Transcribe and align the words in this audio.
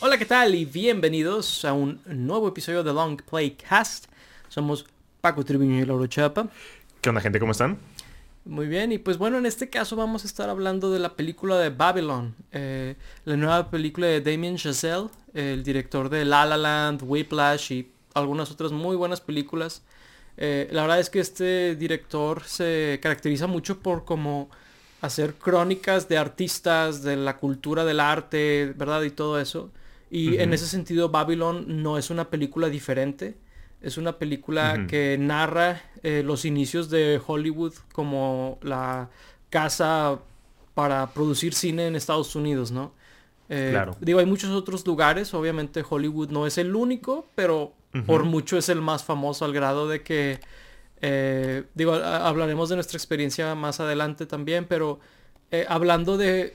Hola, 0.00 0.16
¿qué 0.16 0.26
tal? 0.26 0.54
Y 0.54 0.64
bienvenidos 0.64 1.64
a 1.64 1.72
un 1.72 2.00
nuevo 2.06 2.46
episodio 2.46 2.84
de 2.84 2.92
Long 2.92 3.20
Play 3.20 3.50
Cast. 3.50 4.04
Somos 4.48 4.86
Paco 5.20 5.44
Tribuño 5.44 5.82
y 5.82 5.84
Lauro 5.84 6.06
Chapa. 6.06 6.46
¿Qué 7.00 7.08
onda, 7.08 7.20
gente? 7.20 7.40
¿Cómo 7.40 7.50
están? 7.50 7.78
Muy 8.44 8.68
bien, 8.68 8.92
y 8.92 8.98
pues 8.98 9.18
bueno, 9.18 9.38
en 9.38 9.46
este 9.46 9.68
caso 9.68 9.96
vamos 9.96 10.22
a 10.22 10.28
estar 10.28 10.48
hablando 10.50 10.92
de 10.92 11.00
la 11.00 11.16
película 11.16 11.58
de 11.58 11.70
Babylon, 11.70 12.32
eh, 12.52 12.94
la 13.24 13.36
nueva 13.36 13.70
película 13.72 14.06
de 14.06 14.20
Damien 14.20 14.56
Chazelle, 14.56 15.08
el 15.34 15.64
director 15.64 16.08
de 16.08 16.24
La 16.24 16.46
La 16.46 16.56
Land, 16.56 17.02
Whiplash 17.02 17.72
y 17.72 17.90
algunas 18.14 18.52
otras 18.52 18.70
muy 18.70 18.94
buenas 18.94 19.20
películas. 19.20 19.82
Eh, 20.36 20.68
la 20.70 20.82
verdad 20.82 21.00
es 21.00 21.10
que 21.10 21.18
este 21.18 21.74
director 21.74 22.44
se 22.44 23.00
caracteriza 23.02 23.48
mucho 23.48 23.80
por 23.80 24.04
como 24.04 24.48
hacer 25.00 25.34
crónicas 25.34 26.08
de 26.08 26.18
artistas, 26.18 27.02
de 27.02 27.16
la 27.16 27.36
cultura 27.36 27.84
del 27.84 27.98
arte, 27.98 28.72
¿verdad? 28.76 29.02
Y 29.02 29.10
todo 29.10 29.40
eso. 29.40 29.72
Y 30.10 30.38
en 30.38 30.54
ese 30.54 30.66
sentido 30.66 31.10
Babylon 31.10 31.82
no 31.82 31.98
es 31.98 32.10
una 32.10 32.30
película 32.30 32.68
diferente. 32.68 33.36
Es 33.80 33.96
una 33.96 34.18
película 34.18 34.86
que 34.88 35.16
narra 35.20 35.82
eh, 36.02 36.22
los 36.24 36.44
inicios 36.44 36.90
de 36.90 37.20
Hollywood 37.24 37.74
como 37.92 38.58
la 38.62 39.08
casa 39.50 40.18
para 40.74 41.08
producir 41.12 41.54
cine 41.54 41.86
en 41.86 41.94
Estados 41.94 42.34
Unidos, 42.34 42.72
¿no? 42.72 42.92
Eh, 43.48 43.68
claro. 43.70 43.96
Digo, 44.00 44.18
hay 44.18 44.26
muchos 44.26 44.50
otros 44.50 44.84
lugares, 44.86 45.32
obviamente 45.32 45.84
Hollywood 45.88 46.30
no 46.30 46.46
es 46.46 46.58
el 46.58 46.74
único, 46.74 47.26
pero 47.34 47.72
por 48.06 48.24
mucho 48.24 48.58
es 48.58 48.68
el 48.68 48.80
más 48.80 49.04
famoso 49.04 49.44
al 49.44 49.52
grado 49.52 49.88
de 49.88 50.02
que, 50.02 50.40
eh, 51.00 51.64
digo, 51.74 51.94
hablaremos 51.94 52.68
de 52.68 52.74
nuestra 52.74 52.96
experiencia 52.96 53.54
más 53.54 53.80
adelante 53.80 54.26
también, 54.26 54.66
pero 54.68 54.98
hablando 55.68 56.16
de 56.16 56.52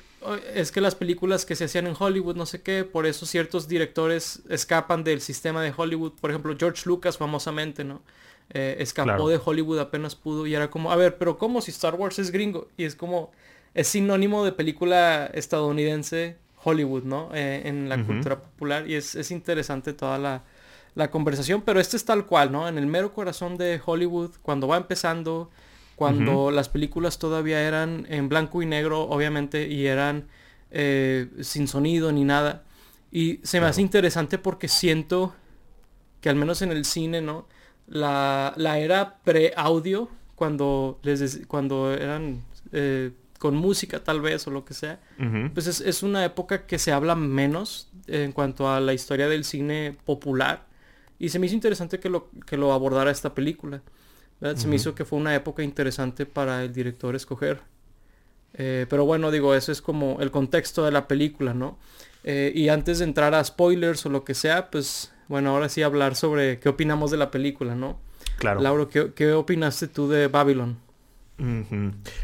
es 0.53 0.71
que 0.71 0.81
las 0.81 0.95
películas 0.95 1.45
que 1.45 1.55
se 1.55 1.65
hacían 1.65 1.87
en 1.87 1.95
Hollywood, 1.97 2.35
no 2.35 2.45
sé 2.45 2.61
qué, 2.61 2.83
por 2.83 3.05
eso 3.05 3.25
ciertos 3.25 3.67
directores 3.67 4.41
escapan 4.49 5.03
del 5.03 5.21
sistema 5.21 5.61
de 5.61 5.73
Hollywood. 5.75 6.13
Por 6.19 6.29
ejemplo, 6.29 6.55
George 6.57 6.83
Lucas 6.85 7.17
famosamente, 7.17 7.83
¿no? 7.83 8.01
Eh, 8.49 8.75
escapó 8.79 9.29
de 9.29 9.39
Hollywood 9.43 9.79
apenas 9.79 10.15
pudo 10.15 10.45
y 10.45 10.53
era 10.53 10.69
como, 10.69 10.91
a 10.91 10.95
ver, 10.95 11.17
pero 11.17 11.37
¿cómo 11.37 11.61
si 11.61 11.71
Star 11.71 11.95
Wars 11.95 12.19
es 12.19 12.31
gringo? 12.31 12.67
Y 12.77 12.83
es 12.83 12.95
como, 12.95 13.31
es 13.73 13.87
sinónimo 13.87 14.45
de 14.45 14.51
película 14.51 15.25
estadounidense 15.33 16.37
Hollywood, 16.63 17.03
¿no? 17.03 17.29
Eh, 17.33 17.63
en 17.65 17.89
la 17.89 18.03
cultura 18.03 18.41
popular 18.41 18.87
y 18.87 18.95
es, 18.95 19.31
interesante 19.31 19.93
toda 19.93 20.17
la, 20.17 20.43
la, 20.95 21.09
conversación, 21.09 21.61
pero 21.61 21.79
este 21.79 21.97
es 21.97 22.05
tal 22.05 22.25
cual, 22.25 22.51
¿no? 22.51 22.67
En 22.67 22.77
el 22.77 22.85
mero 22.85 23.13
corazón 23.13 23.57
de 23.57 23.81
Hollywood, 23.83 24.31
cuando 24.41 24.67
va 24.67 24.77
empezando, 24.77 25.49
cuando 25.95 26.51
las 26.51 26.69
películas 26.69 27.19
todavía 27.19 27.61
eran 27.61 28.05
en 28.09 28.29
blanco 28.29 28.61
y 28.61 28.65
negro, 28.65 29.03
obviamente, 29.03 29.67
y 29.67 29.85
eran 29.85 30.25
eh, 30.71 31.29
sin 31.41 31.67
sonido 31.67 32.11
ni 32.11 32.23
nada. 32.23 32.63
Y 33.11 33.39
se 33.43 33.61
me 33.61 33.67
hace 33.67 33.81
interesante 33.81 34.37
porque 34.37 34.67
siento 34.67 35.33
que 36.19 36.29
al 36.29 36.35
menos 36.35 36.61
en 36.61 36.71
el 36.71 36.85
cine, 36.85 37.21
¿no? 37.21 37.47
La, 37.87 38.53
la 38.57 38.79
era 38.79 39.19
pre-audio, 39.23 40.09
cuando, 40.35 40.99
les 41.03 41.41
cuando 41.47 41.93
eran 41.93 42.43
eh, 42.71 43.11
con 43.39 43.55
música 43.55 44.03
tal 44.03 44.21
vez 44.21 44.47
o 44.47 44.51
lo 44.51 44.65
que 44.65 44.73
sea, 44.73 44.99
pues 45.53 45.67
es, 45.67 45.81
es, 45.81 46.01
una 46.01 46.23
época 46.23 46.65
que 46.65 46.79
se 46.79 46.91
habla 46.91 47.13
menos 47.15 47.89
en 48.07 48.31
cuanto 48.31 48.69
a 48.69 48.79
la 48.79 48.93
historia 48.93 49.27
del 49.27 49.43
cine 49.43 49.97
popular. 50.05 50.65
Y 51.19 51.29
se 51.29 51.39
me 51.39 51.45
hizo 51.45 51.55
interesante 51.55 51.99
que 51.99 52.09
lo, 52.09 52.29
que 52.45 52.57
lo 52.57 52.73
abordara 52.73 53.11
esta 53.11 53.35
película. 53.35 53.81
Se 54.55 54.67
me 54.67 54.75
hizo 54.75 54.93
que 54.93 55.05
fue 55.05 55.19
una 55.19 55.33
época 55.35 55.63
interesante 55.63 56.25
para 56.25 56.63
el 56.63 56.73
director 56.73 57.15
escoger. 57.15 57.61
Eh, 58.55 58.85
pero 58.89 59.05
bueno, 59.05 59.31
digo, 59.31 59.55
eso 59.55 59.71
es 59.71 59.81
como 59.81 60.19
el 60.19 60.31
contexto 60.31 60.85
de 60.85 60.91
la 60.91 61.07
película, 61.07 61.53
¿no? 61.53 61.77
Eh, 62.23 62.51
y 62.55 62.69
antes 62.69 62.99
de 62.99 63.05
entrar 63.05 63.33
a 63.33 63.43
spoilers 63.43 64.05
o 64.05 64.09
lo 64.09 64.23
que 64.23 64.33
sea, 64.33 64.69
pues 64.69 65.13
bueno, 65.27 65.51
ahora 65.51 65.69
sí 65.69 65.81
hablar 65.81 66.15
sobre 66.15 66.59
qué 66.59 66.69
opinamos 66.69 67.11
de 67.11 67.17
la 67.17 67.31
película, 67.31 67.75
¿no? 67.75 67.99
Claro. 68.37 68.61
Lauro, 68.61 68.89
¿qué, 68.89 69.33
opinaste 69.33 69.87
tú 69.87 70.09
de 70.09 70.27
Babylon? 70.27 70.77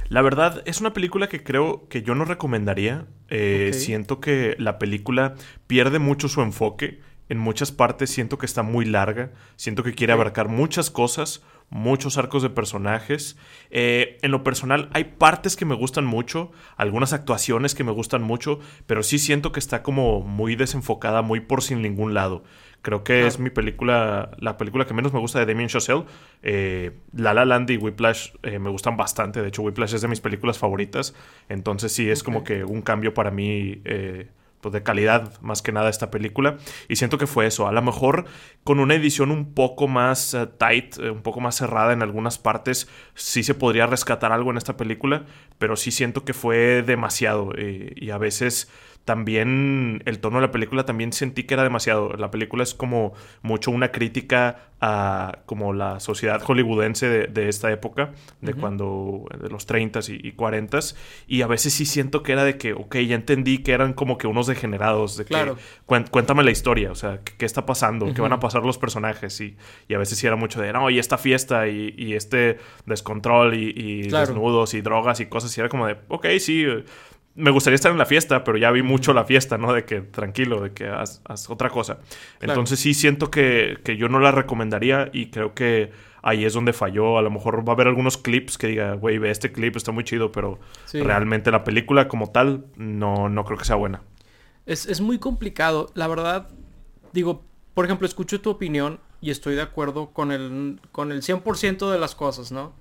La 0.09 0.21
verdad, 0.21 0.61
es 0.65 0.79
una 0.79 0.93
película 0.93 1.27
que 1.27 1.43
creo 1.43 1.87
que 1.89 2.03
yo 2.03 2.15
no 2.15 2.25
recomendaría. 2.25 3.05
Eh, 3.29 3.71
siento 3.73 4.19
que 4.21 4.55
la 4.59 4.79
película 4.79 5.35
pierde 5.67 5.99
mucho 5.99 6.29
su 6.29 6.41
enfoque. 6.41 6.99
En 7.27 7.37
muchas 7.37 7.71
partes 7.71 8.09
siento 8.09 8.37
que 8.37 8.45
está 8.45 8.63
muy 8.63 8.85
larga. 8.85 9.31
Siento 9.55 9.83
que 9.83 9.93
quiere 9.93 10.13
abarcar 10.13 10.47
muchas 10.47 10.89
cosas 10.89 11.41
muchos 11.69 12.17
arcos 12.17 12.43
de 12.43 12.49
personajes. 12.49 13.37
Eh, 13.69 14.17
en 14.21 14.31
lo 14.31 14.43
personal, 14.43 14.89
hay 14.93 15.03
partes 15.05 15.55
que 15.55 15.65
me 15.65 15.75
gustan 15.75 16.05
mucho, 16.05 16.51
algunas 16.77 17.13
actuaciones 17.13 17.75
que 17.75 17.83
me 17.83 17.91
gustan 17.91 18.21
mucho, 18.21 18.59
pero 18.85 19.03
sí 19.03 19.19
siento 19.19 19.51
que 19.51 19.59
está 19.59 19.83
como 19.83 20.21
muy 20.21 20.55
desenfocada, 20.55 21.21
muy 21.21 21.39
por 21.39 21.61
sin 21.61 21.81
ningún 21.81 22.13
lado. 22.13 22.43
Creo 22.81 23.03
que 23.03 23.27
es 23.27 23.39
mi 23.39 23.49
película, 23.49 24.31
la 24.37 24.57
película 24.57 24.85
que 24.85 24.93
menos 24.93 25.11
me 25.11 25.19
gusta 25.19 25.39
de 25.39 25.45
Damien 25.45 25.67
Chazelle. 25.67 26.05
Eh, 26.43 26.91
la 27.13 27.33
La 27.33 27.43
Land 27.43 27.69
y 27.71 27.77
Whiplash 27.77 28.29
eh, 28.41 28.57
me 28.57 28.69
gustan 28.69 28.95
bastante. 28.95 29.41
De 29.41 29.49
hecho, 29.49 29.63
Whiplash 29.63 29.95
es 29.95 30.01
de 30.01 30.07
mis 30.07 30.21
películas 30.21 30.57
favoritas. 30.57 31.13
Entonces 31.49 31.91
sí, 31.91 32.09
es 32.09 32.23
como 32.23 32.45
que 32.45 32.63
un 32.63 32.81
cambio 32.81 33.13
para 33.13 33.31
mí 33.31 33.81
pues, 34.61 34.73
de 34.73 34.83
calidad 34.83 35.39
más 35.41 35.61
que 35.61 35.71
nada 35.71 35.89
esta 35.89 36.11
película. 36.11 36.57
Y 36.87 36.95
siento 36.95 37.17
que 37.17 37.27
fue 37.27 37.47
eso. 37.47 37.67
A 37.67 37.71
lo 37.71 37.81
mejor 37.81 38.25
con 38.63 38.79
una 38.79 38.95
edición 38.95 39.31
un 39.31 39.53
poco 39.53 39.87
más 39.87 40.33
eh, 40.33 40.47
tight, 40.47 40.97
eh, 40.99 41.09
un 41.11 41.21
poco 41.21 41.39
más 41.39 41.55
cerrada 41.55 41.93
en 41.93 42.01
algunas 42.01 42.37
partes, 42.37 42.87
sí 43.15 43.43
se 43.43 43.53
podría 43.53 43.87
rescatar 43.87 44.31
algo 44.31 44.51
en 44.51 44.57
esta 44.57 44.77
película, 44.77 45.25
pero 45.57 45.75
sí 45.75 45.91
siento 45.91 46.25
que 46.25 46.33
fue 46.33 46.83
demasiado. 46.83 47.51
Eh, 47.57 47.93
y 47.95 48.11
a 48.11 48.17
veces 48.17 48.69
también 49.09 50.03
el 50.05 50.19
tono 50.19 50.35
de 50.35 50.43
la 50.45 50.51
película 50.51 50.85
también 50.85 51.13
sentí 51.13 51.45
que 51.45 51.55
era 51.55 51.63
demasiado. 51.63 52.13
La 52.13 52.29
película 52.29 52.61
es 52.61 52.75
como 52.75 53.13
mucho 53.41 53.71
una 53.71 53.91
crítica 53.91 54.69
a 54.81 55.39
como 55.47 55.73
la 55.73 55.99
sociedad 55.99 56.39
hollywoodense 56.43 57.27
de, 57.27 57.49
esta 57.49 57.71
época, 57.71 58.11
de 58.39 58.53
cuando, 58.53 59.25
de 59.41 59.49
los 59.49 59.67
30s 59.67 60.09
y, 60.23 60.31
40s, 60.33 60.95
y 61.27 61.41
a 61.41 61.47
veces 61.47 61.73
sí 61.73 61.87
siento 61.87 62.21
que 62.21 62.33
era 62.33 62.43
de 62.43 62.59
que, 62.59 62.73
ok, 62.73 62.97
ya 62.97 63.15
entendí 63.15 63.57
que 63.63 63.71
eran 63.71 63.93
como 63.93 64.19
que 64.19 64.27
unos 64.27 64.45
degenerados, 64.45 65.17
de 65.17 65.25
que 65.25 65.53
cuéntame 65.87 66.43
la 66.43 66.51
historia, 66.51 66.91
o 66.91 66.95
sea, 66.95 67.21
¿qué, 67.23 67.45
está 67.47 67.65
pasando? 67.65 68.13
¿Qué 68.13 68.21
van 68.21 68.31
a 68.31 68.39
pasar 68.39 68.63
los 68.63 68.77
personajes? 68.77 69.41
Y, 69.41 69.57
y, 69.87 69.95
a 69.95 69.97
veces 69.97 70.19
sí 70.19 70.27
era 70.27 70.35
mucho 70.35 70.61
de, 70.61 70.71
no, 70.71 70.87
y 70.91 70.99
esta 70.99 71.17
fiesta 71.17 71.67
y, 71.67 72.13
este 72.13 72.59
descontrol 72.85 73.55
y, 73.55 74.03
desnudos 74.03 74.75
y 74.75 74.81
drogas 74.81 75.19
y 75.19 75.25
cosas, 75.25 75.57
y 75.57 75.61
era 75.61 75.67
como 75.67 75.87
de, 75.87 75.97
ok, 76.09 76.27
sí 76.39 76.63
me 77.35 77.51
gustaría 77.51 77.75
estar 77.75 77.91
en 77.91 77.97
la 77.97 78.05
fiesta, 78.05 78.43
pero 78.43 78.57
ya 78.57 78.71
vi 78.71 78.83
mucho 78.83 79.13
la 79.13 79.23
fiesta, 79.23 79.57
¿no? 79.57 79.73
De 79.73 79.85
que 79.85 80.01
tranquilo, 80.01 80.61
de 80.61 80.73
que 80.73 80.87
haz, 80.87 81.21
otra 81.49 81.69
cosa. 81.69 81.99
Entonces 82.41 82.79
sí 82.79 82.93
siento 82.93 83.31
que, 83.31 83.77
yo 83.97 84.09
no 84.09 84.19
la 84.19 84.31
recomendaría 84.31 85.09
y 85.13 85.27
creo 85.27 85.53
que 85.53 85.91
ahí 86.21 86.43
es 86.43 86.53
donde 86.53 86.73
falló. 86.73 87.17
A 87.17 87.21
lo 87.21 87.31
mejor 87.31 87.67
va 87.67 87.73
a 87.73 87.75
haber 87.75 87.87
algunos 87.87 88.17
clips 88.17 88.57
que 88.57 88.67
diga, 88.67 88.93
güey, 88.93 89.17
ve 89.19 89.31
este 89.31 89.51
clip, 89.51 89.75
está 89.75 89.91
muy 89.91 90.03
chido, 90.03 90.31
pero 90.31 90.59
realmente 90.91 91.51
la 91.51 91.63
película 91.63 92.07
como 92.07 92.31
tal 92.31 92.65
no, 92.75 93.29
no 93.29 93.45
creo 93.45 93.57
que 93.57 93.65
sea 93.65 93.75
buena. 93.75 94.01
Es, 94.65 95.01
muy 95.01 95.17
complicado. 95.17 95.91
La 95.95 96.07
verdad, 96.07 96.49
digo, 97.13 97.43
por 97.73 97.85
ejemplo, 97.85 98.05
escucho 98.05 98.41
tu 98.41 98.49
opinión 98.49 98.99
y 99.21 99.31
estoy 99.31 99.55
de 99.55 99.61
acuerdo 99.61 100.11
con 100.11 100.31
el, 100.31 100.79
con 100.91 101.11
el 101.11 101.21
100% 101.21 101.91
de 101.91 101.99
las 101.99 102.15
cosas, 102.15 102.51
¿no? 102.51 102.73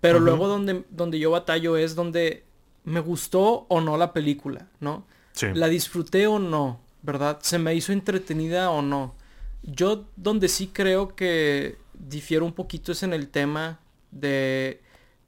Pero 0.00 0.20
luego 0.20 0.46
donde, 0.46 0.84
donde 0.90 1.18
yo 1.18 1.30
batallo 1.30 1.76
es 1.76 1.94
donde 1.94 2.45
me 2.86 3.00
gustó 3.00 3.66
o 3.68 3.80
no 3.80 3.98
la 3.98 4.12
película, 4.12 4.68
¿no? 4.80 5.04
Sí. 5.32 5.48
La 5.52 5.68
disfruté 5.68 6.26
o 6.26 6.38
no, 6.38 6.80
¿verdad? 7.02 7.40
Se 7.42 7.58
me 7.58 7.74
hizo 7.74 7.92
entretenida 7.92 8.70
o 8.70 8.80
no. 8.80 9.14
Yo 9.62 10.06
donde 10.16 10.48
sí 10.48 10.68
creo 10.72 11.14
que 11.14 11.76
difiero 11.92 12.44
un 12.44 12.52
poquito 12.52 12.92
es 12.92 13.02
en 13.02 13.12
el 13.12 13.28
tema 13.28 13.80
de 14.12 14.80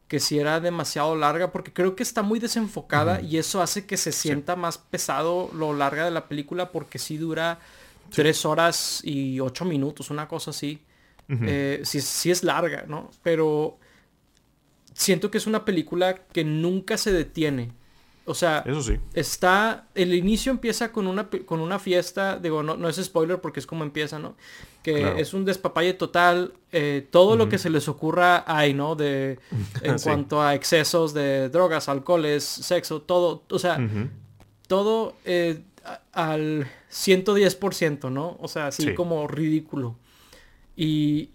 que 0.06 0.20
si 0.20 0.38
era 0.38 0.60
demasiado 0.60 1.16
larga, 1.16 1.52
porque 1.52 1.72
creo 1.72 1.96
que 1.96 2.04
está 2.04 2.22
muy 2.22 2.38
desenfocada 2.38 3.20
y 3.20 3.36
eso 3.36 3.60
hace 3.60 3.84
que 3.84 3.96
se 3.96 4.12
sienta 4.12 4.56
más 4.56 4.78
pesado 4.78 5.50
lo 5.52 5.74
larga 5.74 6.04
de 6.04 6.10
la 6.10 6.28
película 6.28 6.70
porque 6.72 6.98
sí 6.98 7.18
dura 7.18 7.58
tres 8.10 8.46
horas 8.46 9.02
y 9.04 9.40
ocho 9.40 9.64
minutos, 9.64 10.10
una 10.10 10.28
cosa 10.28 10.50
así. 10.50 10.82
Eh, 11.28 11.82
sí, 11.84 12.00
sí 12.00 12.30
es 12.30 12.42
larga, 12.42 12.84
¿no? 12.86 13.10
Pero 13.22 13.78
siento 14.98 15.30
que 15.30 15.38
es 15.38 15.46
una 15.46 15.64
película 15.64 16.16
que 16.16 16.44
nunca 16.44 16.98
se 16.98 17.12
detiene. 17.12 17.70
O 18.24 18.34
sea, 18.34 18.62
Eso 18.66 18.82
sí. 18.82 18.98
está, 19.14 19.86
el 19.94 20.12
inicio 20.12 20.52
empieza 20.52 20.92
con 20.92 21.06
una, 21.06 21.30
con 21.46 21.60
una 21.60 21.78
fiesta, 21.78 22.38
digo, 22.38 22.62
no, 22.62 22.76
no 22.76 22.88
es 22.88 22.96
spoiler 22.96 23.40
porque 23.40 23.60
es 23.60 23.66
como 23.66 23.84
empieza, 23.84 24.18
¿no? 24.18 24.36
Que 24.82 25.20
es 25.20 25.34
un 25.34 25.44
despapalle 25.44 25.94
total, 25.94 26.52
eh, 26.72 27.06
todo 27.10 27.36
lo 27.36 27.48
que 27.48 27.58
se 27.58 27.70
les 27.70 27.88
ocurra 27.88 28.44
hay, 28.46 28.74
¿no? 28.74 28.96
De, 28.96 29.38
en 29.82 29.98
cuanto 29.98 30.42
a 30.42 30.54
excesos 30.54 31.14
de 31.14 31.48
drogas, 31.48 31.88
alcoholes, 31.88 32.44
sexo, 32.44 33.00
todo, 33.00 33.44
o 33.48 33.58
sea, 33.58 33.78
todo 34.66 35.14
eh, 35.24 35.62
al 36.12 36.66
110%, 36.90 38.10
¿no? 38.10 38.36
O 38.40 38.48
sea, 38.48 38.66
así 38.66 38.94
como 38.94 39.26
ridículo. 39.26 39.96
Y, 40.76 41.30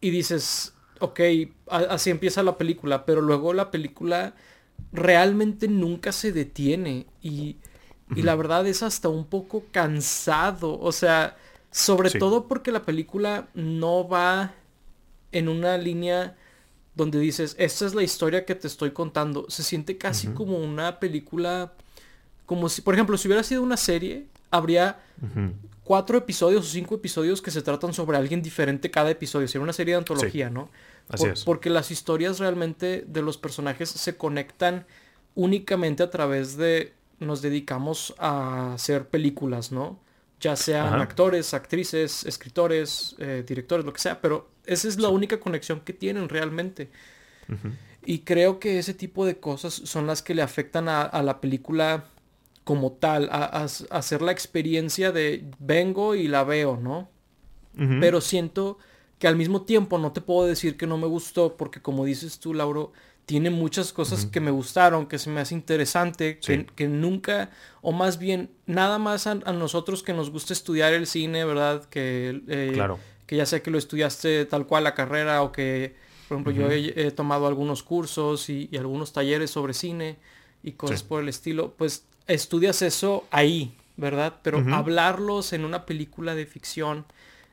y 0.00 0.10
dices, 0.10 0.74
ok, 1.00 1.20
así 1.68 2.10
empieza 2.10 2.42
la 2.42 2.56
película, 2.56 3.04
pero 3.04 3.20
luego 3.20 3.52
la 3.52 3.70
película 3.70 4.34
realmente 4.92 5.68
nunca 5.68 6.12
se 6.12 6.32
detiene 6.32 7.06
y 7.22 7.56
Y 8.16 8.22
la 8.22 8.34
verdad 8.34 8.66
es 8.66 8.82
hasta 8.82 9.08
un 9.08 9.24
poco 9.24 9.64
cansado. 9.70 10.78
O 10.80 10.92
sea, 10.92 11.36
sobre 11.70 12.10
todo 12.10 12.48
porque 12.48 12.72
la 12.72 12.82
película 12.82 13.48
no 13.54 14.08
va 14.08 14.54
en 15.32 15.48
una 15.48 15.78
línea 15.78 16.36
donde 16.94 17.20
dices, 17.20 17.54
esta 17.58 17.86
es 17.86 17.94
la 17.94 18.02
historia 18.02 18.44
que 18.44 18.54
te 18.54 18.66
estoy 18.66 18.90
contando. 18.90 19.46
Se 19.48 19.62
siente 19.62 19.96
casi 19.96 20.28
como 20.28 20.58
una 20.58 20.98
película, 20.98 21.72
como 22.46 22.68
si, 22.68 22.82
por 22.82 22.94
ejemplo, 22.94 23.16
si 23.16 23.28
hubiera 23.28 23.44
sido 23.44 23.62
una 23.62 23.76
serie, 23.76 24.26
habría 24.50 25.00
cuatro 25.84 26.18
episodios 26.18 26.66
o 26.66 26.68
cinco 26.68 26.96
episodios 26.96 27.40
que 27.40 27.52
se 27.52 27.62
tratan 27.62 27.94
sobre 27.94 28.16
alguien 28.16 28.42
diferente 28.42 28.90
cada 28.90 29.10
episodio. 29.10 29.46
Sería 29.46 29.62
una 29.62 29.72
serie 29.72 29.94
de 29.94 29.98
antología, 29.98 30.50
¿no? 30.50 30.68
Así 31.10 31.26
es. 31.26 31.44
Porque 31.44 31.70
las 31.70 31.90
historias 31.90 32.38
realmente 32.38 33.04
de 33.06 33.22
los 33.22 33.36
personajes 33.36 33.88
se 33.90 34.16
conectan 34.16 34.86
únicamente 35.34 36.02
a 36.02 36.10
través 36.10 36.56
de 36.56 36.94
nos 37.18 37.42
dedicamos 37.42 38.14
a 38.18 38.74
hacer 38.74 39.08
películas, 39.08 39.72
¿no? 39.72 40.00
Ya 40.40 40.56
sean 40.56 41.00
actores, 41.00 41.52
actrices, 41.52 42.24
escritores, 42.24 43.14
eh, 43.18 43.44
directores, 43.46 43.84
lo 43.84 43.92
que 43.92 44.00
sea, 44.00 44.22
pero 44.22 44.48
esa 44.64 44.88
es 44.88 44.98
la 44.98 45.10
única 45.10 45.38
conexión 45.38 45.80
que 45.80 45.92
tienen 45.92 46.30
realmente. 46.30 46.88
Y 48.06 48.20
creo 48.20 48.58
que 48.58 48.78
ese 48.78 48.94
tipo 48.94 49.26
de 49.26 49.38
cosas 49.38 49.74
son 49.74 50.06
las 50.06 50.22
que 50.22 50.34
le 50.34 50.40
afectan 50.40 50.88
a, 50.88 51.22
la 51.22 51.42
película 51.42 52.04
como 52.64 52.92
tal, 52.92 53.28
a, 53.30 53.66
hacer 53.90 54.22
la 54.22 54.32
experiencia 54.32 55.12
de 55.12 55.44
vengo 55.58 56.14
y 56.14 56.26
la 56.26 56.44
veo, 56.44 56.78
¿no? 56.78 57.10
Pero 58.00 58.20
siento 58.20 58.78
que 59.20 59.28
al 59.28 59.36
mismo 59.36 59.62
tiempo 59.62 59.98
no 59.98 60.12
te 60.12 60.22
puedo 60.22 60.48
decir 60.48 60.78
que 60.78 60.86
no 60.86 60.96
me 60.96 61.06
gustó 61.06 61.56
porque 61.56 61.80
como 61.80 62.06
dices 62.06 62.40
tú, 62.40 62.54
Lauro, 62.54 62.92
tiene 63.26 63.50
muchas 63.50 63.92
cosas 63.92 64.24
que 64.24 64.40
me 64.40 64.50
gustaron, 64.50 65.06
que 65.06 65.18
se 65.18 65.30
me 65.30 65.40
hace 65.40 65.54
interesante, 65.54 66.40
que, 66.40 66.88
nunca, 66.88 67.50
o 67.82 67.92
más 67.92 68.18
bien, 68.18 68.50
nada 68.66 68.98
más 68.98 69.28
a, 69.28 69.34
nosotros 69.34 70.02
que 70.02 70.14
nos 70.14 70.30
gusta 70.30 70.52
estudiar 70.52 70.94
el 70.94 71.06
cine, 71.06 71.44
¿verdad? 71.44 71.84
Que 71.84 72.42
eh, 72.48 72.70
claro. 72.72 72.98
que 73.26 73.36
ya 73.36 73.46
sé 73.46 73.62
que 73.62 73.70
lo 73.70 73.78
estudiaste 73.78 74.46
tal 74.46 74.66
cual 74.66 74.82
la 74.82 74.94
carrera 74.94 75.42
o 75.42 75.52
que, 75.52 75.94
por 76.26 76.38
ejemplo, 76.38 76.52
yo 76.52 76.70
he, 76.70 77.10
tomado 77.12 77.46
algunos 77.46 77.84
cursos 77.84 78.48
y, 78.48 78.68
algunos 78.76 79.12
talleres 79.12 79.50
sobre 79.50 79.74
cine 79.74 80.16
y 80.64 80.72
cosas 80.72 81.02
por 81.02 81.22
el 81.22 81.28
estilo, 81.28 81.74
pues 81.76 82.04
estudias 82.26 82.82
eso 82.82 83.28
ahí, 83.30 83.76
¿verdad? 83.98 84.36
Pero 84.42 84.64
hablarlos 84.72 85.52
en 85.52 85.66
una 85.66 85.84
película 85.84 86.34
de 86.34 86.46
ficción 86.46 87.04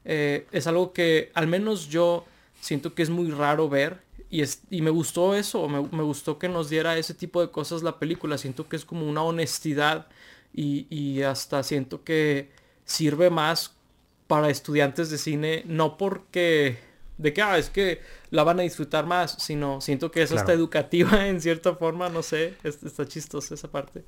eh, 0.10 0.48
es 0.54 0.68
algo 0.68 0.94
que 0.94 1.32
al 1.34 1.48
menos 1.48 1.90
yo 1.90 2.26
siento 2.62 2.96
que 2.96 3.04
es 3.04 3.10
muy 3.10 3.30
raro 3.30 3.68
ver 3.68 4.00
y, 4.30 4.42
es, 4.42 4.62
y 4.70 4.82
me 4.82 4.90
gustó 4.90 5.36
eso, 5.36 5.68
me, 5.68 5.82
me, 5.82 6.04
gustó 6.04 6.40
que 6.40 6.48
nos 6.48 6.70
diera 6.70 6.98
ese 6.98 7.14
tipo 7.14 7.42
de 7.42 7.52
cosas 7.52 7.84
la 7.84 8.00
película, 8.00 8.38
siento 8.38 8.70
que 8.70 8.78
es 8.78 8.86
como 8.86 9.06
una 9.06 9.22
honestidad 9.22 10.08
y, 10.54 10.88
y 10.90 11.24
hasta 11.24 11.62
siento 11.62 12.06
que 12.06 12.50
sirve 12.86 13.30
más 13.30 13.76
para 14.28 14.50
estudiantes 14.50 15.10
de 15.10 15.18
cine, 15.18 15.64
no 15.66 15.98
porque 15.98 16.80
de 17.18 17.34
que 17.34 17.42
ah, 17.42 17.58
es 17.58 17.70
que 17.70 18.02
la 18.30 18.44
van 18.44 18.60
a 18.60 18.64
disfrutar 18.64 19.06
más, 19.06 19.36
sino 19.40 19.82
siento 19.82 20.10
que 20.10 20.22
es 20.22 20.32
hasta 20.32 20.54
educativa 20.54 21.28
en 21.28 21.42
cierta 21.42 21.76
forma, 21.76 22.08
no 22.08 22.24
sé, 22.24 22.56
está 22.64 23.06
chistosa 23.06 23.56
esa 23.56 23.70
parte. 23.70 24.04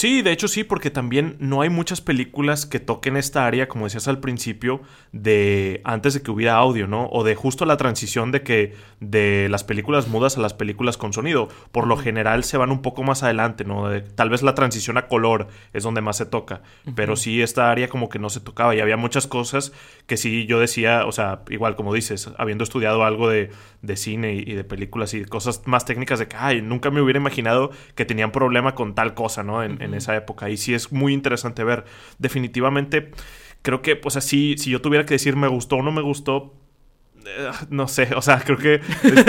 Sí, 0.00 0.22
de 0.22 0.32
hecho 0.32 0.48
sí, 0.48 0.64
porque 0.64 0.90
también 0.90 1.36
no 1.40 1.60
hay 1.60 1.68
muchas 1.68 2.00
películas 2.00 2.64
que 2.64 2.80
toquen 2.80 3.18
esta 3.18 3.46
área, 3.46 3.68
como 3.68 3.84
decías 3.84 4.08
al 4.08 4.18
principio, 4.18 4.80
de 5.12 5.82
antes 5.84 6.14
de 6.14 6.22
que 6.22 6.30
hubiera 6.30 6.54
audio, 6.56 6.86
¿no? 6.86 7.10
O 7.12 7.22
de 7.22 7.34
justo 7.34 7.66
la 7.66 7.76
transición 7.76 8.32
de 8.32 8.42
que 8.42 8.74
de 9.00 9.48
las 9.50 9.62
películas 9.62 10.08
mudas 10.08 10.38
a 10.38 10.40
las 10.40 10.54
películas 10.54 10.96
con 10.96 11.12
sonido. 11.12 11.48
Por 11.70 11.86
lo 11.86 11.98
general 11.98 12.44
se 12.44 12.56
van 12.56 12.70
un 12.70 12.80
poco 12.80 13.02
más 13.02 13.22
adelante, 13.22 13.66
¿no? 13.66 13.90
tal 14.14 14.30
vez 14.30 14.42
la 14.42 14.54
transición 14.54 14.96
a 14.96 15.06
color 15.06 15.48
es 15.74 15.82
donde 15.82 16.00
más 16.00 16.16
se 16.16 16.24
toca, 16.24 16.62
pero 16.94 17.14
sí 17.14 17.42
esta 17.42 17.70
área 17.70 17.88
como 17.88 18.08
que 18.08 18.18
no 18.18 18.30
se 18.30 18.40
tocaba 18.40 18.74
y 18.74 18.80
había 18.80 18.96
muchas 18.96 19.26
cosas 19.26 19.72
que 20.06 20.16
sí 20.16 20.46
yo 20.46 20.60
decía, 20.60 21.04
o 21.04 21.12
sea, 21.12 21.42
igual 21.50 21.76
como 21.76 21.92
dices, 21.92 22.30
habiendo 22.38 22.64
estudiado 22.64 23.04
algo 23.04 23.28
de, 23.28 23.50
de 23.82 23.96
cine 23.96 24.32
y, 24.32 24.54
de 24.54 24.64
películas 24.64 25.12
y 25.12 25.24
cosas 25.26 25.60
más 25.66 25.84
técnicas 25.84 26.18
de 26.18 26.26
que, 26.26 26.36
ay, 26.38 26.62
nunca 26.62 26.90
me 26.90 27.02
hubiera 27.02 27.18
imaginado 27.18 27.70
que 27.94 28.06
tenían 28.06 28.32
problema 28.32 28.74
con 28.74 28.94
tal 28.94 29.12
cosa, 29.12 29.42
¿no? 29.42 29.62
En, 29.62 29.80
en 29.82 29.89
esa 29.94 30.16
época. 30.16 30.50
Y 30.50 30.56
sí 30.56 30.74
es 30.74 30.92
muy 30.92 31.12
interesante 31.12 31.64
ver. 31.64 31.84
Definitivamente, 32.18 33.10
creo 33.62 33.82
que, 33.82 33.96
pues 33.96 34.16
así, 34.16 34.56
si 34.58 34.70
yo 34.70 34.80
tuviera 34.80 35.06
que 35.06 35.14
decir 35.14 35.36
me 35.36 35.48
gustó 35.48 35.76
o 35.76 35.82
no 35.82 35.92
me 35.92 36.02
gustó, 36.02 36.54
eh, 37.26 37.50
no 37.68 37.88
sé, 37.88 38.10
o 38.16 38.22
sea, 38.22 38.40
creo 38.40 38.58
que 38.58 38.80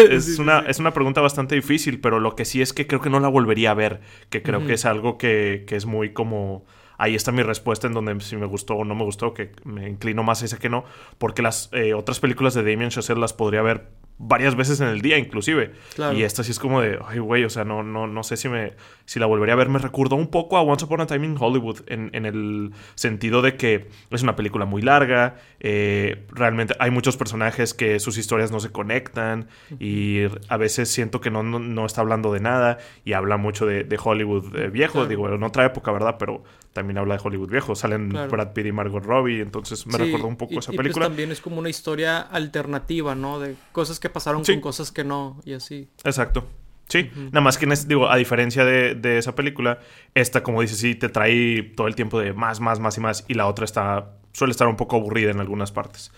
es, 0.09 0.39
una, 0.39 0.59
es 0.59 0.79
una 0.79 0.93
pregunta 0.93 1.21
bastante 1.21 1.55
difícil, 1.55 1.99
pero 1.99 2.19
lo 2.19 2.35
que 2.35 2.45
sí 2.45 2.61
es 2.61 2.73
que 2.73 2.87
creo 2.87 3.01
que 3.01 3.09
no 3.09 3.19
la 3.19 3.27
volvería 3.27 3.71
a 3.71 3.75
ver, 3.75 4.01
que 4.29 4.41
creo 4.41 4.65
que 4.65 4.73
es 4.73 4.85
algo 4.85 5.17
que, 5.17 5.65
que, 5.67 5.75
es 5.75 5.85
muy 5.85 6.13
como... 6.13 6.65
Ahí 6.97 7.15
está 7.15 7.31
mi 7.31 7.41
respuesta 7.41 7.87
en 7.87 7.93
donde 7.93 8.19
si 8.19 8.35
me 8.37 8.45
gustó 8.45 8.75
o 8.75 8.85
no 8.85 8.93
me 8.93 9.03
gustó, 9.03 9.33
que 9.33 9.53
me 9.63 9.89
inclino 9.89 10.21
más 10.21 10.43
a 10.43 10.45
ese 10.45 10.59
que 10.59 10.69
no, 10.69 10.85
porque 11.17 11.41
las 11.41 11.69
eh, 11.71 11.95
otras 11.95 12.19
películas 12.19 12.53
de 12.53 12.61
Damien 12.61 12.91
Chazelle 12.91 13.19
las 13.19 13.33
podría 13.33 13.63
ver 13.63 13.87
varias 14.21 14.55
veces 14.55 14.79
en 14.81 14.87
el 14.87 15.01
día 15.01 15.17
inclusive. 15.17 15.73
Y 16.15 16.23
esta 16.23 16.43
sí 16.43 16.51
es 16.51 16.59
como 16.59 16.81
de, 16.81 16.99
ay 17.07 17.19
güey, 17.19 17.43
o 17.43 17.49
sea, 17.49 17.63
no, 17.65 17.83
no, 17.83 18.07
no 18.07 18.23
sé 18.23 18.37
si 18.37 18.49
me 18.49 18.73
si 19.05 19.19
la 19.19 19.25
volvería 19.25 19.53
a 19.53 19.57
ver. 19.57 19.69
Me 19.69 19.79
recordó 19.79 20.15
un 20.15 20.27
poco 20.27 20.57
a 20.57 20.61
Once 20.61 20.85
Upon 20.85 21.01
a 21.01 21.05
Time 21.05 21.25
in 21.25 21.35
Hollywood 21.39 21.81
en, 21.87 22.09
en 22.13 22.25
el 22.25 22.71
sentido 22.95 23.41
de 23.41 23.55
que 23.55 23.89
es 24.09 24.23
una 24.23 24.35
película 24.35 24.65
muy 24.65 24.81
larga, 24.81 25.35
eh, 25.59 26.25
realmente 26.31 26.75
hay 26.79 26.91
muchos 26.91 27.17
personajes 27.17 27.73
que 27.73 27.99
sus 27.99 28.17
historias 28.17 28.51
no 28.51 28.59
se 28.59 28.71
conectan 28.71 29.47
y 29.79 30.21
a 30.47 30.57
veces 30.57 30.89
siento 30.89 31.21
que 31.21 31.31
no, 31.31 31.43
no, 31.43 31.85
está 31.85 32.01
hablando 32.01 32.31
de 32.31 32.39
nada 32.39 32.77
y 33.03 33.13
habla 33.13 33.37
mucho 33.37 33.65
de, 33.65 33.83
de 33.83 33.99
Hollywood 34.01 34.55
eh, 34.55 34.69
viejo, 34.69 35.05
digo, 35.05 35.29
en 35.29 35.43
otra 35.43 35.65
época, 35.65 35.91
¿verdad? 35.91 36.15
Pero 36.17 36.43
también 36.73 36.97
habla 36.97 37.15
de 37.15 37.21
Hollywood 37.23 37.49
viejo. 37.49 37.75
Salen 37.75 38.09
Brad 38.09 38.53
Pitt 38.53 38.67
y 38.67 38.71
Margot 38.71 39.03
Robbie, 39.03 39.41
entonces 39.41 39.85
me 39.87 39.97
recordó 39.97 40.27
un 40.27 40.37
poco 40.37 40.59
esa 40.59 40.71
pues, 40.71 40.77
película. 40.77 41.07
también 41.07 41.31
es 41.31 41.41
como 41.41 41.59
una 41.59 41.69
historia 41.69 42.19
alternativa, 42.19 43.15
¿no? 43.15 43.39
De 43.39 43.55
cosas 43.71 43.99
que 43.99 44.09
pasaron 44.09 44.43
con 44.43 44.61
cosas 44.61 44.91
que 44.91 45.03
no 45.03 45.41
y 45.45 45.53
así. 45.53 45.87
Exacto. 46.03 46.47
Sí, 46.87 47.09
nada 47.15 47.39
más 47.39 47.57
que, 47.57 47.65
digo, 47.87 48.09
a 48.09 48.17
diferencia 48.17 48.65
de, 48.65 49.17
esa 49.17 49.33
película, 49.33 49.79
esta, 50.13 50.43
como 50.43 50.61
dices, 50.61 50.77
sí, 50.77 50.93
te 50.93 51.07
trae 51.07 51.63
todo 51.63 51.87
el 51.87 51.95
tiempo 51.95 52.19
de 52.19 52.33
más, 52.33 52.59
más, 52.59 52.81
más 52.81 52.97
y 52.97 52.99
más, 52.99 53.25
y 53.29 53.33
la 53.35 53.47
otra 53.47 53.63
está, 53.63 54.11
suele 54.33 54.51
estar 54.51 54.67
un 54.67 54.75
poco 54.75 54.97
aburrida 54.97 55.31
en 55.31 55.39
algunas 55.39 55.71
partes. 55.71 56.11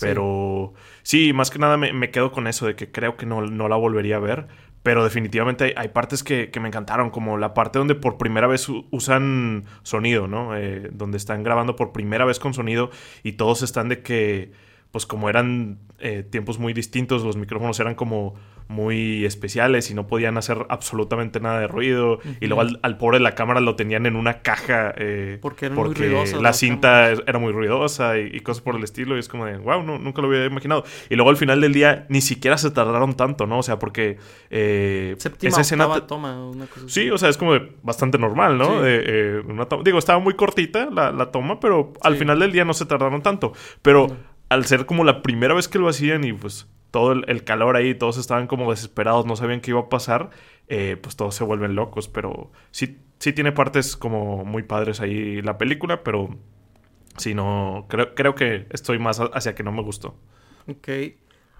Pero 0.00 0.72
sí, 1.02 1.34
más 1.34 1.50
que 1.50 1.58
nada 1.58 1.76
me, 1.76 2.10
quedo 2.10 2.32
con 2.32 2.46
eso 2.46 2.66
de 2.66 2.74
que 2.74 2.90
creo 2.90 3.16
que 3.16 3.26
no, 3.26 3.42
no 3.42 3.68
la 3.68 3.76
volvería 3.76 4.16
a 4.16 4.20
ver. 4.20 4.48
Pero 4.84 5.02
definitivamente 5.02 5.72
hay, 5.78 5.88
partes 5.88 6.22
que, 6.22 6.50
me 6.60 6.68
encantaron, 6.68 7.08
como 7.08 7.38
la 7.38 7.54
parte 7.54 7.78
donde 7.78 7.94
por 7.94 8.18
primera 8.18 8.46
vez 8.46 8.68
usan 8.90 9.64
sonido, 9.82 10.28
¿no? 10.28 10.54
Eh, 10.58 10.90
donde 10.92 11.16
están 11.16 11.42
grabando 11.42 11.74
por 11.74 11.90
primera 11.90 12.26
vez 12.26 12.38
con 12.38 12.52
sonido 12.52 12.90
y 13.22 13.32
todos 13.32 13.62
están 13.62 13.88
de 13.88 14.02
que, 14.02 14.52
pues 14.94 15.06
como 15.06 15.28
eran 15.28 15.80
eh, 15.98 16.22
tiempos 16.22 16.60
muy 16.60 16.72
distintos, 16.72 17.24
los 17.24 17.36
micrófonos 17.36 17.80
eran 17.80 17.96
como 17.96 18.36
muy 18.68 19.24
especiales 19.24 19.90
y 19.90 19.94
no 19.94 20.06
podían 20.06 20.38
hacer 20.38 20.66
absolutamente 20.68 21.40
nada 21.40 21.58
de 21.58 21.66
ruido. 21.66 22.20
Y 22.40 22.46
luego 22.46 22.62
al, 22.80 22.96
pobre 22.96 23.18
de 23.18 23.24
la 23.24 23.34
cámara 23.34 23.60
lo 23.60 23.74
tenían 23.74 24.06
en 24.06 24.14
una 24.14 24.42
caja 24.42 24.94
eh, 24.96 25.38
porque, 25.42 25.68
la, 26.40 26.52
cinta 26.52 27.10
era 27.10 27.40
muy 27.40 27.52
ruidosa 27.52 28.18
y, 28.18 28.38
cosas 28.40 28.62
por 28.62 28.76
el 28.76 28.84
estilo. 28.84 29.16
Y 29.16 29.18
es 29.18 29.28
como 29.28 29.46
de, 29.46 29.58
wow, 29.58 29.82
no, 29.82 29.98
nunca 29.98 30.22
lo 30.22 30.28
hubiera 30.28 30.46
imaginado. 30.46 30.84
Y 31.10 31.16
luego 31.16 31.30
al 31.30 31.36
final 31.36 31.60
del 31.60 31.72
día 31.72 32.06
ni 32.08 32.20
siquiera 32.20 32.56
se 32.56 32.70
tardaron 32.70 33.14
tanto, 33.14 33.46
¿no? 33.48 33.58
O 33.58 33.62
sea, 33.64 33.80
porque 33.80 34.18
eh, 34.50 35.16
esa 35.42 35.60
escena... 35.60 36.06
toma, 36.06 36.52
sí, 36.86 37.10
o 37.10 37.18
sea, 37.18 37.28
es 37.30 37.36
como 37.36 37.54
bastante 37.82 38.16
normal, 38.16 38.58
¿no? 38.58 38.86
Eh, 38.86 39.42
Digo, 39.84 39.98
estaba 39.98 40.20
muy 40.20 40.34
cortita 40.34 40.88
la, 40.90 41.32
toma, 41.32 41.58
pero 41.58 41.92
al 42.00 42.16
final 42.16 42.38
del 42.38 42.52
día 42.52 42.64
no 42.64 42.74
se 42.74 42.86
tardaron 42.86 43.22
tanto. 43.22 43.52
Pero 43.82 44.33
al 44.48 44.66
ser 44.66 44.86
como 44.86 45.04
la 45.04 45.22
primera 45.22 45.54
vez 45.54 45.68
que 45.68 45.78
lo 45.78 45.88
hacían 45.88 46.24
y 46.24 46.32
pues 46.32 46.68
todo 46.90 47.10
el, 47.10 47.42
calor 47.42 47.76
ahí, 47.76 47.94
todos 47.96 48.18
estaban 48.18 48.46
como 48.46 48.70
desesperados, 48.70 49.26
no 49.26 49.34
sabían 49.34 49.60
qué 49.60 49.72
iba 49.72 49.80
a 49.80 49.88
pasar, 49.88 50.30
eh, 50.68 50.96
pues 51.02 51.16
todos 51.16 51.34
se 51.34 51.42
vuelven 51.42 51.74
locos, 51.74 52.06
pero 52.06 52.52
sí, 52.70 53.00
sí 53.18 53.32
tiene 53.32 53.50
partes 53.50 53.96
como 53.96 54.44
muy 54.44 54.62
padres 54.62 55.00
ahí 55.00 55.42
la 55.42 55.58
película, 55.58 56.04
pero 56.04 56.38
sí, 57.16 57.34
no, 57.34 57.86
creo, 57.88 58.14
creo 58.14 58.36
que 58.36 58.68
estoy 58.70 59.00
más 59.00 59.18
hacia 59.18 59.56
que 59.56 59.64
no 59.64 59.72
me 59.72 59.82
gustó. 59.82 60.14
Ok, 60.68 60.88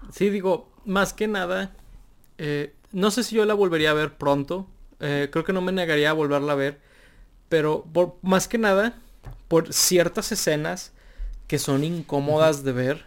sí, 0.09 0.29
digo, 0.29 0.71
más 0.85 1.13
que 1.13 1.27
nada, 1.27 1.75
eh, 2.37 2.73
no 2.93 3.11
sé 3.11 3.23
si 3.23 3.35
yo 3.35 3.43
la 3.43 3.55
volvería 3.55 3.91
a 3.91 3.93
ver 3.93 4.13
pronto, 4.13 4.69
eh, 5.01 5.27
creo 5.33 5.43
que 5.43 5.51
no 5.51 5.59
me 5.59 5.73
negaría 5.73 6.11
a 6.11 6.13
volverla 6.13 6.53
a 6.53 6.55
ver, 6.55 6.79
pero 7.49 7.83
por, 7.91 8.15
más 8.21 8.47
que 8.47 8.57
nada, 8.57 8.97
por 9.49 9.73
ciertas 9.73 10.31
escenas 10.31 10.94
que 11.47 11.59
son 11.59 11.83
incómodas 11.83 12.63
de 12.63 12.71
ver, 12.71 13.05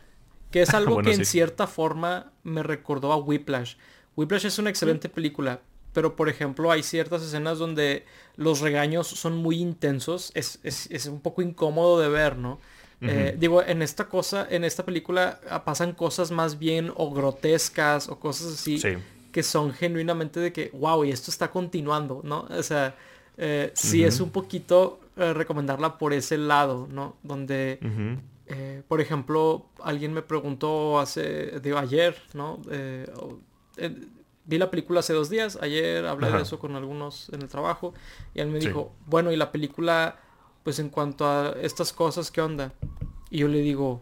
que 0.50 0.62
es 0.62 0.70
algo 0.74 1.02
que 1.02 1.12
en 1.12 1.24
cierta 1.24 1.66
forma 1.66 2.32
me 2.42 2.62
recordó 2.62 3.12
a 3.12 3.16
Whiplash. 3.16 3.74
Whiplash 4.16 4.46
es 4.46 4.58
una 4.58 4.70
excelente 4.70 5.08
película, 5.08 5.60
pero 5.92 6.16
por 6.16 6.28
ejemplo 6.28 6.70
hay 6.70 6.82
ciertas 6.82 7.22
escenas 7.22 7.58
donde 7.58 8.04
los 8.36 8.60
regaños 8.60 9.06
son 9.06 9.36
muy 9.36 9.60
intensos, 9.60 10.32
es, 10.34 11.06
un 11.06 11.20
poco 11.20 11.42
incómodo 11.42 12.00
de 12.00 12.08
ver, 12.08 12.36
¿no? 12.36 12.58
Eh, 13.00 13.36
digo, 13.38 13.62
en 13.62 13.80
esta 13.80 14.08
cosa, 14.08 14.44
en 14.50 14.64
esta 14.64 14.84
película 14.84 15.38
ah, 15.48 15.64
pasan 15.64 15.92
cosas 15.92 16.32
más 16.32 16.58
bien 16.58 16.92
o 16.96 17.12
grotescas 17.12 18.08
o 18.08 18.18
cosas 18.18 18.54
así 18.54 18.80
que 19.32 19.42
son 19.42 19.72
genuinamente 19.72 20.40
de 20.40 20.52
que, 20.52 20.70
wow, 20.72 21.04
y 21.04 21.10
esto 21.10 21.30
está 21.30 21.50
continuando, 21.50 22.20
¿no? 22.24 22.46
O 22.50 22.62
sea, 22.62 22.96
eh, 23.38 23.70
sí 23.74 24.02
es 24.02 24.20
un 24.20 24.30
poquito 24.30 25.00
eh, 25.16 25.32
recomendarla 25.32 25.96
por 25.96 26.12
ese 26.12 26.36
lado, 26.36 26.88
¿no? 26.90 27.16
Donde, 27.22 27.78
eh, 28.46 28.82
por 28.88 29.00
ejemplo, 29.00 29.66
alguien 29.82 30.12
me 30.12 30.22
preguntó 30.22 30.98
hace, 30.98 31.60
digo, 31.60 31.78
ayer, 31.78 32.20
¿no? 32.34 32.60
vi 34.44 34.56
la 34.56 34.70
película 34.70 35.00
hace 35.00 35.12
dos 35.12 35.28
días, 35.28 35.58
ayer 35.60 36.06
hablé 36.06 36.32
de 36.32 36.40
eso 36.40 36.58
con 36.58 36.74
algunos 36.74 37.28
en 37.34 37.42
el 37.42 37.48
trabajo 37.48 37.92
y 38.34 38.40
él 38.40 38.48
me 38.48 38.58
dijo, 38.58 38.94
bueno, 39.06 39.30
y 39.30 39.36
la 39.36 39.52
película, 39.52 40.16
pues 40.64 40.78
en 40.78 40.88
cuanto 40.88 41.26
a 41.26 41.54
estas 41.60 41.92
cosas, 41.92 42.30
¿qué 42.30 42.40
onda? 42.40 42.72
Y 43.30 43.38
yo 43.38 43.48
le 43.48 43.60
digo, 43.60 44.00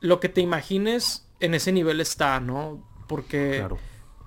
lo 0.00 0.18
que 0.18 0.30
te 0.30 0.40
imagines 0.40 1.28
en 1.40 1.54
ese 1.54 1.72
nivel 1.72 2.00
está, 2.00 2.40
¿no? 2.40 2.82
Porque 3.06 3.64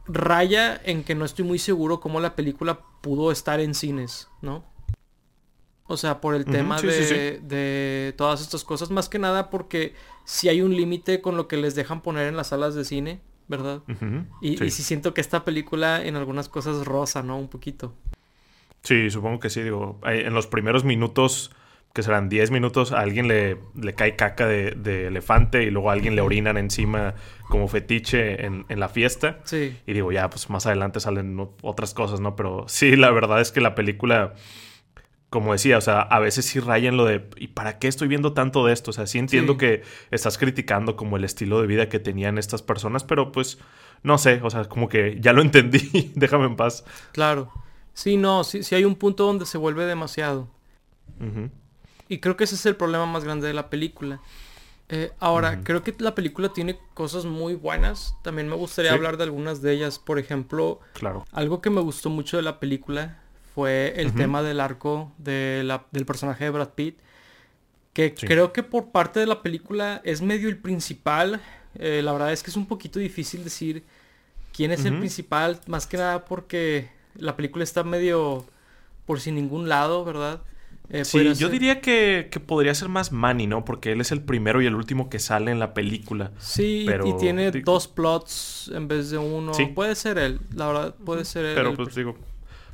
raya 0.06 0.80
en 0.84 1.04
que 1.04 1.16
no 1.16 1.26
estoy 1.26 1.46
muy 1.46 1.60
seguro 1.60 2.00
cómo 2.00 2.20
la 2.20 2.36
película 2.36 2.82
pudo 3.02 3.32
estar 3.32 3.60
en 3.60 3.74
cines, 3.74 4.30
¿no? 4.42 4.64
O 5.86 5.98
sea, 5.98 6.22
por 6.22 6.34
el 6.34 6.46
tema 6.46 6.82
de, 6.82 7.42
de, 7.44 8.14
todas 8.18 8.42
estas 8.42 8.64
cosas, 8.64 8.90
más 8.90 9.10
que 9.10 9.20
nada 9.20 9.50
porque 9.50 9.94
si 10.24 10.48
hay 10.48 10.62
un 10.62 10.76
límite 10.76 11.22
con 11.22 11.36
lo 11.36 11.48
que 11.48 11.58
les 11.58 11.76
dejan 11.76 12.02
poner 12.02 12.28
en 12.28 12.38
las 12.38 12.48
salas 12.48 12.74
de 12.74 12.86
cine, 12.86 13.20
¿verdad? 13.48 13.82
y, 14.42 14.64
y 14.64 14.72
sí 14.72 14.82
siento 14.82 15.14
que 15.14 15.22
esta 15.22 15.44
película 15.44 16.04
en 16.04 16.16
algunas 16.16 16.48
cosas 16.48 16.86
rosa, 16.86 17.22
¿no? 17.22 17.38
Un 17.38 17.50
poquito. 17.50 17.94
Sí, 18.82 19.10
supongo 19.10 19.40
que 19.40 19.50
sí, 19.50 19.62
digo, 19.62 20.00
en 20.06 20.34
los 20.34 20.48
primeros 20.48 20.84
minutos 20.84 21.52
que 21.94 22.02
serán 22.02 22.28
10 22.28 22.50
minutos, 22.50 22.92
a 22.92 23.02
alguien 23.02 23.28
le, 23.28 23.60
le 23.80 23.94
cae 23.94 24.16
caca 24.16 24.48
de, 24.48 25.08
elefante 25.08 25.64
y 25.64 25.70
luego 25.70 25.92
a 25.92 25.94
alguien 25.94 26.16
le 26.16 26.22
orinan 26.22 26.58
encima 26.58 27.14
como 27.50 27.68
fetiche 27.68 28.46
en, 28.46 28.66
la 28.68 28.90
fiesta. 28.90 29.40
Sí. 29.44 29.78
Y 29.86 29.94
digo, 29.94 30.12
ya, 30.12 30.28
pues 30.28 30.50
más 30.50 30.66
adelante 30.66 31.00
salen 31.00 31.40
otras 31.62 31.94
cosas, 31.94 32.20
¿no? 32.20 32.36
Pero 32.36 32.66
sí, 32.68 32.96
la 32.96 33.12
verdad 33.12 33.40
es 33.42 33.52
que 33.52 33.62
la 33.62 33.76
película, 33.76 34.34
como 35.30 35.54
decía, 35.54 35.78
o 35.78 35.82
sea, 35.82 36.02
a 36.02 36.18
veces 36.18 36.46
sí 36.46 36.60
rayan 36.60 36.98
lo 36.98 37.06
de, 37.06 37.30
¿y 37.38 37.50
para 37.50 37.78
qué 37.78 37.88
estoy 37.88 38.08
viendo 38.08 38.34
tanto 38.34 38.66
de 38.66 38.74
esto? 38.74 38.90
O 38.90 38.94
sea, 38.94 39.06
sí 39.06 39.20
entiendo 39.20 39.58
que 39.58 39.84
estás 40.10 40.40
criticando 40.40 40.96
como 40.96 41.18
el 41.18 41.24
estilo 41.24 41.62
de 41.62 41.68
vida 41.68 41.90
que 41.90 42.00
tenían 42.00 42.40
estas 42.40 42.64
personas, 42.64 43.04
pero 43.04 43.32
pues, 43.32 43.60
no 44.02 44.18
sé, 44.18 44.40
o 44.42 44.50
sea, 44.50 44.66
como 44.66 44.90
que 44.90 45.20
ya 45.22 45.32
lo 45.32 45.44
entendí, 45.44 46.12
déjame 46.16 46.46
en 46.46 46.56
paz. 46.56 46.86
Claro. 47.12 47.52
Sí, 47.94 48.18
no, 48.18 48.44
sí, 48.44 48.64
sí 48.64 48.74
hay 48.74 48.84
un 48.84 48.96
punto 48.96 49.28
donde 49.28 49.46
se 49.46 49.60
vuelve 49.60 49.86
demasiado. 49.86 50.50
Y 52.14 52.20
creo 52.20 52.38
que 52.38 52.44
ese 52.44 52.54
es 52.54 52.66
el 52.68 52.76
problema 52.76 53.08
más 53.08 53.24
grande 53.24 53.48
de 53.48 53.56
la 53.56 53.72
película. 53.72 54.22
Eh, 54.88 55.12
ahora, 55.20 55.62
creo 55.64 55.82
que 55.82 55.96
la 55.98 56.14
película 56.14 56.50
tiene 56.50 56.78
cosas 56.94 57.26
muy 57.26 57.56
buenas. 57.56 58.16
También 58.22 58.48
me 58.48 58.56
gustaría 58.56 58.94
hablar 58.94 59.18
de 59.18 59.24
algunas 59.24 59.64
de 59.64 59.74
ellas. 59.74 59.98
Por 59.98 60.20
ejemplo, 60.20 60.80
claro. 60.94 61.26
algo 61.32 61.60
que 61.60 61.72
me 61.72 61.82
gustó 61.82 62.12
mucho 62.12 62.38
de 62.38 62.44
la 62.44 62.60
película 62.60 63.20
fue 63.56 63.96
el 63.98 64.14
tema 64.14 64.44
del 64.44 64.60
arco 64.60 65.12
de 65.18 65.64
la, 65.66 65.86
del 65.90 66.06
personaje 66.06 66.44
de 66.44 66.52
Brad 66.52 66.70
Pitt. 66.76 67.00
Que 67.94 68.14
creo 68.14 68.54
que 68.54 68.62
por 68.62 68.92
parte 68.92 69.20
de 69.20 69.26
la 69.26 69.42
película 69.42 70.00
es 70.04 70.22
medio 70.22 70.50
el 70.50 70.58
principal. 70.58 71.42
Eh, 71.74 72.02
la 72.04 72.12
verdad 72.12 72.32
es 72.32 72.44
que 72.44 72.52
es 72.52 72.58
un 72.58 72.68
poquito 72.68 73.00
difícil 73.00 73.44
decir 73.44 73.84
quién 74.56 74.72
es 74.72 74.86
el 74.86 75.00
principal. 75.00 75.60
Más 75.66 75.88
que 75.88 75.98
nada 75.98 76.26
porque 76.26 76.92
la 77.16 77.36
película 77.36 77.64
está 77.64 77.84
medio 77.84 78.46
por 79.08 79.20
sin 79.20 79.34
ningún 79.34 79.68
lado, 79.68 80.06
¿verdad? 80.06 80.44
Eh, 80.90 81.06
sí, 81.06 81.34
yo 81.36 81.50
diría 81.50 81.82
que, 81.82 82.30
podría 82.46 82.76
ser 82.76 82.90
más 82.90 83.12
Manny, 83.12 83.48
¿no? 83.48 83.66
Porque 83.66 83.94
él 83.94 84.02
es 84.02 84.12
el 84.12 84.22
primero 84.22 84.62
y 84.62 84.66
el 84.66 84.76
último 84.76 85.10
que 85.10 85.20
sale 85.20 85.52
en 85.52 85.60
la 85.60 85.74
película. 85.74 86.32
Sí, 86.38 86.86
y 87.06 87.14
tiene 87.18 87.52
dos 87.52 87.88
plots 87.88 88.72
en 88.74 88.88
vez 88.88 89.10
de 89.10 89.18
uno. 89.18 89.54
Sí. 89.54 89.66
Puede 89.68 89.96
ser 89.96 90.18
él, 90.18 90.40
la 90.54 90.68
verdad, 90.68 90.96
puede 91.04 91.26
ser 91.26 91.46
él. 91.46 91.56
Pero 91.56 91.74
pues 91.74 91.96
digo, 91.96 92.16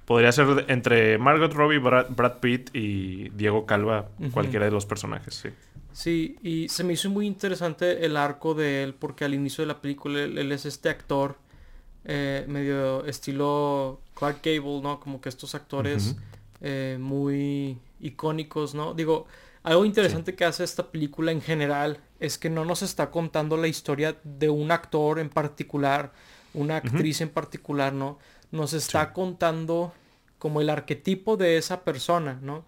podría 0.06 0.32
ser 0.32 0.66
entre 0.68 1.18
Margot 1.18 1.54
Robbie, 1.54 1.78
Brad, 1.80 2.40
Pitt 2.40 2.76
y 2.76 3.30
Diego 3.30 3.66
Calva, 3.66 4.10
cualquiera 4.34 4.66
de 4.66 4.72
los 4.72 4.86
personajes, 4.86 5.36
sí. 5.36 5.50
Sí, 5.92 6.38
y 6.44 6.70
se 6.70 6.84
me 6.84 6.94
hizo 6.94 7.10
muy 7.10 7.28
interesante 7.28 8.06
el 8.06 8.16
arco 8.16 8.54
de 8.54 8.84
él, 8.84 8.94
porque 8.94 9.26
al 9.26 9.34
inicio 9.34 9.64
de 9.64 9.68
la 9.68 9.82
película 9.82 10.22
él, 10.22 10.52
es 10.52 10.66
este 10.66 10.90
actor 10.90 11.38
eh, 12.06 12.46
medio 12.48 13.06
estilo 13.06 14.00
Clark 14.14 14.40
Gable, 14.44 14.82
¿no? 14.82 15.00
Como 15.00 15.20
que 15.20 15.30
estos 15.30 15.56
actores 15.56 16.16
eh, 16.62 16.98
muy 17.00 17.78
icónicos, 18.00 18.76
¿no? 18.76 18.94
Digo, 18.94 19.28
algo 19.64 19.86
interesante 19.86 20.36
que 20.36 20.46
hace 20.46 20.64
esta 20.64 20.92
película 20.92 21.32
en 21.32 21.42
general 21.42 22.00
es 22.20 22.38
que 22.38 22.50
no 22.50 22.66
nos 22.66 22.82
está 22.82 23.12
contando 23.12 23.58
la 23.58 23.68
historia 23.68 24.18
de 24.24 24.50
un 24.50 24.72
actor 24.72 25.20
en 25.20 25.30
particular, 25.30 26.14
una 26.54 26.78
actriz 26.78 27.22
en 27.22 27.30
particular, 27.30 27.94
¿no? 27.94 28.18
Nos 28.52 28.74
está 28.74 29.14
contando 29.14 29.94
como 30.38 30.62
el 30.62 30.70
arquetipo 30.70 31.38
de 31.38 31.58
esa 31.58 31.84
persona, 31.84 32.40
¿no? 32.42 32.64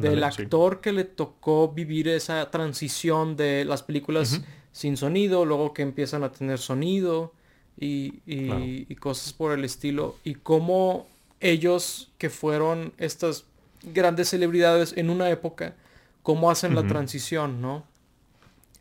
Del 0.00 0.22
actor 0.22 0.80
que 0.80 0.92
le 0.92 1.04
tocó 1.04 1.68
vivir 1.68 2.08
esa 2.08 2.50
transición 2.50 3.36
de 3.36 3.64
las 3.64 3.82
películas 3.82 4.40
sin 4.72 4.96
sonido, 4.96 5.44
luego 5.44 5.74
que 5.74 5.82
empiezan 5.82 6.22
a 6.22 6.32
tener 6.32 6.58
sonido 6.58 7.32
y, 7.78 8.20
y 8.24 8.94
cosas 8.96 9.32
por 9.32 9.52
el 9.52 9.64
estilo. 9.64 10.16
Y 10.24 10.36
cómo 10.36 11.06
ellos 11.40 12.10
que 12.18 12.30
fueron 12.30 12.92
estas 12.98 13.44
grandes 13.82 14.28
celebridades 14.28 14.94
en 14.96 15.10
una 15.10 15.30
época, 15.30 15.74
cómo 16.22 16.50
hacen 16.50 16.74
la 16.74 16.86
transición, 16.86 17.60
¿no? 17.60 17.84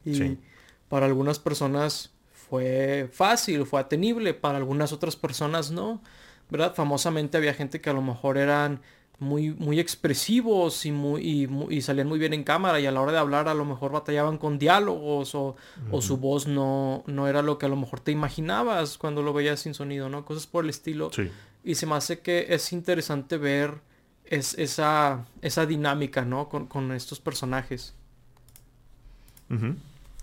Y 0.05 0.37
para 0.87 1.05
algunas 1.05 1.39
personas 1.39 2.11
fue 2.33 3.09
fácil, 3.11 3.65
fue 3.65 3.79
atenible, 3.79 4.33
para 4.33 4.57
algunas 4.57 4.91
otras 4.91 5.15
personas 5.15 5.71
no, 5.71 6.01
¿verdad? 6.49 6.73
Famosamente 6.73 7.37
había 7.37 7.53
gente 7.53 7.79
que 7.79 7.89
a 7.89 7.93
lo 7.93 8.01
mejor 8.01 8.37
eran 8.37 8.81
muy, 9.19 9.51
muy 9.51 9.79
expresivos 9.79 10.85
y, 10.85 10.91
muy, 10.91 11.49
y, 11.69 11.81
salían 11.81 12.07
muy 12.07 12.19
bien 12.19 12.33
en 12.33 12.43
cámara 12.43 12.79
y 12.79 12.85
a 12.85 12.91
la 12.91 13.01
hora 13.01 13.11
de 13.11 13.17
hablar 13.17 13.49
a 13.49 13.53
lo 13.53 13.65
mejor 13.65 13.91
batallaban 13.91 14.37
con 14.37 14.57
diálogos 14.57 15.35
o, 15.35 15.57
o, 15.91 16.01
su 16.01 16.17
voz 16.17 16.47
no, 16.47 17.03
no 17.05 17.27
era 17.27 17.41
lo 17.41 17.57
que 17.57 17.65
a 17.65 17.69
lo 17.69 17.75
mejor 17.75 17.99
te 17.99 18.11
imaginabas 18.11 18.97
cuando 18.97 19.21
lo 19.21 19.33
veías 19.33 19.59
sin 19.59 19.73
sonido, 19.73 20.09
¿no? 20.09 20.25
Cosas 20.25 20.47
por 20.47 20.63
el 20.63 20.69
estilo. 20.69 21.11
Y 21.63 21.75
se 21.75 21.85
me 21.85 21.95
hace 21.95 22.19
que 22.21 22.47
es 22.49 22.71
interesante 22.71 23.37
ver 23.37 23.81
es 24.29 24.53
esa, 24.57 25.25
esa 25.41 25.65
dinámica, 25.65 26.23
¿no? 26.23 26.49
Con, 26.49 26.91
estos 26.91 27.19
personajes. 27.19 27.95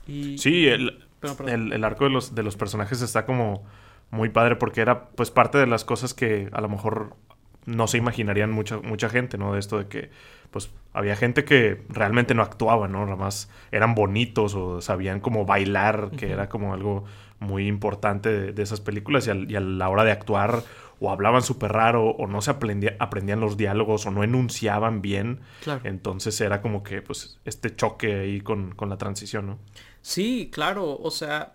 Sí, 0.06 0.68
el, 0.68 1.04
el, 1.48 1.84
arco 1.84 2.04
de 2.04 2.10
los, 2.10 2.34
de 2.34 2.44
los 2.44 2.56
personajes 2.56 3.02
está 3.02 3.26
como 3.26 3.64
muy 4.10 4.28
padre 4.28 4.54
porque 4.54 4.80
era 4.80 5.08
pues 5.08 5.32
parte 5.32 5.58
de 5.58 5.66
las 5.66 5.84
cosas 5.84 6.14
que 6.14 6.48
a 6.52 6.60
lo 6.60 6.68
mejor 6.68 7.16
no 7.64 7.88
se 7.88 7.98
imaginarían 7.98 8.52
mucha, 8.52 8.78
mucha 8.78 9.08
gente, 9.08 9.36
¿no? 9.36 9.52
De 9.52 9.58
esto 9.58 9.78
de 9.78 9.88
que 9.88 10.10
pues 10.52 10.70
había 10.92 11.16
gente 11.16 11.44
que 11.44 11.82
realmente 11.88 12.32
no 12.34 12.42
actuaba, 12.42 12.86
¿no? 12.86 13.04
Nada 13.04 13.16
más 13.16 13.50
eran 13.72 13.96
bonitos 13.96 14.54
o 14.54 14.80
sabían 14.80 15.18
como 15.18 15.44
bailar, 15.44 16.12
que 16.16 16.30
era 16.30 16.48
como 16.48 16.72
algo 16.72 17.04
muy 17.40 17.66
importante 17.66 18.52
de, 18.52 18.62
esas 18.62 18.80
películas 18.80 19.26
y, 19.26 19.52
y, 19.52 19.56
a 19.56 19.60
la 19.60 19.88
hora 19.88 20.04
de 20.04 20.12
actuar 20.12 20.62
o 21.00 21.10
hablaban 21.10 21.42
súper 21.42 21.72
raro 21.72 22.10
o 22.10 22.26
no 22.26 22.40
se 22.40 22.50
aprendía, 22.50 22.96
aprendían 22.98 23.40
los 23.40 23.56
diálogos 23.56 24.06
o 24.06 24.10
no 24.10 24.24
enunciaban 24.24 25.02
bien. 25.02 25.40
Entonces 25.84 26.40
era 26.40 26.62
como 26.62 26.82
que 26.82 27.02
pues 27.02 27.38
este 27.44 27.74
choque 27.74 28.20
ahí 28.20 28.40
con, 28.40 28.74
la 28.88 28.96
transición, 28.96 29.46
¿no? 29.46 29.58
Sí, 30.02 30.50
claro, 30.52 30.98
o 30.98 31.10
sea, 31.10 31.52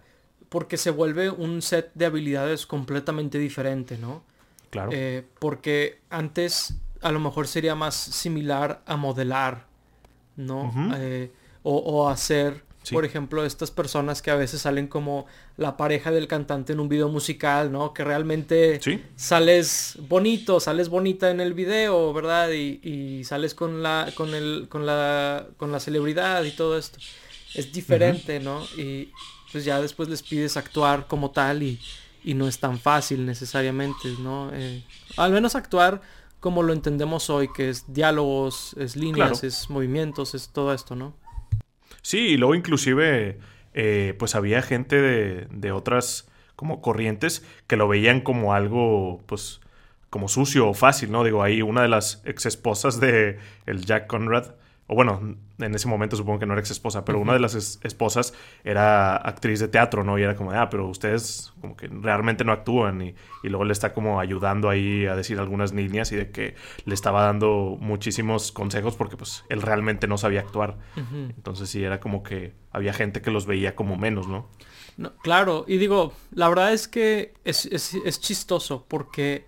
porque 0.49 0.77
se 0.77 0.91
vuelve 0.91 1.29
un 1.29 1.61
set 1.61 1.91
de 1.93 2.05
habilidades 2.05 2.65
completamente 2.65 3.37
diferente, 3.37 3.97
¿no? 3.97 4.23
Claro. 4.69 4.91
Eh, 4.93 5.25
porque 5.39 5.99
antes 6.09 6.79
a 7.01 7.11
lo 7.11 7.19
mejor 7.19 7.47
sería 7.47 7.75
más 7.75 7.95
similar 7.95 8.81
a 8.85 8.95
modelar, 8.95 9.65
¿no? 10.35 10.71
Eh, 10.97 11.31
o, 11.63 11.77
o 11.77 12.09
hacer 12.09 12.63
por 12.89 13.05
ejemplo, 13.05 13.45
estas 13.45 13.69
personas 13.69 14.21
que 14.21 14.31
a 14.31 14.35
veces 14.35 14.61
salen 14.61 14.87
como 14.87 15.27
la 15.57 15.77
pareja 15.77 16.11
del 16.11 16.27
cantante 16.27 16.73
en 16.73 16.79
un 16.79 16.89
video 16.89 17.09
musical, 17.09 17.71
¿no? 17.71 17.93
Que 17.93 18.03
realmente 18.03 18.79
sales 19.15 19.97
bonito, 20.07 20.59
sales 20.59 20.89
bonita 20.89 21.29
en 21.29 21.41
el 21.41 21.53
video, 21.53 22.11
¿verdad? 22.13 22.49
Y, 22.51 23.23
sales 23.23 23.53
con 23.53 23.83
la, 23.83 24.11
con 24.15 24.33
el, 24.33 24.67
con 24.69 24.85
la, 24.85 25.47
con 25.57 25.71
la 25.71 25.79
celebridad 25.79 26.43
y 26.43 26.51
todo 26.51 26.77
esto. 26.77 26.99
Es 27.53 27.71
diferente, 27.71 28.39
¿no? 28.39 28.63
Y 28.77 29.11
pues 29.51 29.63
ya 29.65 29.79
después 29.79 30.09
les 30.09 30.23
pides 30.23 30.57
actuar 30.57 31.07
como 31.07 31.31
tal 31.31 31.63
y, 31.63 31.79
no 32.23 32.47
es 32.47 32.59
tan 32.59 32.79
fácil 32.79 33.25
necesariamente, 33.25 34.09
¿no? 34.19 34.49
Eh, 34.53 34.83
al 35.17 35.31
menos 35.31 35.55
actuar 35.55 36.01
como 36.39 36.63
lo 36.63 36.73
entendemos 36.73 37.29
hoy, 37.29 37.49
que 37.53 37.69
es 37.69 37.93
diálogos, 37.93 38.75
es 38.77 38.95
líneas, 38.95 39.43
es 39.43 39.69
movimientos, 39.69 40.33
es 40.33 40.49
todo 40.49 40.73
esto, 40.73 40.95
¿no? 40.95 41.20
Sí, 42.01 42.19
y 42.29 42.37
luego 42.37 42.55
inclusive 42.55 43.37
eh, 43.73 44.15
pues 44.19 44.35
había 44.35 44.61
gente 44.61 45.01
de, 45.01 45.47
de 45.51 45.71
otras 45.71 46.27
como 46.55 46.81
corrientes 46.81 47.45
que 47.67 47.77
lo 47.77 47.87
veían 47.87 48.21
como 48.21 48.53
algo 48.53 49.21
pues 49.25 49.61
como 50.09 50.27
sucio 50.27 50.67
o 50.67 50.73
fácil, 50.73 51.11
¿no? 51.11 51.23
Digo, 51.23 51.41
ahí 51.41 51.61
una 51.61 51.81
de 51.81 51.87
las 51.87 52.21
ex 52.25 52.45
esposas 52.45 52.99
de 52.99 53.39
el 53.65 53.85
Jack 53.85 54.07
Conrad 54.07 54.55
o 54.91 54.95
bueno, 54.95 55.37
en 55.57 55.73
ese 55.73 55.87
momento 55.87 56.17
supongo 56.17 56.39
que 56.39 56.45
no 56.45 56.51
era 56.51 56.59
ex 56.59 56.69
esposa, 56.69 57.05
pero 57.05 57.17
una 57.17 57.31
de 57.31 57.39
las 57.39 57.79
esposas 57.81 58.33
era 58.65 59.15
actriz 59.15 59.61
de 59.61 59.69
teatro, 59.69 60.03
¿no? 60.03 60.19
Y 60.19 60.23
era 60.23 60.35
como, 60.35 60.51
ah, 60.51 60.69
pero 60.69 60.89
ustedes 60.89 61.53
como 61.61 61.77
que 61.77 61.87
realmente 61.87 62.43
no 62.43 62.51
actúan 62.51 63.01
y, 63.01 63.15
luego 63.43 63.63
le 63.63 63.71
está 63.71 63.93
como 63.93 64.19
ayudando 64.19 64.69
ahí 64.69 65.05
a 65.05 65.15
decir 65.15 65.39
algunas 65.39 65.71
líneas 65.71 66.11
y 66.11 66.17
de 66.17 66.31
que 66.31 66.55
le 66.83 66.93
estaba 66.93 67.23
dando 67.23 67.77
muchísimos 67.79 68.51
consejos 68.51 68.97
porque 68.97 69.15
pues 69.15 69.45
él 69.47 69.61
realmente 69.61 70.07
no 70.07 70.17
sabía 70.17 70.41
actuar. 70.41 70.77
Entonces 70.97 71.69
sí, 71.69 71.81
era 71.81 72.01
como 72.01 72.21
que 72.21 72.53
había 72.73 72.91
gente 72.91 73.21
que 73.21 73.31
los 73.31 73.45
veía 73.45 73.75
como 73.75 73.95
menos, 73.95 74.27
¿no? 74.27 74.49
no 74.97 75.15
claro, 75.19 75.63
y 75.69 75.77
digo, 75.77 76.11
la 76.31 76.49
verdad 76.49 76.73
es 76.73 76.89
que 76.89 77.33
es, 77.45 77.65
es 77.65 78.19
chistoso 78.19 78.85
porque 78.89 79.45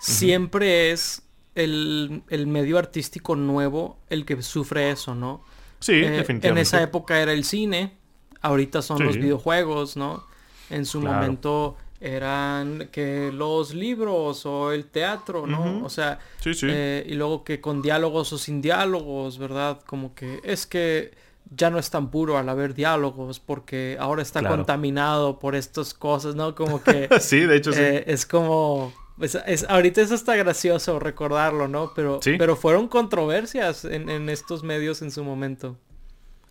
siempre 0.00 0.92
es 0.92 1.27
el, 1.58 2.46
medio 2.46 2.78
artístico 2.78 3.36
nuevo 3.36 3.98
el 4.08 4.24
que 4.24 4.40
sufre 4.42 4.90
eso, 4.90 5.14
¿no? 5.14 5.44
Sí, 5.80 5.92
eh, 5.92 6.10
definitivamente. 6.10 6.48
En 6.48 6.58
esa 6.58 6.82
época 6.82 7.20
era 7.20 7.32
el 7.32 7.44
cine, 7.44 7.92
ahorita 8.40 8.82
son 8.82 9.04
los 9.04 9.16
videojuegos, 9.16 9.96
¿no? 9.96 10.24
En 10.70 10.84
su 10.84 11.00
momento 11.00 11.76
eran 12.00 12.88
que 12.92 13.32
los 13.32 13.74
libros 13.74 14.46
o 14.46 14.72
el 14.72 14.86
teatro, 14.86 15.46
¿no? 15.46 15.84
O 15.84 15.90
sea, 15.90 16.18
sí, 16.40 16.54
sí. 16.54 16.66
Eh, 16.70 17.04
y 17.08 17.14
luego 17.14 17.42
que 17.42 17.60
con 17.60 17.82
diálogos 17.82 18.32
o 18.32 18.38
sin 18.38 18.62
diálogos, 18.62 19.38
¿verdad? 19.38 19.80
Como 19.84 20.14
que 20.14 20.40
es 20.44 20.66
que 20.66 21.12
ya 21.56 21.70
no 21.70 21.78
es 21.78 21.90
tan 21.90 22.10
puro 22.10 22.38
al 22.38 22.48
haber 22.48 22.74
diálogos 22.74 23.40
porque 23.40 23.96
ahora 23.98 24.22
está 24.22 24.46
contaminado 24.46 25.38
por 25.38 25.54
estas 25.56 25.94
cosas, 25.94 26.34
¿no? 26.34 26.54
Como 26.54 26.82
que... 26.84 27.08
sí, 27.20 27.40
de 27.40 27.56
hecho 27.56 27.72
sí. 27.72 27.80
Eh, 27.80 28.04
es 28.06 28.26
como 28.26 28.92
pues, 29.18 29.36
es, 29.46 29.64
ahorita 29.68 30.00
es 30.00 30.12
hasta 30.12 30.36
gracioso 30.36 30.98
recordarlo, 30.98 31.68
¿no? 31.68 31.92
Pero, 31.94 32.20
pero 32.38 32.56
fueron 32.56 32.88
controversias 32.88 33.84
en, 33.84 34.28
estos 34.28 34.62
medios 34.62 35.02
en 35.02 35.10
su 35.10 35.24
momento. 35.24 35.76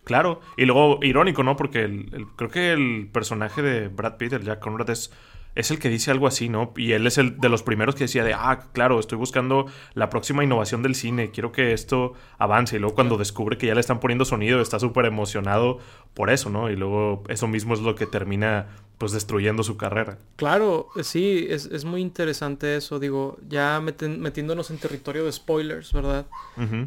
Claro, 0.03 0.41
y 0.55 0.65
luego 0.65 0.99
irónico, 1.01 1.43
¿no? 1.43 1.55
Porque 1.55 1.83
el, 1.83 2.27
creo 2.35 2.49
que 2.49 2.71
el 2.71 3.09
personaje 3.11 3.61
de 3.61 3.87
Brad 3.89 4.17
Pitt, 4.17 4.33
el 4.33 4.43
Jack 4.43 4.59
Conrad, 4.59 4.89
es 4.89 5.11
es 5.57 5.71
el 5.71 5.79
que 5.79 5.89
dice 5.89 6.11
algo 6.11 6.27
así, 6.27 6.49
¿no? 6.49 6.71
Y 6.77 6.91
él 6.91 7.07
es 7.07 7.17
el 7.17 7.39
de 7.39 7.49
los 7.49 7.63
primeros 7.63 7.95
que 7.95 8.03
decía 8.03 8.23
de, 8.23 8.33
ah, 8.33 8.67
claro, 8.73 8.99
estoy 8.99 9.17
buscando 9.17 9.65
la 9.95 10.07
próxima 10.07 10.43
innovación 10.43 10.83
del 10.83 10.93
cine, 10.93 11.31
quiero 11.31 11.51
que 11.51 11.73
esto 11.73 12.13
avance. 12.37 12.75
Y 12.75 12.79
luego 12.79 12.93
cuando 12.93 13.17
descubre 13.17 13.57
que 13.57 13.65
ya 13.65 13.73
le 13.73 13.79
están 13.79 13.99
poniendo 13.99 14.23
sonido, 14.23 14.61
está 14.61 14.79
súper 14.79 15.05
emocionado 15.05 15.79
por 16.13 16.29
eso, 16.29 16.51
¿no? 16.51 16.69
Y 16.69 16.75
luego 16.75 17.23
eso 17.27 17.47
mismo 17.47 17.73
es 17.73 17.79
lo 17.79 17.95
que 17.95 18.05
termina 18.05 18.67
pues 18.99 19.13
destruyendo 19.13 19.63
su 19.63 19.77
carrera. 19.77 20.19
Claro, 20.35 20.89
sí, 21.01 21.47
es, 21.49 21.85
muy 21.85 22.01
interesante 22.01 22.75
eso, 22.75 22.99
digo, 22.99 23.39
ya 23.47 23.81
metiéndonos 23.81 24.69
en 24.69 24.77
territorio 24.77 25.25
de 25.25 25.31
spoilers, 25.31 25.91
¿verdad? 25.91 26.27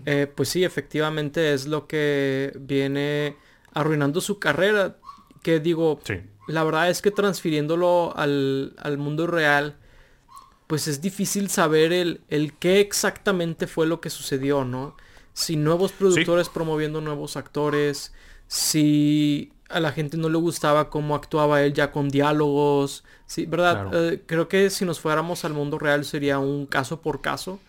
Eh, 0.07 0.29
pues 0.33 0.49
sí, 0.49 0.63
efectivamente 0.63 1.53
es 1.53 1.67
lo 1.67 1.89
que 1.89 2.53
viene 2.61 3.37
arruinando 3.75 4.21
su 4.21 4.39
carrera, 4.39 4.97
que 5.43 5.59
digo, 5.59 6.01
sí 6.05 6.21
la 6.51 6.65
verdad 6.65 6.91
es 6.91 7.03
que 7.03 7.11
transfiriéndolo 7.11 8.13
al, 8.17 8.97
mundo 8.99 9.27
real, 9.27 9.77
pues 10.67 10.89
es 10.89 11.01
difícil 11.01 11.49
saber 11.49 11.93
el, 11.93 12.21
el, 12.29 12.55
qué 12.55 12.81
exactamente 12.81 13.67
fue 13.67 13.87
lo 13.87 14.01
que 14.01 14.11
sucedió, 14.11 14.65
¿no? 14.65 14.97
Si 15.33 15.57
nuevos 15.57 15.93
productores 15.93 16.49
promoviendo 16.49 17.01
nuevos 17.01 17.37
actores, 17.37 18.13
si 18.47 19.53
a 19.69 19.81
la 19.81 19.93
gente 19.93 20.17
no 20.17 20.29
le 20.29 20.39
gustaba 20.39 20.91
cómo 20.91 21.15
actuaba 21.15 21.63
él 21.63 21.73
ya 21.73 21.93
con 21.93 22.09
diálogos, 22.09 23.05
sí, 23.27 23.47
¿verdad? 23.47 23.89
Eh, 23.93 24.23
creo 24.27 24.49
que 24.49 24.71
si 24.71 24.85
nos 24.85 25.01
fuéramos 25.01 25.45
al 25.45 25.55
mundo 25.55 25.79
real 25.79 26.05
sería 26.05 26.39
un 26.39 26.67
caso 26.67 27.01
por 27.01 27.21
caso, 27.21 27.61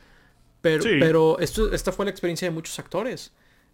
pero, 0.62 0.84
pero 0.84 1.40
esto, 1.40 1.72
esta 1.74 1.92
fue 1.92 2.06
la 2.06 2.12
experiencia 2.12 2.48
de 2.48 2.54
muchos 2.54 2.78
actores 2.80 3.32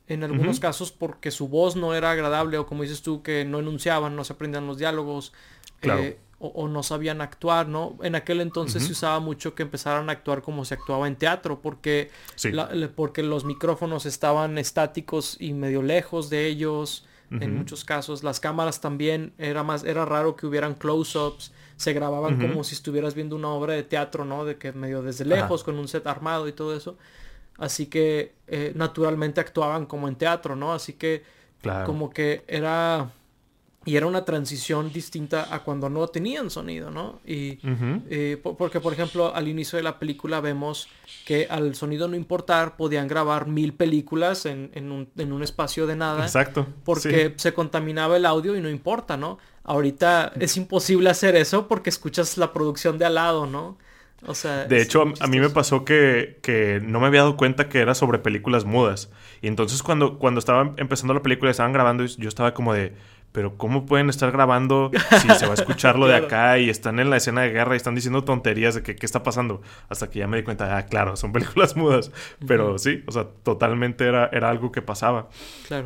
en 0.08 0.24
algunos 0.24 0.60
casos 0.60 0.92
porque 0.92 1.32
su 1.32 1.48
voz 1.48 1.76
no 1.76 1.94
era 1.94 2.12
agradable 2.12 2.58
o 2.58 2.66
como 2.66 2.84
dices 2.84 3.02
tú 3.02 3.22
que 3.22 3.44
no 3.46 3.60
enunciaban, 3.60 4.16
no 4.16 4.24
se 4.24 4.34
aprendían 4.34 4.66
los 4.66 4.78
diálogos 4.78 5.34
eh, 5.82 6.18
o, 6.40 6.68
no 6.68 6.84
sabían 6.84 7.22
actuar, 7.22 7.68
¿no? 7.68 7.98
En 8.02 8.16
aquel 8.16 8.42
entonces 8.42 8.84
se 8.84 8.92
usaba 8.92 9.20
mucho 9.20 9.56
que 9.56 9.64
empezaran 9.64 10.10
a 10.10 10.14
actuar 10.14 10.42
como 10.42 10.66
se 10.66 10.76
actuaba 10.76 11.08
en 11.08 11.16
teatro 11.16 11.62
porque, 11.62 12.12
porque 12.96 13.24
los 13.24 13.44
micrófonos 13.44 14.06
estaban 14.06 14.58
estáticos 14.58 15.36
y 15.40 15.54
medio 15.54 15.82
lejos 15.82 16.30
de 16.30 16.48
ellos. 16.48 17.06
En 17.30 17.58
muchos 17.58 17.84
casos 17.84 18.24
las 18.24 18.40
cámaras 18.40 18.80
también 18.80 19.34
era 19.38 19.62
más 19.62 19.84
era 19.84 20.06
raro 20.06 20.38
que 20.38 20.48
hubieran 20.48 20.76
close-ups, 20.76 21.52
se 21.76 21.92
grababan 21.92 22.40
como 22.40 22.64
si 22.64 22.76
estuvieras 22.76 23.16
viendo 23.16 23.36
una 23.36 23.50
obra 23.50 23.74
de 23.74 23.84
teatro, 23.84 24.24
¿no? 24.24 24.46
De 24.46 24.58
que 24.58 24.72
medio 24.72 25.02
desde 25.02 25.26
lejos 25.26 25.66
con 25.66 25.78
un 25.78 25.90
set 25.90 26.08
armado 26.08 26.48
y 26.48 26.54
todo 26.54 26.74
eso. 26.74 26.98
Así 27.58 27.88
que 27.88 28.34
eh, 28.48 28.72
naturalmente 28.76 29.42
actuaban 29.42 29.86
como 29.86 30.08
en 30.08 30.16
teatro, 30.16 30.56
¿no? 30.56 30.74
Así 30.74 30.94
que 30.94 31.24
como 31.86 32.10
que 32.10 32.44
era... 32.48 33.12
Y 33.86 33.96
era 33.96 34.06
una 34.06 34.26
transición 34.26 34.92
distinta 34.92 35.48
a 35.50 35.64
cuando 35.64 35.90
no 35.90 36.06
tenían 36.10 36.50
sonido, 36.50 36.92
¿no? 36.92 37.22
Y 37.26 37.58
eh, 38.10 38.38
porque, 38.44 38.82
por 38.82 38.92
ejemplo, 38.92 39.34
al 39.34 39.48
inicio 39.48 39.78
de 39.78 39.84
la 39.84 39.98
película 39.98 40.42
vemos 40.42 40.90
que 41.26 41.48
al 41.50 41.74
sonido 41.74 42.10
no 42.10 42.18
importar 42.18 42.76
podían 42.76 43.08
grabar 43.08 43.48
mil 43.48 43.74
películas 43.74 44.46
en, 44.46 44.92
un, 44.92 45.42
espacio 45.42 45.88
de 45.88 45.96
nada. 45.96 46.24
Exacto. 46.24 46.68
Porque 46.84 47.34
se 47.38 47.54
contaminaba 47.54 48.18
el 48.18 48.26
audio 48.26 48.58
y 48.58 48.62
no 48.62 48.70
importa, 48.70 49.16
¿no? 49.16 49.38
Ahorita 49.64 50.34
es 50.38 50.58
imposible 50.58 51.10
hacer 51.10 51.38
eso 51.38 51.70
porque 51.70 51.90
escuchas 51.90 52.38
la 52.38 52.52
producción 52.52 52.98
de 52.98 53.06
al 53.06 53.16
lado, 53.16 53.46
¿no? 53.46 53.78
O 54.28 54.36
sea, 54.36 54.66
de 54.66 54.82
hecho, 54.82 55.14
a, 55.20 55.28
mí 55.28 55.40
me 55.40 55.50
pasó 55.50 55.86
que, 55.86 56.38
que, 56.42 56.82
no 56.84 57.00
me 57.00 57.08
había 57.08 57.22
dado 57.22 57.38
cuenta 57.38 57.70
que 57.70 57.80
era 57.80 57.96
sobre 57.96 58.20
películas 58.20 58.66
mudas. 58.66 59.10
Y 59.42 59.48
entonces 59.48 59.82
cuando, 59.82 60.20
cuando 60.20 60.40
estaba 60.40 60.74
empezando 60.78 61.14
la 61.14 61.22
película, 61.22 61.50
estaban 61.50 61.74
grabando, 61.74 62.06
yo 62.06 62.28
estaba 62.28 62.54
como 62.54 62.74
de, 62.74 62.94
pero 63.32 63.56
¿cómo 63.56 63.86
pueden 63.86 64.10
estar 64.10 64.32
grabando 64.32 64.92
si 65.22 65.30
se 65.30 65.46
va 65.46 65.52
a 65.52 65.54
escuchar 65.54 65.98
lo 65.98 66.08
de 66.08 66.16
acá 66.16 66.58
y 66.58 66.70
están 66.70 67.00
en 67.00 67.10
la 67.10 67.18
escena 67.18 67.42
de 67.42 67.52
guerra 67.52 67.76
y 67.76 67.78
están 67.78 67.96
diciendo 67.96 68.24
tonterías 68.24 68.76
de 68.76 68.84
que 68.84 68.96
qué 68.96 69.06
está 69.06 69.24
pasando? 69.24 69.62
Hasta 69.90 70.10
que 70.10 70.20
ya 70.20 70.28
me 70.28 70.38
di 70.38 70.44
cuenta, 70.44 70.76
ah, 70.76 70.86
claro, 70.88 71.16
son 71.16 71.32
películas 71.34 71.76
mudas. 71.76 72.12
Pero 72.48 72.78
sí, 72.80 73.04
o 73.06 73.12
sea, 73.12 73.28
totalmente 73.44 74.06
era, 74.06 74.30
era 74.34 74.50
algo 74.50 74.72
que 74.72 74.82
pasaba. 74.82 75.30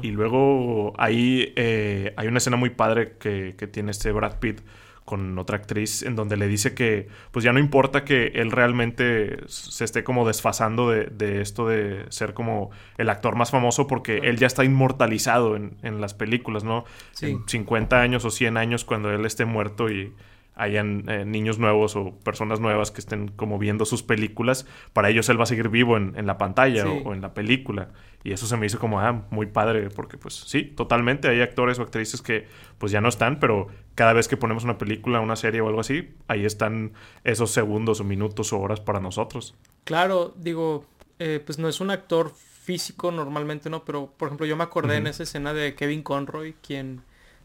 Y 0.01 0.11
luego 0.11 0.93
ahí 0.97 1.53
eh, 1.55 2.13
hay 2.15 2.27
una 2.27 2.37
escena 2.37 2.57
muy 2.57 2.69
padre 2.69 3.17
que, 3.19 3.55
que 3.57 3.67
tiene 3.67 3.91
este 3.91 4.11
Brad 4.11 4.39
Pitt 4.39 4.61
con 5.05 5.37
otra 5.39 5.57
actriz 5.57 6.03
en 6.03 6.15
donde 6.15 6.37
le 6.37 6.47
dice 6.47 6.73
que 6.73 7.07
pues 7.31 7.43
ya 7.43 7.51
no 7.51 7.59
importa 7.59 8.05
que 8.05 8.27
él 8.35 8.51
realmente 8.51 9.39
se 9.47 9.83
esté 9.83 10.03
como 10.03 10.27
desfasando 10.27 10.89
de, 10.89 11.41
esto 11.41 11.67
de 11.67 12.05
ser 12.09 12.33
como 12.33 12.71
el 12.97 13.09
actor 13.09 13.35
más 13.35 13.51
famoso 13.51 13.87
porque 13.87 14.17
él 14.23 14.37
ya 14.37 14.47
está 14.47 14.63
inmortalizado 14.63 15.55
en, 15.55 15.77
en 15.81 16.01
las 16.01 16.13
películas, 16.13 16.63
¿no? 16.63 16.85
En 17.21 17.47
50 17.47 17.99
años 17.99 18.25
o 18.25 18.29
100 18.29 18.57
años 18.57 18.85
cuando 18.85 19.11
él 19.11 19.25
esté 19.25 19.45
muerto 19.45 19.89
y 19.89 20.13
hayan 20.61 21.09
eh, 21.09 21.25
niños 21.25 21.57
nuevos 21.57 21.95
o 21.95 22.11
personas 22.23 22.59
nuevas 22.59 22.91
que 22.91 23.01
estén 23.01 23.29
como 23.29 23.57
viendo 23.57 23.83
sus 23.83 24.03
películas, 24.03 24.67
para 24.93 25.09
ellos 25.09 25.27
él 25.29 25.39
va 25.39 25.43
a 25.43 25.47
seguir 25.47 25.69
vivo 25.69 25.97
en, 25.97 26.25
la 26.27 26.37
pantalla 26.37 26.87
o, 26.87 27.13
en 27.13 27.21
la 27.21 27.33
película. 27.33 27.89
Y 28.23 28.31
eso 28.31 28.45
se 28.45 28.55
me 28.57 28.67
hizo 28.67 28.77
como, 28.77 28.99
ah, 28.99 29.25
muy 29.31 29.47
padre, 29.47 29.89
porque 29.89 30.19
pues 30.19 30.35
sí, 30.35 30.63
totalmente 30.63 31.27
hay 31.27 31.41
actores 31.41 31.79
o 31.79 31.81
actrices 31.81 32.21
que 32.21 32.47
pues 32.77 32.91
ya 32.91 33.01
no 33.01 33.09
están, 33.09 33.39
pero 33.39 33.69
cada 33.95 34.13
vez 34.13 34.27
que 34.27 34.37
ponemos 34.37 34.63
una 34.63 34.77
película, 34.77 35.19
una 35.19 35.35
serie 35.35 35.61
o 35.61 35.67
algo 35.67 35.79
así, 35.79 36.13
ahí 36.27 36.45
están 36.45 36.93
esos 37.23 37.49
segundos 37.49 37.99
o 37.99 38.03
minutos 38.03 38.53
o 38.53 38.59
horas 38.59 38.79
para 38.79 38.99
nosotros. 38.99 39.55
Claro, 39.83 40.35
digo, 40.37 40.85
eh, 41.17 41.41
pues 41.43 41.57
no 41.57 41.67
es 41.67 41.81
un 41.81 41.89
actor 41.89 42.31
físico 42.35 43.11
normalmente, 43.11 43.71
¿no? 43.71 43.83
Pero 43.83 44.13
por 44.15 44.27
ejemplo 44.27 44.45
yo 44.45 44.55
me 44.55 44.63
acordé 44.63 44.97
en 44.97 45.07
esa 45.07 45.23
escena 45.23 45.53
de 45.53 45.73
Kevin 45.73 46.03
Conroy, 46.03 46.53
quien 46.61 47.01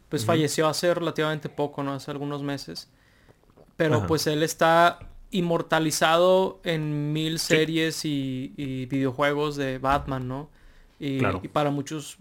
pues 0.09 0.23
falleció 0.23 0.67
hace 0.67 0.93
relativamente 0.93 1.49
poco, 1.49 1.81
¿no? 1.81 1.93
Hace 1.93 2.11
algunos 2.11 2.43
meses. 2.43 2.89
Pero 3.77 4.07
pues 4.07 4.27
él 4.27 4.43
está 4.43 4.99
inmortalizado 5.31 6.59
en 6.63 7.13
mil 7.13 7.39
series 7.39 8.05
y, 8.05 8.87
videojuegos 8.89 9.55
de 9.55 9.77
Batman, 9.77 10.27
¿no? 10.27 10.49
Y, 10.99 11.19
para 11.49 11.69
muchos, 11.69 12.17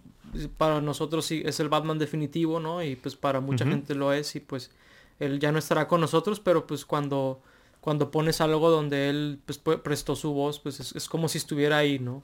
para 0.59 0.81
nosotros 0.81 1.25
sí 1.25 1.43
es 1.45 1.59
el 1.61 1.69
Batman 1.69 1.99
definitivo, 1.99 2.61
¿no? 2.61 2.83
Y 2.83 2.97
pues 2.97 3.17
para 3.17 3.41
mucha 3.41 3.65
gente 3.65 3.95
lo 3.95 4.13
es 4.13 4.37
y 4.37 4.41
pues 4.41 4.71
él 5.19 5.41
ya 5.41 5.53
no 5.53 5.59
estará 5.59 5.89
con 5.89 6.01
nosotros, 6.01 6.41
pero 6.41 6.67
pues 6.67 6.85
cuando, 6.85 7.41
cuando 7.81 8.11
pones 8.11 8.41
algo 8.41 8.71
donde 8.71 9.09
él 9.09 9.39
pues, 9.47 9.59
prestó 9.59 10.15
su 10.15 10.33
voz, 10.33 10.59
pues 10.61 10.95
es, 10.95 11.09
como 11.09 11.29
si 11.29 11.39
estuviera 11.39 11.79
ahí, 11.79 11.99
¿no? 11.99 12.23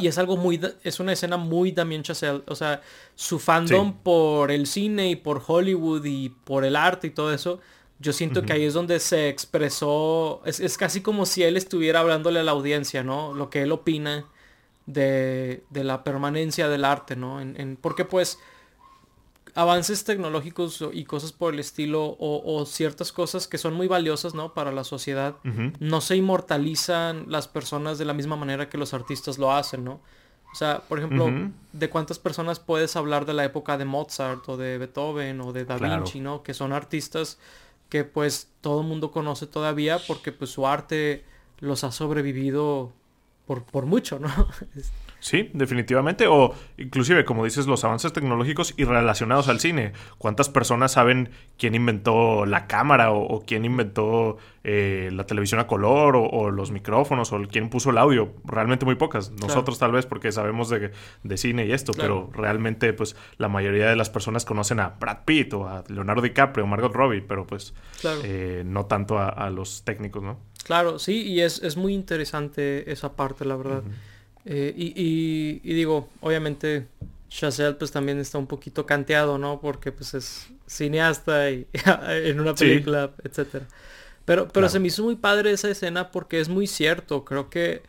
Y, 0.00 0.06
es 0.06 0.18
algo 0.18 0.36
muy, 0.36 0.60
es 0.84 1.00
una 1.00 1.12
escena 1.12 1.36
muy 1.36 1.72
Damien 1.72 2.04
Chazelle, 2.04 2.42
o 2.46 2.54
sea, 2.54 2.80
su 3.16 3.40
fandom 3.40 3.92
por 3.92 4.52
el 4.52 4.66
cine 4.68 5.10
y 5.10 5.16
por 5.16 5.42
Hollywood 5.44 6.04
y 6.04 6.28
por 6.28 6.64
el 6.64 6.76
arte 6.76 7.08
y 7.08 7.10
todo 7.10 7.32
eso, 7.34 7.60
yo 7.98 8.12
siento 8.12 8.42
que 8.42 8.52
ahí 8.52 8.64
es 8.64 8.74
donde 8.74 8.98
se 9.00 9.28
expresó, 9.28 10.42
es, 10.44 10.76
casi 10.76 11.00
como 11.00 11.26
si 11.26 11.42
él 11.42 11.56
estuviera 11.56 12.00
hablándole 12.00 12.40
a 12.40 12.42
la 12.42 12.50
audiencia, 12.50 13.02
¿no? 13.02 13.34
Lo 13.34 13.50
que 13.50 13.62
él 13.62 13.72
opina 13.72 14.26
de, 14.86 15.62
la 15.72 16.04
permanencia 16.04 16.68
del 16.68 16.84
arte, 16.84 17.16
¿no? 17.16 17.40
En, 17.40 17.78
porque 17.80 18.04
pues 18.04 18.38
avances 19.54 20.02
tecnológicos 20.02 20.84
y 20.92 21.04
cosas 21.04 21.32
por 21.32 21.54
el 21.54 21.60
estilo 21.60 22.16
o, 22.18 22.66
ciertas 22.66 23.12
cosas 23.12 23.46
que 23.46 23.58
son 23.58 23.74
muy 23.74 23.86
valiosas, 23.86 24.34
¿no? 24.34 24.52
Para 24.52 24.72
la 24.72 24.82
sociedad, 24.82 25.36
no 25.78 26.00
se 26.00 26.16
inmortalizan 26.16 27.26
las 27.28 27.46
personas 27.46 27.98
de 27.98 28.04
la 28.04 28.14
misma 28.14 28.36
manera 28.36 28.68
que 28.68 28.78
los 28.78 28.92
artistas 28.92 29.38
lo 29.38 29.52
hacen, 29.52 29.84
¿no? 29.84 30.00
O 30.52 30.56
sea, 30.56 30.82
por 30.88 30.98
ejemplo, 30.98 31.32
de 31.72 31.90
cuántas 31.90 32.18
personas 32.18 32.60
puedes 32.60 32.94
hablar 32.96 33.26
de 33.26 33.34
la 33.34 33.44
época 33.44 33.76
de 33.76 33.84
Mozart 33.84 34.48
o 34.48 34.56
de 34.56 34.78
Beethoven 34.78 35.40
o 35.40 35.52
de 35.52 35.64
Da 35.64 35.78
Vinci, 35.78 36.20
¿no? 36.20 36.42
Que 36.42 36.54
son 36.54 36.72
artistas 36.72 37.38
que 37.94 38.02
pues 38.02 38.48
todo 38.60 38.80
el 38.80 38.88
mundo 38.88 39.12
conoce 39.12 39.46
todavía 39.46 40.00
porque 40.08 40.32
pues 40.32 40.50
su 40.50 40.66
arte 40.66 41.22
los 41.60 41.84
ha 41.84 41.92
sobrevivido 41.92 42.92
por, 43.46 43.62
por 43.62 43.86
mucho, 43.86 44.18
¿no? 44.18 44.28
Sí, 45.24 45.48
definitivamente. 45.54 46.26
O 46.26 46.54
inclusive, 46.76 47.24
como 47.24 47.46
dices, 47.46 47.66
los 47.66 47.82
avances 47.82 48.12
tecnológicos 48.12 48.74
y 48.76 48.84
relacionados 48.84 49.48
al 49.48 49.58
cine. 49.58 49.94
¿Cuántas 50.18 50.50
personas 50.50 50.92
saben 50.92 51.30
quién 51.56 51.74
inventó 51.74 52.44
la 52.44 52.66
cámara 52.66 53.10
o, 53.10 53.42
quién 53.46 53.64
inventó 53.64 54.36
eh, 54.64 55.08
la 55.14 55.24
televisión 55.24 55.60
a 55.60 55.66
color 55.66 56.14
o, 56.14 56.50
los 56.50 56.72
micrófonos 56.72 57.32
o 57.32 57.40
quién 57.50 57.70
puso 57.70 57.88
el 57.88 57.96
audio? 57.96 58.34
Realmente 58.44 58.84
muy 58.84 58.96
pocas. 58.96 59.30
Nosotros 59.30 59.78
tal 59.78 59.92
vez 59.92 60.04
porque 60.04 60.30
sabemos 60.30 60.68
de, 60.68 60.92
de 61.22 61.36
cine 61.38 61.64
y 61.64 61.72
esto, 61.72 61.92
pero 61.96 62.28
realmente 62.34 62.92
pues 62.92 63.16
la 63.38 63.48
mayoría 63.48 63.88
de 63.88 63.96
las 63.96 64.10
personas 64.10 64.44
conocen 64.44 64.78
a 64.78 64.90
Brad 65.00 65.24
Pitt 65.24 65.54
o 65.54 65.66
a 65.66 65.84
Leonardo 65.88 66.20
DiCaprio 66.20 66.64
o 66.64 66.68
Margot 66.68 66.92
Robbie, 66.92 67.22
pero 67.22 67.46
pues 67.46 67.72
eh, 68.24 68.62
no 68.66 68.84
tanto 68.84 69.18
a, 69.18 69.48
los 69.48 69.84
técnicos, 69.84 70.22
¿no? 70.22 70.38
Claro, 70.64 70.98
sí, 70.98 71.22
y 71.22 71.40
es, 71.40 71.62
es 71.62 71.78
muy 71.78 71.94
interesante 71.94 72.92
esa 72.92 73.16
parte, 73.16 73.46
la 73.46 73.56
verdad. 73.56 73.82
Eh, 74.46 74.74
y, 74.76 75.60
y, 75.62 75.74
digo, 75.74 76.08
obviamente 76.20 76.86
Chazelle 77.28 77.74
pues 77.74 77.90
también 77.90 78.18
está 78.18 78.38
un 78.38 78.46
poquito 78.46 78.84
canteado, 78.84 79.38
¿no? 79.38 79.60
Porque 79.60 79.90
pues 79.90 80.14
es 80.14 80.48
cineasta 80.66 81.50
y 81.50 81.66
en 82.08 82.40
una 82.40 82.54
película, 82.54 83.10
etcétera. 83.22 83.66
Pero, 84.24 84.48
pero 84.48 84.68
se 84.68 84.80
me 84.80 84.88
hizo 84.88 85.02
muy 85.02 85.16
padre 85.16 85.50
esa 85.52 85.68
escena 85.68 86.10
porque 86.10 86.40
es 86.40 86.48
muy 86.48 86.66
cierto. 86.66 87.24
Creo 87.24 87.50
que 87.50 87.82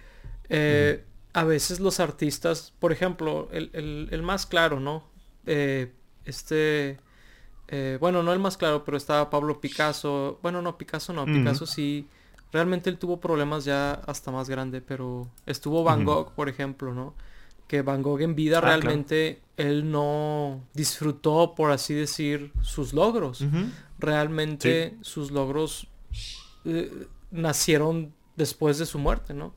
eh, 0.50 1.04
a 1.34 1.44
veces 1.44 1.80
los 1.80 2.00
artistas, 2.00 2.74
por 2.80 2.92
ejemplo, 2.92 3.50
el, 3.52 3.70
el, 4.12 4.22
más 4.22 4.46
claro, 4.46 4.80
¿no? 4.80 5.08
Eh, 5.46 5.92
este, 6.26 6.98
bueno, 8.00 8.22
no 8.22 8.34
el 8.34 8.40
más 8.40 8.58
claro, 8.58 8.84
pero 8.84 8.98
estaba 8.98 9.30
Pablo 9.30 9.62
Picasso. 9.62 10.40
Bueno, 10.42 10.62
no, 10.62 10.78
Picasso 10.78 11.14
no, 11.14 11.26
Picasso 11.26 11.66
sí 11.66 12.08
Realmente 12.56 12.90
él 12.90 12.98
tuvo 12.98 13.20
problemas 13.20 13.66
ya 13.66 13.96
hasta 14.08 14.32
más 14.32 14.50
grande, 14.50 14.80
pero 14.80 15.28
estuvo 15.46 15.84
Van 15.84 16.06
Gogh, 16.06 16.32
por 16.32 16.48
ejemplo, 16.48 16.94
¿no? 16.94 17.14
Que 17.68 17.82
Van 17.82 18.02
Gogh 18.02 18.22
en 18.22 18.34
vida 18.34 18.60
ah, 18.60 18.62
realmente 18.62 19.42
él 19.58 19.92
no 19.92 20.62
disfrutó, 20.74 21.54
por 21.54 21.72
así 21.72 21.94
decir, 21.94 22.54
sus 22.62 22.94
logros. 22.94 23.44
Realmente 24.00 24.96
sus 25.02 25.32
logros 25.32 25.90
eh, 26.64 27.08
nacieron 27.30 28.14
después 28.38 28.78
de 28.78 28.86
su 28.86 29.00
muerte, 29.00 29.34
¿no? 29.34 29.54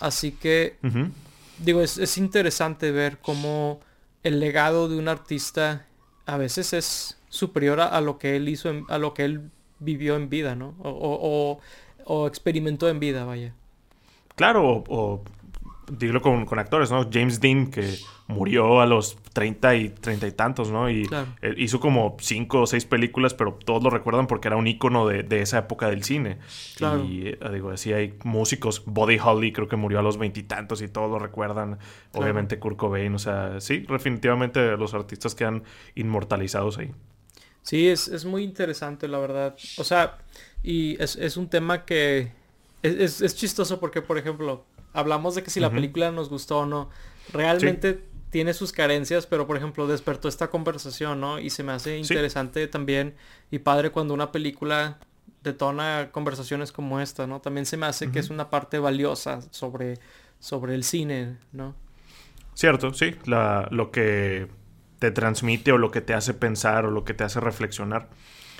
Así 0.00 0.32
que, 0.32 0.76
digo, 1.60 1.82
es, 1.82 2.18
interesante 2.18 2.90
ver 2.90 3.18
cómo 3.18 3.78
el 4.24 4.40
legado 4.40 4.88
de 4.88 4.98
un 4.98 5.06
artista 5.06 5.86
a 6.26 6.36
veces 6.36 6.72
es 6.72 7.16
superior 7.28 7.80
a, 7.80 8.00
lo 8.00 8.18
que 8.18 8.34
él 8.34 8.48
hizo, 8.48 8.72
a 8.88 8.98
lo 8.98 9.14
que 9.14 9.24
él 9.24 9.52
vivió 9.78 10.16
en 10.16 10.28
vida, 10.28 10.56
¿no? 10.56 10.74
o 10.82 10.90
o 10.90 11.60
experimentó 12.26 12.88
en 12.88 13.00
vida, 13.00 13.24
vaya. 13.24 13.54
Claro, 14.36 14.84
o, 14.88 15.22
digo 15.98 16.20
con, 16.20 16.58
actores, 16.58 16.90
¿no? 16.90 17.08
James 17.12 17.40
Dean, 17.40 17.70
que 17.70 17.96
murió 18.28 18.80
a 18.80 18.86
los 18.86 19.18
30 19.32 19.74
y 19.76 19.88
30 19.90 20.26
y 20.26 20.32
tantos, 20.32 20.70
¿no? 20.70 20.90
Y 20.90 21.08
hizo 21.56 21.80
como 21.80 22.16
cinco 22.20 22.62
o 22.62 22.66
seis 22.66 22.84
películas, 22.84 23.34
pero 23.34 23.54
todos 23.54 23.82
lo 23.82 23.90
recuerdan 23.90 24.26
porque 24.26 24.48
era 24.48 24.56
un 24.56 24.66
ícono 24.66 25.06
de, 25.06 25.40
esa 25.40 25.58
época 25.58 25.88
del 25.88 26.04
cine. 26.04 26.38
Claro. 26.76 27.04
Y 27.04 27.28
eh, 27.28 27.38
digo, 27.52 27.70
así 27.70 27.92
hay 27.92 28.14
músicos, 28.24 28.84
Buddy 28.86 29.18
Holly 29.18 29.52
creo 29.52 29.68
que 29.68 29.76
murió 29.76 29.98
a 29.98 30.02
los 30.02 30.18
veintitantos 30.18 30.82
y, 30.82 30.88
todos 30.88 31.10
lo 31.10 31.18
recuerdan. 31.18 31.78
Obviamente 32.12 32.58
Kurt 32.58 32.76
Cobain, 32.76 33.14
o 33.14 33.18
sea, 33.18 33.60
sí, 33.60 33.84
definitivamente 33.88 34.76
los 34.76 34.94
artistas 34.94 35.34
quedan 35.34 35.64
inmortalizados 35.94 36.78
ahí. 36.78 36.92
Sí, 37.62 37.88
es, 37.88 38.08
es 38.08 38.24
muy 38.24 38.42
interesante, 38.42 39.08
la 39.08 39.18
verdad. 39.18 39.56
O 39.76 39.84
sea, 39.84 40.18
y 40.62 41.00
es, 41.02 41.16
es 41.16 41.36
un 41.36 41.48
tema 41.48 41.84
que 41.84 42.32
es, 42.82 43.20
es, 43.20 43.34
chistoso 43.36 43.80
porque, 43.80 44.02
por 44.02 44.18
ejemplo, 44.18 44.64
hablamos 44.92 45.34
de 45.34 45.42
que 45.42 45.50
si 45.50 45.60
la 45.60 45.70
película 45.70 46.10
nos 46.10 46.28
gustó 46.28 46.60
o 46.60 46.66
no. 46.66 46.90
Realmente 47.32 48.02
tiene 48.30 48.54
sus 48.54 48.72
carencias, 48.72 49.26
pero 49.26 49.46
por 49.46 49.56
ejemplo 49.56 49.86
despertó 49.86 50.28
esta 50.28 50.48
conversación, 50.48 51.20
¿no? 51.20 51.38
Y 51.38 51.50
se 51.50 51.62
me 51.62 51.72
hace 51.72 51.98
interesante 51.98 52.66
también 52.68 53.14
y 53.50 53.58
padre 53.58 53.90
cuando 53.90 54.14
una 54.14 54.32
película 54.32 54.98
detona 55.42 56.10
conversaciones 56.12 56.72
como 56.72 57.00
esta, 57.00 57.26
¿no? 57.26 57.40
También 57.40 57.66
se 57.66 57.76
me 57.76 57.86
hace 57.86 58.10
que 58.10 58.18
es 58.18 58.30
una 58.30 58.50
parte 58.50 58.78
valiosa 58.78 59.40
sobre, 59.50 59.98
sobre 60.38 60.74
el 60.74 60.84
cine, 60.84 61.38
¿no? 61.52 61.74
Cierto, 62.54 62.92
sí. 62.94 63.14
La, 63.24 63.68
lo 63.70 63.90
que 63.90 64.48
te 65.00 65.10
transmite 65.10 65.72
o 65.72 65.78
lo 65.78 65.90
que 65.90 66.00
te 66.00 66.14
hace 66.14 66.34
pensar 66.34 66.84
o 66.84 66.90
lo 66.92 67.04
que 67.04 67.14
te 67.14 67.24
hace 67.24 67.40
reflexionar. 67.40 68.08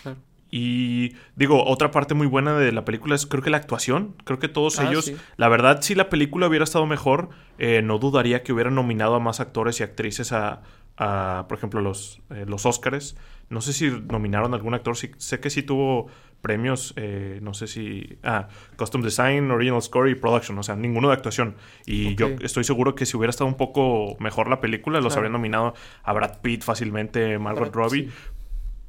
Claro. 0.02 0.18
Y 0.50 1.14
digo, 1.36 1.64
otra 1.64 1.92
parte 1.92 2.14
muy 2.14 2.26
buena 2.26 2.58
de 2.58 2.72
la 2.72 2.84
película 2.84 3.14
es 3.14 3.26
creo 3.26 3.42
que 3.42 3.50
la 3.50 3.58
actuación. 3.58 4.16
Creo 4.24 4.40
que 4.40 4.48
todos 4.48 4.80
ah, 4.80 4.88
ellos, 4.88 5.12
la 5.36 5.48
verdad, 5.48 5.82
si 5.82 5.94
la 5.94 6.08
película 6.08 6.48
hubiera 6.48 6.64
estado 6.64 6.86
mejor, 6.86 7.28
eh, 7.58 7.82
no 7.82 7.98
dudaría 7.98 8.42
que 8.42 8.52
hubieran 8.52 8.74
nominado 8.74 9.14
a 9.14 9.20
más 9.20 9.38
actores 9.38 9.78
y 9.78 9.84
actrices 9.84 10.32
a, 10.32 10.62
a 10.96 11.44
por 11.48 11.58
ejemplo, 11.58 11.80
los, 11.80 12.20
eh, 12.30 12.46
los 12.48 12.66
Oscars. 12.66 13.16
No 13.50 13.60
sé 13.60 13.72
si 13.72 13.90
nominaron 13.90 14.54
a 14.54 14.56
algún 14.56 14.74
actor, 14.74 14.96
sé 14.96 15.40
que 15.40 15.50
sí 15.50 15.62
tuvo 15.62 16.08
premios, 16.40 16.94
eh, 16.96 17.38
no 17.42 17.54
sé 17.54 17.66
si... 17.66 18.18
Ah, 18.22 18.48
Costume 18.76 19.04
Design, 19.04 19.50
Original 19.50 19.82
Score 19.82 20.10
y 20.10 20.14
Production, 20.14 20.58
o 20.58 20.62
sea, 20.62 20.76
ninguno 20.76 21.08
de 21.08 21.14
actuación. 21.14 21.56
Y 21.86 22.14
yo 22.16 22.28
estoy 22.40 22.64
seguro 22.64 22.94
que 22.94 23.06
si 23.06 23.16
hubiera 23.16 23.30
estado 23.30 23.48
un 23.48 23.56
poco 23.56 24.16
mejor 24.18 24.48
la 24.48 24.60
película, 24.60 25.00
los 25.00 25.16
habrían 25.16 25.32
nominado 25.32 25.74
a 26.02 26.12
Brad 26.12 26.40
Pitt 26.40 26.62
fácilmente, 26.62 27.38
Margot 27.38 27.74
Robbie, 27.74 28.10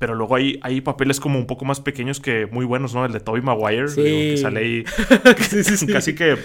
pero 0.01 0.15
luego 0.15 0.35
hay, 0.35 0.59
hay 0.63 0.81
papeles 0.81 1.19
como 1.19 1.37
un 1.37 1.45
poco 1.45 1.63
más 1.63 1.79
pequeños 1.79 2.19
que 2.19 2.47
muy 2.47 2.65
buenos, 2.65 2.95
¿no? 2.95 3.05
El 3.05 3.11
de 3.11 3.19
Tobey 3.19 3.43
Maguire, 3.43 3.85
que 3.93 4.35
sale 4.35 4.59
ahí 4.59 4.83
casi 5.93 6.15
que 6.15 6.37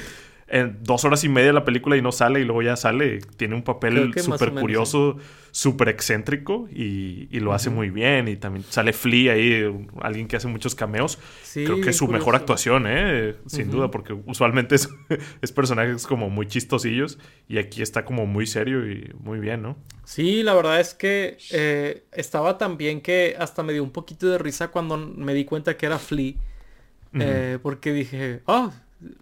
en 0.49 0.79
dos 0.85 1.05
horas 1.05 1.25
y 1.25 1.29
media 1.29 1.53
la 1.53 1.65
película 1.65 1.97
y 1.97 2.03
no 2.03 2.13
sale 2.13 2.41
y 2.41 2.45
luego 2.45 2.63
ya 2.63 2.77
sale. 2.77 3.19
Tiene 3.37 3.55
un 3.57 3.63
papel 3.63 4.15
súper 4.17 4.53
curioso, 4.53 5.17
súper 5.51 5.89
excéntrico 5.89 6.69
y, 6.71 7.27
lo 7.41 7.53
hace 7.53 7.71
muy 7.71 7.91
bien. 7.91 8.29
Y 8.29 8.37
también 8.37 8.65
sale 8.69 8.93
Flea 8.93 9.33
ahí, 9.33 9.65
alguien 10.01 10.29
que 10.29 10.37
hace 10.37 10.47
muchos 10.47 10.75
cameos. 10.75 11.19
Creo 11.53 11.81
que 11.81 11.91
es 11.91 11.97
su 11.97 12.07
mejor 12.07 12.37
actuación, 12.37 12.85
¿eh? 12.87 13.35
Sin 13.47 13.71
duda, 13.71 13.91
porque 13.91 14.13
usualmente 14.13 14.77
es, 14.77 14.89
es, 15.43 15.53
personajes 15.53 16.07
como 16.07 16.31
muy 16.31 16.47
chistosillos 16.47 17.19
y 17.49 17.59
aquí 17.59 17.83
está 17.83 18.05
como 18.05 18.27
muy 18.27 18.47
serio 18.47 18.91
y 18.91 19.13
muy 19.19 19.41
bien, 19.41 19.63
¿no? 19.63 19.77
Sí, 20.05 20.45
la 20.45 20.55
verdad 20.55 20.81
es 20.81 20.95
que 20.95 21.39
eh, 21.51 22.05
estaba 22.13 22.57
tan 22.59 22.77
bien 22.77 23.01
que 23.01 23.35
hasta 23.39 23.65
me 23.65 23.73
dio 23.73 23.83
un 23.83 23.91
poquito 23.91 24.29
de 24.29 24.39
risa 24.39 24.69
cuando 24.69 24.97
me 24.97 25.35
di 25.35 25.45
cuenta 25.45 25.77
que 25.77 25.87
era 25.87 25.99
Flea. 25.99 26.35
Eh, 27.19 27.59
porque 27.63 27.95
dije, 27.95 28.43
oh, 28.45 28.71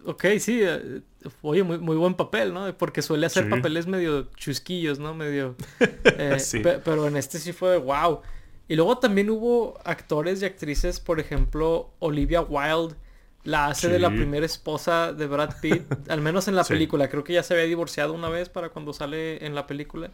ok, 0.04 0.24
sí, 0.38 0.60
eh, 0.62 1.00
oye, 1.42 1.62
muy, 1.62 1.78
muy 1.78 1.96
buen 1.96 2.14
papel, 2.14 2.52
¿no? 2.52 2.76
Porque 2.76 3.02
suele 3.02 3.26
hacer 3.26 3.48
papeles 3.48 3.87
medio 3.87 4.30
chusquillos, 4.37 4.98
¿no? 4.98 5.14
Medio... 5.14 5.56
Eh, 6.16 6.80
pero 6.84 7.08
en 7.08 7.16
este 7.16 7.38
sí 7.38 7.52
fue 7.52 7.76
wow. 7.76 8.20
Y 8.68 8.76
luego 8.76 8.98
también 8.98 9.30
hubo 9.30 9.78
actores 9.84 10.40
y 10.42 10.44
actrices, 10.44 11.00
por 11.00 11.20
ejemplo, 11.20 11.90
Olivia 11.98 12.40
Wilde, 12.40 12.94
la 13.42 13.66
hace 13.66 13.88
de 13.88 13.98
la 13.98 14.08
primera 14.08 14.46
esposa 14.46 15.12
de 15.12 15.26
Brad 15.26 15.60
Pitt, 15.60 15.82
al 16.08 16.20
menos 16.20 16.48
en 16.48 16.56
la 16.56 16.64
película. 16.64 17.08
Creo 17.08 17.24
que 17.24 17.34
ya 17.34 17.42
se 17.42 17.54
había 17.54 17.66
divorciado 17.66 18.14
una 18.14 18.28
vez 18.28 18.48
para 18.48 18.70
cuando 18.70 18.92
sale 18.92 19.44
en 19.44 19.54
la 19.54 19.66
película. 19.66 20.10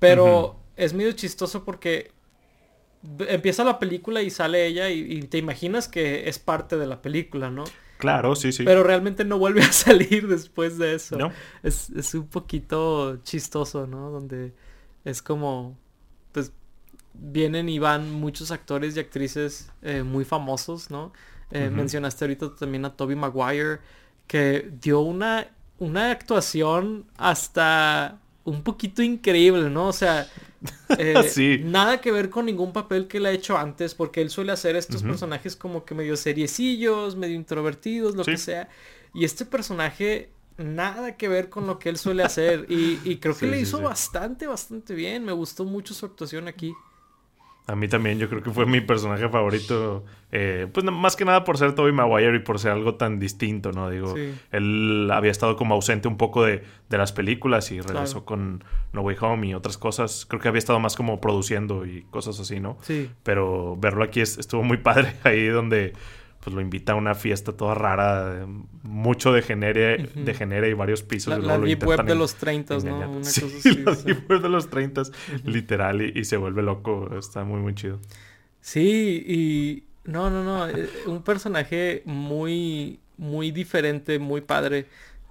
Pero 0.00 0.56
es 0.76 0.92
medio 0.92 1.12
chistoso 1.12 1.64
porque 1.64 2.10
empieza 3.28 3.64
la 3.64 3.78
película 3.78 4.22
y 4.22 4.30
sale 4.30 4.66
ella 4.66 4.90
y, 4.90 5.22
te 5.22 5.38
imaginas 5.38 5.88
que 5.88 6.28
es 6.28 6.38
parte 6.38 6.76
de 6.76 6.86
la 6.86 7.02
película, 7.02 7.50
¿no? 7.50 7.64
Claro, 8.04 8.36
sí, 8.36 8.52
sí. 8.52 8.64
Pero 8.64 8.82
realmente 8.82 9.24
no 9.24 9.38
vuelve 9.38 9.62
a 9.62 9.72
salir 9.72 10.28
después 10.28 10.76
de 10.76 10.94
eso. 10.94 11.16
¿No? 11.16 11.32
Es, 11.62 11.88
un 12.14 12.26
poquito 12.26 13.16
chistoso, 13.22 13.86
¿no? 13.86 14.10
Donde 14.10 14.52
es 15.06 15.22
como, 15.22 15.78
pues, 16.32 16.52
vienen 17.14 17.70
y 17.70 17.78
van 17.78 18.10
muchos 18.12 18.50
actores 18.50 18.94
y 18.94 19.00
actrices 19.00 19.72
eh, 19.80 20.02
muy 20.02 20.26
famosos, 20.26 20.90
¿no? 20.90 21.14
Eh, 21.50 21.70
mencionaste 21.70 22.26
ahorita 22.26 22.54
también 22.56 22.84
a 22.84 22.94
Toby 22.94 23.16
Maguire, 23.16 23.78
que 24.26 24.70
dio 24.82 25.00
una, 25.00 25.48
una 25.78 26.10
actuación 26.10 27.06
hasta 27.16 28.20
un 28.44 28.62
poquito 28.62 29.02
increíble, 29.02 29.70
¿no? 29.70 29.88
O 29.88 29.92
sea, 29.94 30.28
eh, 30.98 31.60
nada 31.64 32.00
que 32.00 32.12
ver 32.12 32.30
con 32.30 32.46
ningún 32.46 32.72
papel 32.72 33.06
que 33.06 33.18
él 33.18 33.26
ha 33.26 33.30
hecho 33.30 33.56
antes, 33.56 33.94
porque 33.94 34.22
él 34.22 34.30
suele 34.30 34.52
hacer 34.52 34.76
estos 34.76 35.02
personajes 35.02 35.56
como 35.56 35.84
que 35.84 35.94
medio 35.94 36.16
seriecillos, 36.16 37.16
medio 37.16 37.36
introvertidos, 37.36 38.14
lo 38.14 38.24
que 38.24 38.36
sea. 38.36 38.68
Y 39.12 39.24
este 39.24 39.44
personaje, 39.44 40.30
nada 40.56 41.16
que 41.16 41.28
ver 41.28 41.48
con 41.48 41.66
lo 41.66 41.78
que 41.78 41.88
él 41.88 41.98
suele 41.98 42.22
hacer. 42.22 42.66
Y, 42.68 43.16
creo 43.16 43.36
que 43.38 43.46
le 43.46 43.60
hizo 43.60 43.80
bastante, 43.80 44.46
bastante 44.46 44.94
bien. 44.94 45.24
Me 45.24 45.32
gustó 45.32 45.64
mucho 45.64 45.94
su 45.94 46.06
actuación 46.06 46.48
aquí. 46.48 46.74
A 47.66 47.74
mí 47.76 47.88
también, 47.88 48.18
yo 48.18 48.28
creo 48.28 48.42
que 48.42 48.50
fue 48.50 48.66
mi 48.66 48.82
personaje 48.82 49.26
favorito. 49.30 50.04
Eh, 50.32 50.66
pues 50.70 50.84
más 50.84 51.16
que 51.16 51.24
nada 51.24 51.44
por 51.44 51.56
ser 51.56 51.74
Toby 51.74 51.92
Maguire 51.92 52.36
y 52.36 52.40
por 52.40 52.58
ser 52.58 52.72
algo 52.72 52.96
tan 52.96 53.18
distinto, 53.18 53.72
¿no? 53.72 53.88
Digo, 53.88 54.14
él 54.50 55.08
había 55.10 55.30
estado 55.30 55.56
como 55.56 55.74
ausente 55.74 56.06
un 56.06 56.18
poco 56.18 56.44
de, 56.44 56.62
las 56.90 57.12
películas 57.12 57.72
y 57.72 57.80
regresó 57.80 58.24
con 58.26 58.62
No 58.92 59.00
Way 59.00 59.16
Home 59.20 59.46
y 59.46 59.54
otras 59.54 59.78
cosas. 59.78 60.26
Creo 60.28 60.42
que 60.42 60.48
había 60.48 60.58
estado 60.58 60.78
más 60.78 60.94
como 60.94 61.22
produciendo 61.22 61.86
y 61.86 62.02
cosas 62.10 62.38
así, 62.38 62.60
¿no? 62.60 62.76
Sí. 62.82 63.10
Pero 63.22 63.76
verlo 63.76 64.04
aquí 64.04 64.20
estuvo 64.20 64.62
muy 64.62 64.76
padre 64.76 65.14
ahí 65.24 65.46
donde 65.46 65.94
pues 66.44 66.54
lo 66.54 66.60
invita 66.60 66.92
a 66.92 66.94
una 66.94 67.14
fiesta 67.14 67.52
toda 67.52 67.74
rara, 67.74 68.46
mucho 68.82 69.32
de 69.32 69.40
genere, 69.40 70.10
de 70.14 70.68
y 70.68 70.74
varios 70.74 71.02
pisos. 71.02 71.42
La, 71.42 71.58
deep 71.58 71.86
web 71.86 72.04
de 72.04 72.14
los 72.14 72.34
30, 72.34 72.78
¿no? 72.80 73.10
Una 73.12 73.24
sí, 73.24 73.40
cosa 73.40 73.56
así, 73.58 73.78
la 73.78 73.92
deep 73.94 74.30
web 74.30 74.42
de 74.42 74.48
los 74.50 74.68
30, 74.68 75.02
literal, 75.44 76.02
y, 76.02 76.24
se 76.26 76.36
vuelve 76.36 76.62
loco. 76.62 77.16
Está 77.18 77.44
muy, 77.44 77.60
muy 77.60 77.74
chido. 77.74 77.98
Sí, 78.60 79.24
y... 79.26 79.84
No, 80.04 80.28
no, 80.28 80.44
no. 80.44 80.68
Eh, 80.68 80.86
un 81.06 81.22
personaje 81.22 82.02
muy, 82.04 83.00
muy 83.16 83.50
diferente, 83.50 84.18
muy 84.18 84.42
padre. 84.42 84.84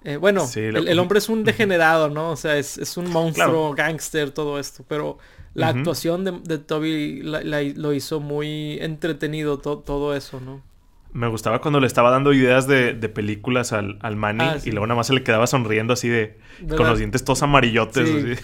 Eh, 0.04 0.17
bueno, 0.17 0.49
el, 0.56 0.97
hombre 0.97 1.19
es 1.19 1.30
un 1.30 1.43
degenerado, 1.43 2.10
¿no? 2.10 2.32
O 2.32 2.36
sea, 2.36 2.58
es, 2.58 2.97
un 2.97 3.12
monstruo, 3.12 3.76
gángster, 3.76 4.32
todo 4.32 4.60
esto. 4.60 4.84
Pero 4.88 5.19
la 5.54 5.67
actuación 5.67 6.43
de, 6.43 6.58
Toby 6.58 7.21
lo 7.21 7.93
hizo 7.93 8.19
muy 8.19 8.80
entretenido, 8.82 9.60
todo 9.60 10.15
eso, 10.15 10.39
¿no? 10.39 10.72
Me 11.13 11.28
gustaba 11.28 11.62
cuando 11.62 11.80
le 11.80 11.86
estaba 11.86 12.10
dando 12.10 12.34
ideas 12.34 12.65
de, 12.65 12.93
películas 13.10 13.71
al, 13.71 13.99
al 14.02 14.15
Manny 14.15 14.43
ah, 14.43 14.58
y 14.63 14.71
luego 14.71 14.88
nada 14.88 14.97
más 14.97 15.08
se 15.08 15.13
le 15.13 15.23
quedaba 15.23 15.45
sonriendo 15.45 15.93
así 15.93 16.10
de... 16.10 16.39
con 16.76 16.88
los 16.88 16.97
dientes 16.97 17.23
todos 17.23 17.43
amarillotes. 17.43 18.41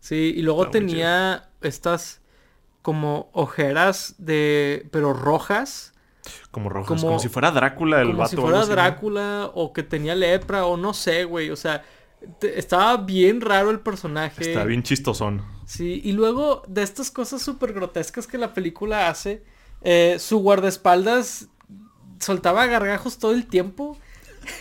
Sí, 0.00 0.14
y 0.36 0.42
luego 0.42 0.68
tenía 0.68 1.48
estas 1.62 2.20
como 2.82 3.30
ojeras 3.32 4.16
de... 4.18 4.86
pero 4.90 5.14
rojas. 5.14 5.94
Como 6.50 6.68
rojas, 6.68 7.00
como, 7.00 7.18
si 7.18 7.30
fuera 7.30 7.52
Drácula 7.52 8.02
el 8.02 8.12
como 8.12 8.28
si 8.28 8.36
fuera 8.36 8.66
Drácula 8.66 9.50
o 9.54 9.72
que 9.72 9.82
tenía 9.82 10.14
lepra 10.14 10.66
o 10.66 10.76
no 10.76 10.92
sé, 10.92 11.24
güey. 11.24 11.50
O 11.50 11.56
sea, 11.56 11.84
estaba 12.42 12.98
bien 12.98 13.40
raro 13.40 13.70
el 13.70 13.80
personaje. 13.80 14.46
Está 14.46 14.64
bien 14.64 14.82
chistosón. 14.82 15.42
Sí, 15.64 16.02
y 16.04 16.12
luego 16.12 16.62
de 16.68 16.82
estas 16.82 17.10
cosas 17.10 17.40
súper 17.40 17.72
grotescas 17.72 18.26
que 18.26 18.36
la 18.36 18.52
película 18.52 19.08
hace 19.08 19.42
eh, 19.82 20.16
su 20.18 20.38
guardaespaldas 20.38 21.48
soltaba 22.20 22.66
gargajos 22.66 23.18
todo 23.18 23.32
el 23.32 23.46
tiempo. 23.46 23.98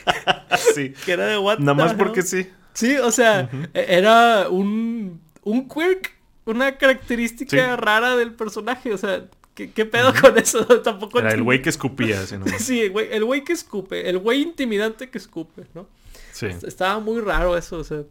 sí. 0.76 0.94
que 1.06 1.12
era 1.14 1.26
de 1.28 1.38
what 1.38 1.60
Nada 1.60 1.74
más 1.74 1.94
porque 1.94 2.22
sí. 2.22 2.50
Sí, 2.74 2.96
o 2.98 3.12
sea, 3.12 3.50
e-, 3.74 3.86
era 3.90 4.50
un, 4.50 5.20
un 5.44 5.68
quirk, 5.68 6.14
una 6.46 6.78
característica 6.78 7.76
rara 7.76 8.16
del 8.16 8.34
personaje. 8.34 8.94
O 8.94 8.98
sea, 8.98 9.26
¿qué, 9.56 9.86
pedo 9.86 10.14
con 10.20 10.38
eso? 10.38 10.66
Tampoco 10.84 11.20
Era 11.20 11.32
el 11.32 11.44
güey 11.44 11.62
que 11.62 11.70
escupía. 11.70 12.24
sí, 12.60 12.82
el 12.82 13.26
güey, 13.26 13.44
que 13.44 13.54
escupe, 13.54 14.10
el 14.10 14.20
güey 14.20 14.42
intimidante 14.42 15.10
que 15.10 15.18
escupe, 15.18 15.66
¿no? 15.74 15.88
Sí. 16.32 16.48
Estaba 16.48 17.00
muy 17.00 17.20
raro 17.22 17.58
eso, 17.58 17.80
o 17.80 17.84
sea. 17.84 18.04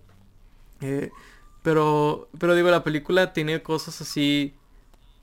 Eh, 0.80 1.10
pero, 1.62 2.28
pero 2.38 2.54
digo, 2.54 2.70
la 2.70 2.82
película 2.82 3.32
tiene 3.32 3.62
cosas 3.62 4.00
así 4.00 4.54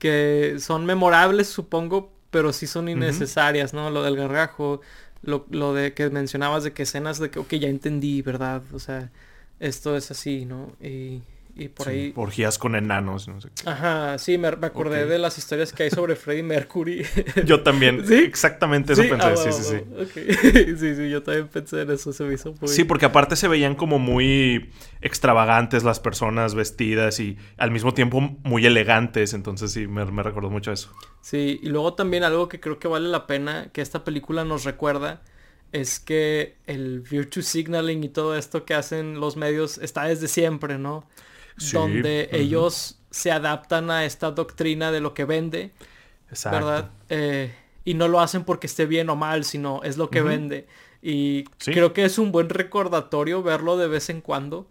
que 0.04 0.56
son 0.58 0.84
memorables, 0.84 1.48
supongo, 1.48 2.12
pero 2.30 2.52
sí 2.52 2.66
son 2.66 2.90
innecesarias, 2.90 3.72
¿no? 3.72 3.88
Lo 3.88 4.02
del 4.02 4.16
gargajo, 4.16 4.82
lo, 5.22 5.46
lo, 5.48 5.72
de 5.72 5.94
que 5.94 6.10
mencionabas 6.10 6.62
de 6.62 6.74
que 6.74 6.82
escenas 6.82 7.18
de 7.18 7.30
que, 7.30 7.38
ok, 7.38 7.54
ya 7.54 7.68
entendí, 7.68 8.20
¿verdad? 8.20 8.62
O 8.74 8.78
sea, 8.78 9.10
esto 9.60 9.96
es 9.96 10.10
así, 10.10 10.44
¿no? 10.44 10.72
Y, 10.78 11.22
y 11.56 11.68
por 11.68 11.88
ahí... 11.88 12.12
Orgías 12.16 12.58
con 12.58 12.74
enanos, 12.74 13.28
no 13.28 13.40
sé 13.40 13.48
Ajá, 13.64 14.18
sí, 14.18 14.38
me, 14.38 14.48
acordé 14.48 15.06
de 15.06 15.18
las 15.18 15.38
historias 15.38 15.72
que 15.72 15.84
hay 15.84 15.90
sobre 15.90 16.16
Freddie 16.16 16.42
Mercury. 16.42 17.06
yo 17.44 17.62
también, 17.62 18.06
¿Sí? 18.06 18.14
exactamente 18.14 18.94
eso 18.94 19.02
pensé, 19.02 19.26
ah, 19.26 19.36
sí, 19.36 19.52
sí, 19.52 19.62
sí. 19.62 20.76
sí, 20.78 20.94
sí, 20.96 21.10
yo 21.10 21.22
también 21.22 21.48
pensé 21.48 21.82
en 21.82 21.90
eso, 21.90 22.12
se 22.12 22.24
me 22.24 22.34
hizo 22.34 22.54
muy... 22.60 22.68
Sí, 22.68 22.84
porque 22.84 23.06
aparte 23.06 23.36
se 23.36 23.46
veían 23.48 23.76
como 23.76 23.98
muy 23.98 24.70
extravagantes 25.00 25.84
las 25.84 26.00
personas 26.00 26.54
vestidas 26.54 27.20
y 27.20 27.36
al 27.56 27.70
mismo 27.70 27.94
tiempo 27.94 28.20
muy 28.20 28.66
elegantes, 28.66 29.32
entonces 29.34 29.70
sí, 29.70 29.86
me, 29.86 30.04
me 30.06 30.22
recordó 30.22 30.50
mucho 30.50 30.72
eso. 30.72 30.90
Sí, 31.20 31.60
y 31.62 31.68
luego 31.68 31.94
también 31.94 32.24
algo 32.24 32.48
que 32.48 32.60
creo 32.60 32.78
que 32.78 32.88
vale 32.88 33.08
la 33.08 33.26
pena 33.26 33.70
que 33.72 33.80
esta 33.80 34.04
película 34.04 34.44
nos 34.44 34.64
recuerda 34.64 35.22
es 35.74 35.98
que 35.98 36.56
el 36.66 37.00
virtue 37.00 37.42
signaling 37.42 38.04
y 38.04 38.08
todo 38.08 38.36
esto 38.36 38.64
que 38.64 38.74
hacen 38.74 39.18
los 39.18 39.36
medios 39.36 39.78
está 39.78 40.04
desde 40.04 40.28
siempre, 40.28 40.78
¿no? 40.78 41.04
Donde 41.72 42.28
ellos 42.32 42.98
se 43.10 43.30
adaptan 43.30 43.90
a 43.90 44.04
esta 44.04 44.30
doctrina 44.30 44.90
de 44.90 45.00
lo 45.00 45.14
que 45.14 45.24
vende, 45.24 45.72
Exacto. 46.30 46.58
¿verdad? 46.58 46.90
Eh, 47.08 47.54
y 47.84 47.94
no 47.94 48.08
lo 48.08 48.20
hacen 48.20 48.44
porque 48.44 48.66
esté 48.66 48.86
bien 48.86 49.08
o 49.10 49.16
mal, 49.16 49.44
sino 49.44 49.82
es 49.82 49.96
lo 49.96 50.10
que 50.10 50.22
vende. 50.22 50.66
Y 51.02 51.44
creo 51.58 51.92
que 51.92 52.04
es 52.04 52.18
un 52.18 52.32
buen 52.32 52.48
recordatorio 52.48 53.42
verlo 53.42 53.76
de 53.76 53.88
vez 53.88 54.08
en 54.08 54.20
cuando, 54.20 54.66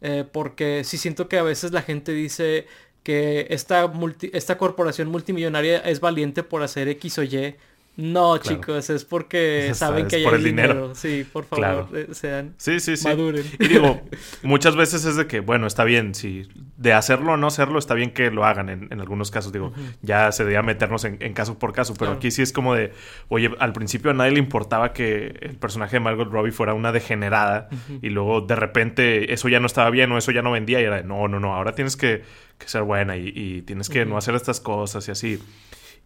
eh, 0.00 0.24
porque 0.30 0.82
sí 0.84 0.98
siento 0.98 1.28
que 1.28 1.38
a 1.38 1.42
veces 1.42 1.72
la 1.72 1.82
gente 1.82 2.12
dice 2.12 2.66
que 3.04 3.46
esta, 3.50 3.90
esta 4.32 4.58
corporación 4.58 5.08
multimillonaria 5.08 5.78
es 5.78 6.00
valiente 6.00 6.42
por 6.42 6.62
hacer 6.62 6.88
X 6.88 7.18
o 7.18 7.22
Y 7.22 7.56
no, 7.98 8.38
chicos, 8.38 8.90
es 8.90 9.04
porque 9.04 9.70
saben 9.74 10.06
que 10.06 10.16
hay 10.16 10.24
por 10.24 10.36
el 10.36 10.44
dinero. 10.44 10.94
Sí, 10.94 11.26
por 11.32 11.46
favor, 11.46 11.88
eh, 11.92 12.06
sean 12.12 12.54
sí, 12.56 12.78
sí, 12.78 12.96
sí. 12.96 13.08
maduren. 13.08 13.44
Y 13.58 13.66
digo, 13.66 14.00
muchas 14.44 14.76
veces 14.76 15.04
es 15.04 15.16
de 15.16 15.26
que, 15.26 15.40
bueno, 15.40 15.66
está 15.66 15.82
bien, 15.82 16.14
si 16.14 16.48
de 16.76 16.92
hacerlo 16.92 17.32
o 17.32 17.36
no 17.36 17.48
hacerlo, 17.48 17.76
está 17.76 17.94
bien 17.94 18.12
que 18.12 18.30
lo 18.30 18.44
hagan 18.44 18.68
en, 18.68 19.00
algunos 19.00 19.32
casos. 19.32 19.52
Digo, 19.52 19.72
ya 20.00 20.30
se 20.30 20.44
debía 20.44 20.62
meternos 20.62 21.04
en, 21.04 21.16
caso 21.32 21.58
por 21.58 21.72
caso, 21.72 21.94
pero 21.98 22.12
aquí 22.12 22.30
sí 22.30 22.40
es 22.40 22.52
como 22.52 22.76
de, 22.76 22.92
oye, 23.30 23.50
al 23.58 23.72
principio 23.72 24.12
a 24.12 24.14
nadie 24.14 24.30
le 24.30 24.38
importaba 24.38 24.92
que 24.92 25.36
el 25.40 25.56
personaje 25.56 25.96
de 25.96 26.00
Margot 26.00 26.30
Robbie 26.30 26.52
fuera 26.52 26.74
una 26.74 26.92
degenerada 26.92 27.68
y 28.00 28.10
luego 28.10 28.42
de 28.42 28.54
repente 28.54 29.32
eso 29.32 29.48
ya 29.48 29.58
no 29.58 29.66
estaba 29.66 29.90
bien 29.90 30.12
o 30.12 30.18
eso 30.18 30.30
ya 30.30 30.42
no 30.42 30.52
vendía 30.52 30.80
y 30.80 30.84
era 30.84 30.98
de, 30.98 31.02
no, 31.02 31.26
no, 31.26 31.40
no, 31.40 31.56
ahora 31.56 31.74
tienes 31.74 31.96
que, 31.96 32.22
ser 32.64 32.82
buena 32.82 33.16
y, 33.16 33.62
tienes 33.62 33.88
que 33.88 34.06
no 34.06 34.16
hacer 34.16 34.36
estas 34.36 34.60
cosas 34.60 35.08
y 35.08 35.10
así. 35.10 35.40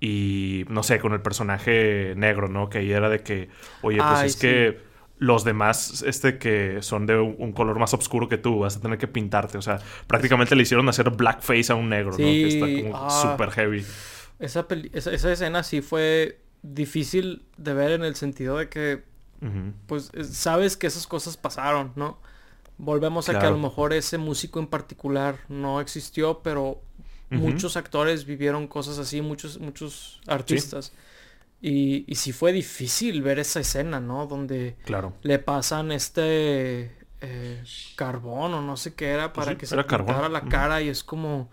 Y 0.04 0.64
no 0.68 0.82
sé, 0.82 0.98
con 0.98 1.12
el 1.12 1.22
personaje 1.22 2.14
negro, 2.16 2.48
¿no? 2.48 2.68
Que 2.68 2.78
ahí 2.78 2.90
era 2.90 3.08
de 3.08 3.20
que, 3.20 3.50
oye, 3.82 3.98
pues 3.98 4.22
es 4.22 4.36
que 4.36 4.80
los 5.18 5.44
demás, 5.44 6.02
este 6.04 6.38
que 6.38 6.82
son 6.82 7.06
de 7.06 7.20
un, 7.20 7.52
color 7.52 7.78
más 7.78 7.94
oscuro 7.94 8.28
que 8.28 8.36
tú, 8.36 8.58
vas 8.58 8.76
a 8.76 8.80
tener 8.80 8.98
que 8.98 9.06
pintarte. 9.06 9.58
O 9.58 9.62
sea, 9.62 9.78
prácticamente 10.08 10.56
le 10.56 10.64
hicieron 10.64 10.88
hacer 10.88 11.08
blackface 11.10 11.70
a 11.70 11.76
un 11.76 11.88
negro, 11.88 12.10
¿no? 12.10 12.16
Que 12.16 12.48
está 12.48 12.66
como 12.66 12.96
ah. 12.96 13.10
súper 13.10 13.52
heavy. 13.52 13.86
Esa, 14.40 14.66
esa, 14.92 15.32
escena 15.32 15.62
sí 15.62 15.82
fue 15.82 16.40
difícil 16.62 17.44
de 17.56 17.72
ver 17.72 17.92
en 17.92 18.02
el 18.02 18.16
sentido 18.16 18.58
de 18.58 18.68
que, 18.68 19.04
pues, 19.86 20.10
sabes 20.32 20.76
que 20.76 20.88
esas 20.88 21.06
cosas 21.06 21.36
pasaron, 21.36 21.92
¿no? 21.94 22.18
Volvemos 22.76 23.28
a 23.28 23.38
que 23.38 23.46
a 23.46 23.50
lo 23.52 23.58
mejor 23.58 23.92
ese 23.92 24.18
músico 24.18 24.58
en 24.58 24.66
particular 24.66 25.36
no 25.48 25.80
existió, 25.80 26.40
pero 26.42 26.82
Muchos 27.32 27.76
actores 27.76 28.24
vivieron 28.24 28.66
cosas 28.66 28.98
así, 28.98 29.20
muchos, 29.20 29.58
muchos 29.58 30.20
artistas. 30.26 30.92
Y, 31.60 32.04
y 32.06 32.16
sí 32.16 32.32
fue 32.32 32.52
difícil 32.52 33.22
ver 33.22 33.38
esa 33.38 33.60
escena, 33.60 34.00
¿no? 34.00 34.26
Donde 34.26 34.76
claro. 34.84 35.14
le 35.22 35.38
pasan 35.38 35.92
este 35.92 36.90
eh, 37.20 37.62
carbón 37.94 38.52
o 38.54 38.62
no 38.62 38.76
sé 38.76 38.94
qué 38.94 39.10
era 39.10 39.32
pues 39.32 39.46
para 39.46 39.56
que 39.56 39.66
se 39.66 39.76
pintara 39.76 40.28
la 40.28 40.40
cara 40.42 40.82
y 40.82 40.88
es 40.88 41.04
como, 41.04 41.50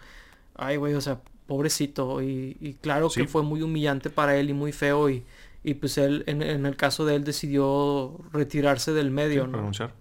ay, 0.55 0.77
güey, 0.77 0.95
o 0.95 1.01
sea, 1.01 1.19
pobrecito. 1.45 2.23
Y, 2.23 2.77
claro 2.81 3.09
que 3.09 3.27
fue 3.27 3.43
muy 3.43 3.61
humillante 3.61 4.09
para 4.09 4.35
él 4.35 4.49
y 4.49 4.53
muy 4.53 4.71
feo 4.71 5.09
y, 5.09 5.23
y 5.63 5.75
pues 5.75 5.97
él, 5.99 6.23
en, 6.25 6.41
en, 6.41 6.65
el 6.65 6.75
caso 6.75 7.05
de 7.05 7.15
él, 7.15 7.23
decidió 7.23 8.17
retirarse 8.33 8.93
del 8.93 9.11
medio, 9.11 9.45
¿no? 9.45 9.57
Renunciar. 9.57 9.93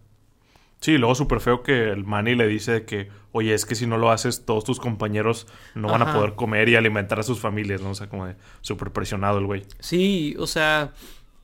Sí, 0.81 0.97
luego 0.97 1.14
súper 1.14 1.41
feo 1.41 1.62
que 1.62 1.91
el 1.91 2.05
Manny 2.05 2.37
le 2.37 2.47
dice 2.47 2.85
que, 2.85 3.09
oye, 3.33 3.53
es 3.53 3.67
que 3.67 3.75
si 3.75 3.87
no 3.87 3.99
lo 3.99 4.11
haces, 4.11 4.45
todos 4.45 4.62
tus 4.64 4.79
compañeros 4.79 5.49
no 5.75 5.88
van 5.88 6.03
a 6.03 6.12
poder 6.12 6.35
comer 6.35 6.69
y 6.69 6.77
alimentar 6.77 7.19
a 7.19 7.25
sus 7.25 7.41
familias, 7.41 7.81
¿no? 7.81 7.91
O 7.91 7.95
sea, 7.95 8.09
como 8.09 8.27
de 8.27 8.37
súper 8.61 8.93
presionado 8.93 9.38
el 9.38 9.47
güey. 9.47 9.64
Sí, 9.81 10.37
o 10.38 10.47
sea, 10.47 10.93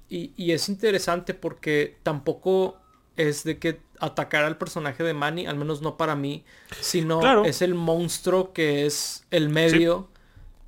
y, 0.09 0.33
y, 0.37 0.53
es 0.53 0.69
interesante 0.69 1.35
porque 1.35 1.97
tampoco 2.05 2.77
es 3.17 3.43
de 3.43 3.59
que 3.59 3.81
atacar 3.99 4.45
al 4.45 4.57
personaje 4.57 5.03
de 5.03 5.15
Manny, 5.15 5.47
al 5.47 5.57
menos 5.57 5.83
no 5.83 5.97
para 5.97 6.15
mí, 6.15 6.45
sino 6.81 7.45
es 7.45 7.61
el 7.63 7.75
monstruo 7.75 8.53
que 8.53 8.87
es 8.87 9.27
el 9.31 9.49
medio 9.49 10.09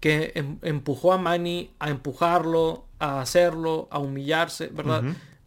que 0.00 0.32
em, 0.34 0.58
empujó 0.62 1.12
a 1.12 1.18
Manny 1.18 1.70
a 1.78 1.90
empujarlo, 1.90 2.84
a 2.98 3.20
hacerlo, 3.20 3.88
a 3.90 3.98
humillarse, 3.98 4.68
¿verdad? 4.68 5.04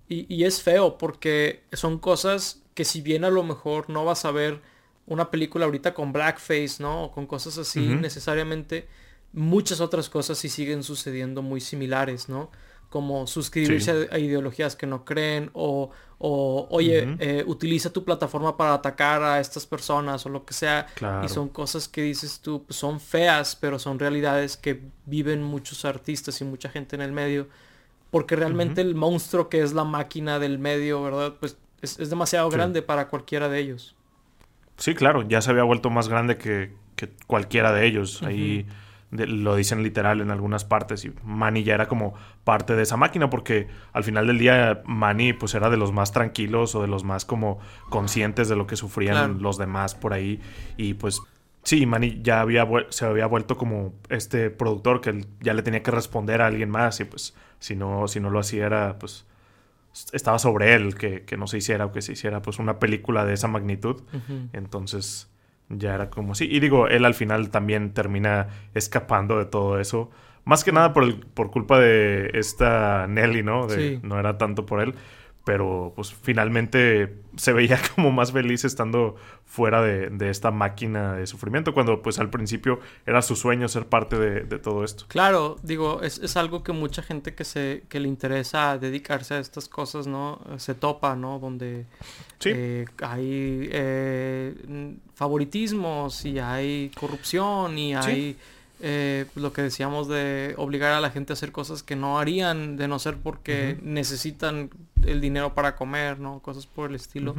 y, 0.08 0.34
y 0.34 0.46
es 0.46 0.62
feo 0.62 0.98
porque 0.98 1.64
son 1.74 2.00
cosas 2.00 2.59
que 2.80 2.86
si 2.86 3.02
bien 3.02 3.26
a 3.26 3.30
lo 3.30 3.44
mejor 3.44 3.90
no 3.90 4.06
vas 4.06 4.24
a 4.24 4.32
ver 4.32 4.62
una 5.06 5.30
película 5.32 5.66
ahorita 5.66 5.94
con 5.94 6.14
blackface, 6.14 6.76
¿no? 6.80 7.04
O 7.04 7.12
con 7.12 7.28
cosas 7.28 7.58
así 7.58 7.82
necesariamente, 7.82 8.88
muchas 9.34 9.82
otras 9.82 10.08
cosas 10.08 10.38
sí 10.38 10.48
siguen 10.48 10.82
sucediendo 10.82 11.42
muy 11.42 11.60
similares, 11.60 12.30
¿no? 12.30 12.50
como 12.90 13.28
suscribirse 13.28 14.08
a, 14.10 14.18
ideologías 14.18 14.78
que 14.78 14.88
no 14.88 15.04
creen 15.04 15.52
o, 15.52 15.92
o 16.20 16.68
oye, 16.72 17.18
eh, 17.20 17.44
utiliza 17.46 17.92
tu 17.92 18.06
plataforma 18.06 18.56
para 18.56 18.76
atacar 18.76 19.22
a 19.22 19.42
estas 19.42 19.66
personas 19.66 20.26
o 20.26 20.30
lo 20.30 20.46
que 20.46 20.54
sea. 20.54 20.88
Y 21.26 21.28
son 21.28 21.50
cosas 21.50 21.90
que 21.90 22.02
dices 22.02 22.40
tú, 22.40 22.64
pues, 22.64 22.80
son 22.80 23.02
feas, 23.02 23.58
pero 23.58 23.78
son 23.78 24.00
realidades 24.00 24.56
que 24.56 24.82
viven 25.06 25.44
muchos 25.44 25.84
artistas 25.84 26.40
y 26.40 26.46
mucha 26.46 26.70
gente 26.70 26.96
en 26.96 27.02
el 27.02 27.12
medio. 27.12 27.50
Porque 28.10 28.38
realmente 28.38 28.80
el 28.80 28.96
monstruo 28.96 29.50
que 29.50 29.62
es 29.62 29.74
la 29.74 29.84
máquina 29.84 30.40
del 30.40 30.60
medio, 30.60 31.04
¿verdad? 31.04 31.36
Pues 31.42 31.58
es, 31.82 32.10
demasiado 32.10 32.50
grande 32.50 32.82
para 32.82 33.08
cualquiera 33.08 33.50
de 33.50 33.60
ellos. 33.60 33.96
Sí, 34.78 34.96
claro, 34.96 35.28
ya 35.28 35.42
se 35.42 35.52
había 35.52 35.64
vuelto 35.64 35.90
más 35.90 36.08
grande 36.08 36.38
que, 36.38 36.74
cualquiera 37.28 37.72
de 37.72 37.86
ellos. 37.86 38.22
Ahí 38.24 38.66
lo 39.12 39.56
dicen 39.56 39.82
literal 39.82 40.22
en 40.22 40.30
algunas 40.30 40.66
partes 40.66 41.04
y 41.04 41.12
Manny 41.24 41.64
ya 41.64 41.74
era 41.74 41.88
como 41.88 42.14
parte 42.44 42.76
de 42.76 42.84
esa 42.84 42.96
máquina 42.96 43.30
porque 43.30 43.68
al 43.92 44.04
final 44.04 44.28
del 44.28 44.38
día 44.38 44.84
Manny 44.86 45.34
pues 45.34 45.56
era 45.56 45.70
de 45.72 45.78
los 45.78 45.92
más 45.92 46.12
tranquilos 46.12 46.76
o 46.76 46.82
de 46.82 46.88
los 46.88 47.04
más 47.04 47.26
como 47.26 47.60
conscientes 47.90 48.50
de 48.50 48.56
lo 48.56 48.68
que 48.68 48.76
sufrían 48.76 49.42
los 49.42 49.58
demás 49.58 49.96
por 49.96 50.14
ahí 50.14 50.40
y 50.78 50.94
pues 50.94 51.22
sí, 51.64 51.88
Manny 51.88 52.20
ya 52.22 52.42
había 52.42 52.68
se 52.90 53.06
había 53.06 53.26
vuelto 53.26 53.58
como 53.58 53.94
este 54.10 54.52
productor 54.52 55.02
que 55.02 55.26
ya 55.40 55.56
le 55.56 55.64
tenía 55.64 55.82
que 55.82 55.92
responder 55.92 56.44
a 56.44 56.48
alguien 56.48 56.70
más 56.70 57.00
y 57.00 57.06
pues 57.06 57.34
si 57.58 57.76
no, 57.76 58.08
si 58.08 58.20
no 58.20 58.30
lo 58.30 58.40
hacía 58.40 58.68
era 58.68 59.00
pues 59.00 59.26
estaba 60.12 60.40
sobre 60.40 60.74
él 60.76 60.96
que, 60.96 61.24
que 61.24 61.38
no 61.38 61.48
se 61.48 61.58
hiciera 61.58 61.86
o 61.86 61.92
que 61.92 62.02
se 62.02 62.14
hiciera 62.14 62.42
pues 62.42 62.60
una 62.60 62.80
película 62.80 63.26
de 63.26 63.34
esa 63.34 63.48
magnitud 63.48 64.04
entonces 64.54 65.30
ya 65.70 65.96
era 65.96 66.10
como 66.10 66.36
sí. 66.36 66.48
Y 66.50 66.60
digo, 66.60 66.88
él 66.88 67.06
al 67.06 67.14
final 67.14 67.50
también 67.52 67.94
termina 67.94 68.48
escapando 68.74 69.38
de 69.38 69.46
todo 69.46 69.80
eso. 69.80 70.10
Más 70.44 70.64
que 70.64 70.72
nada 70.72 70.94
por, 70.94 71.04
el, 71.04 71.18
por 71.20 71.52
culpa 71.52 71.80
de 71.80 72.32
esta 72.34 73.06
Nelly, 73.08 73.44
¿no? 73.44 73.68
De, 73.68 74.00
No 74.02 74.20
era 74.20 74.38
tanto 74.38 74.66
por 74.66 74.82
él 74.82 74.96
pero 75.50 75.94
pues 75.96 76.14
finalmente 76.14 77.16
se 77.36 77.54
veía 77.54 77.80
como 77.96 78.12
más 78.12 78.32
feliz 78.32 78.66
estando 78.66 79.16
fuera 79.46 79.82
de, 79.82 80.30
esta 80.30 80.52
máquina 80.52 81.16
de 81.16 81.26
sufrimiento, 81.26 81.74
cuando 81.74 82.04
pues 82.04 82.20
al 82.20 82.30
principio 82.30 82.80
era 83.08 83.24
su 83.24 83.36
sueño 83.36 83.68
ser 83.68 83.88
parte 83.88 84.20
de, 84.20 84.60
todo 84.60 84.84
esto. 84.84 85.06
Claro, 85.08 85.58
digo, 85.64 86.04
es, 86.04 86.38
algo 86.38 86.62
que 86.62 86.72
mucha 86.72 87.02
gente 87.02 87.34
que 87.34 87.46
se 87.46 87.82
que 87.90 88.00
le 88.00 88.08
interesa 88.08 88.78
dedicarse 88.78 89.34
a 89.34 89.40
estas 89.40 89.68
cosas, 89.68 90.06
¿no? 90.06 90.40
Se 90.58 90.76
topa, 90.76 91.16
¿no? 91.16 91.40
Donde 91.40 91.88
eh, 92.46 92.86
hay 93.02 93.70
eh, 93.72 94.54
favoritismos 95.16 96.26
y 96.26 96.38
hay 96.38 96.92
corrupción 96.94 97.76
y 97.76 97.96
hay... 97.96 98.38
Eh, 98.82 99.26
lo 99.36 99.52
que 99.52 99.62
decíamos 99.62 100.08
de 100.08 100.54
obligar 100.58 100.94
a 100.94 101.02
la 101.02 101.10
gente 101.10 101.34
a 101.34 101.36
hacer 101.36 101.52
cosas 101.52 101.84
que 101.84 101.98
no 101.98 102.18
harían 102.18 102.78
de 102.78 102.88
no 102.88 102.98
ser 102.98 103.18
porque 103.18 103.78
necesitan 103.82 104.70
el 105.06 105.20
dinero 105.20 105.54
para 105.54 105.76
comer, 105.76 106.20
¿no? 106.20 106.40
Cosas 106.40 106.66
por 106.66 106.90
el 106.90 106.96
estilo. 106.96 107.36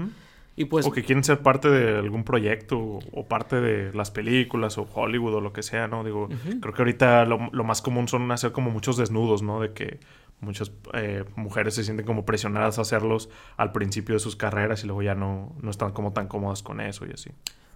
Y 0.56 0.66
pues, 0.66 0.86
o 0.86 0.92
que 0.92 1.02
quieren 1.02 1.24
ser 1.24 1.38
parte 1.40 1.70
de 1.70 1.96
algún 1.98 2.24
proyecto 2.24 2.78
o 2.78 3.24
parte 3.26 3.60
de 3.60 3.94
las 3.94 4.10
películas 4.10 4.76
o 4.76 4.82
Hollywood 4.92 5.36
o 5.36 5.40
lo 5.40 5.54
que 5.54 5.62
sea, 5.62 5.88
¿no? 5.88 6.04
Digo, 6.04 6.28
creo 6.60 6.74
que 6.74 6.82
ahorita 6.82 7.24
lo, 7.24 7.64
más 7.64 7.80
común 7.80 8.08
son 8.08 8.30
hacer 8.32 8.52
como 8.52 8.70
muchos 8.70 8.98
desnudos, 8.98 9.42
¿no? 9.42 9.60
De 9.60 9.72
que 9.72 10.00
muchas 10.40 10.72
eh, 10.92 11.24
mujeres 11.36 11.74
se 11.74 11.84
sienten 11.84 12.04
como 12.04 12.26
presionadas 12.26 12.78
a 12.78 12.82
hacerlos 12.82 13.30
al 13.56 13.72
principio 13.72 14.14
de 14.14 14.18
sus 14.18 14.36
carreras 14.36 14.84
y 14.84 14.86
luego 14.86 15.02
ya 15.02 15.14
no, 15.14 15.54
no 15.62 15.70
están 15.70 15.92
como 15.92 16.12
tan 16.12 16.28
cómodas 16.28 16.62
con 16.62 16.82
eso 16.82 17.06
y 17.06 17.12
así. 17.12 17.30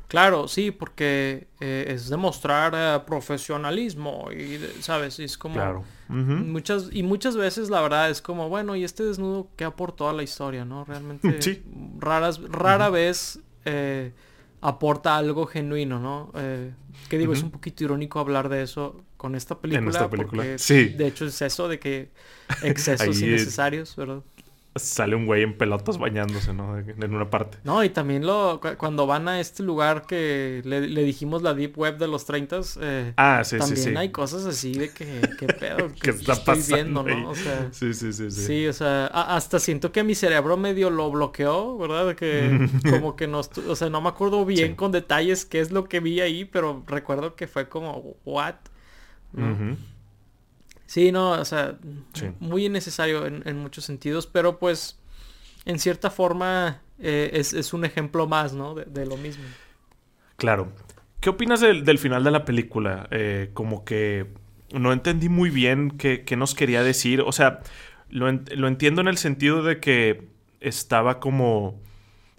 Claro, 0.08 0.48
sí, 0.48 0.70
porque 0.70 1.48
eh, 1.60 1.86
es 1.88 2.08
demostrar 2.08 2.72
eh, 2.76 3.02
profesionalismo 3.06 4.28
y, 4.32 4.60
¿sabes? 4.80 5.18
es 5.18 5.38
como... 5.38 5.54
Claro. 5.54 5.84
muchas, 6.08 6.88
y 6.92 7.02
muchas 7.02 7.36
veces 7.36 7.70
la 7.70 7.80
verdad 7.80 8.10
es 8.10 8.20
como, 8.20 8.48
bueno, 8.48 8.76
y 8.76 8.84
este 8.84 9.04
desnudo 9.04 9.48
queda 9.56 9.74
por 9.74 9.92
toda 9.92 10.12
la 10.12 10.22
historia, 10.22 10.64
¿no? 10.64 10.84
Realmente 10.84 11.36
sí. 11.42 11.62
raras, 11.98 12.40
rara 12.42 12.90
vez 12.90 13.40
eh, 13.64 14.12
aporta 14.60 15.16
algo 15.16 15.46
genuino, 15.46 15.98
¿no? 15.98 16.32
que 17.08 17.18
digo, 17.18 17.32
es 17.32 17.42
un 17.42 17.50
poquito 17.50 17.84
irónico 17.84 18.18
hablar 18.18 18.48
de 18.48 18.62
eso 18.62 19.04
con 19.16 19.34
esta 19.34 19.58
película. 19.58 19.82
En 19.82 19.88
esta 19.88 20.10
película. 20.10 20.42
Porque, 20.42 20.58
sí. 20.58 20.90
De 20.90 21.06
hecho 21.06 21.26
es 21.26 21.40
eso 21.42 21.66
de 21.68 21.78
que 21.78 22.10
excesos 22.62 23.20
innecesarios, 23.20 23.96
¿verdad? 23.96 24.22
Sale 24.76 25.14
un 25.14 25.26
güey 25.26 25.42
en 25.42 25.56
pelotas 25.56 25.98
bañándose, 25.98 26.52
¿no? 26.52 26.78
En 26.78 27.14
una 27.14 27.30
parte. 27.30 27.58
No, 27.64 27.84
y 27.84 27.90
también 27.90 28.26
lo 28.26 28.60
cuando 28.76 29.06
van 29.06 29.28
a 29.28 29.40
este 29.40 29.62
lugar 29.62 30.06
que 30.06 30.62
le, 30.64 30.80
dijimos 30.80 31.42
la 31.42 31.54
deep 31.54 31.78
web 31.78 31.98
de 31.98 32.08
los 32.08 32.24
30 32.24 32.60
eh, 32.80 33.12
ah, 33.16 33.42
sí, 33.44 33.58
también 33.58 33.76
sí, 33.76 33.90
sí. 33.90 33.96
hay 33.96 34.10
cosas 34.10 34.46
así 34.46 34.72
de 34.72 34.90
que 34.90 35.20
qué 35.38 35.46
pedo 35.46 35.92
que, 36.00 36.10
está 36.10 36.32
estoy 36.32 36.62
viendo, 36.66 37.02
¿no? 37.02 37.30
O 37.30 37.34
sea, 37.34 37.68
sí, 37.70 37.94
sí, 37.94 38.12
sí, 38.12 38.30
sí. 38.30 38.46
Sí, 38.46 38.66
o 38.66 38.72
sea, 38.72 39.06
hasta 39.06 39.58
siento 39.58 39.92
que 39.92 40.02
mi 40.02 40.14
cerebro 40.14 40.56
medio 40.56 40.90
lo 40.90 41.10
bloqueó, 41.10 41.78
¿verdad? 41.78 42.14
Que 42.16 42.68
como 42.90 43.16
que 43.16 43.28
no, 43.28 43.40
o 43.68 43.76
sea, 43.76 43.90
no 43.90 44.00
me 44.00 44.08
acuerdo 44.08 44.44
bien 44.44 44.74
con 44.74 44.90
detalles 44.92 45.44
qué 45.44 45.60
es 45.60 45.70
lo 45.70 45.84
que 45.84 46.00
vi 46.00 46.20
ahí, 46.20 46.44
pero 46.44 46.82
recuerdo 46.86 47.36
que 47.36 47.46
fue 47.46 47.68
como 47.68 48.16
what? 48.24 48.56
Sí, 50.94 51.10
no, 51.10 51.32
o 51.32 51.44
sea, 51.44 51.76
muy 52.38 52.66
innecesario 52.66 53.26
en, 53.26 53.58
muchos 53.58 53.84
sentidos, 53.84 54.28
pero 54.28 54.60
pues 54.60 54.96
en 55.64 55.80
cierta 55.80 56.08
forma 56.08 56.82
eh, 57.00 57.30
es, 57.32 57.72
un 57.72 57.84
ejemplo 57.84 58.28
más, 58.28 58.52
¿no? 58.52 58.76
De, 58.76 59.04
lo 59.04 59.16
mismo. 59.16 59.42
Claro. 60.36 60.68
¿Qué 61.18 61.30
opinas 61.30 61.60
del, 61.60 61.98
final 61.98 62.22
de 62.22 62.30
la 62.30 62.44
película? 62.44 63.08
Eh, 63.10 63.50
como 63.54 63.84
que 63.84 64.28
no 64.72 64.92
entendí 64.92 65.28
muy 65.28 65.50
bien 65.50 65.90
qué, 65.98 66.24
nos 66.36 66.54
quería 66.54 66.84
decir. 66.84 67.22
O 67.22 67.32
sea, 67.32 67.62
lo, 68.08 68.28
entiendo 68.28 69.00
en 69.00 69.08
el 69.08 69.18
sentido 69.18 69.64
de 69.64 69.80
que 69.80 70.28
estaba 70.60 71.18
como 71.18 71.82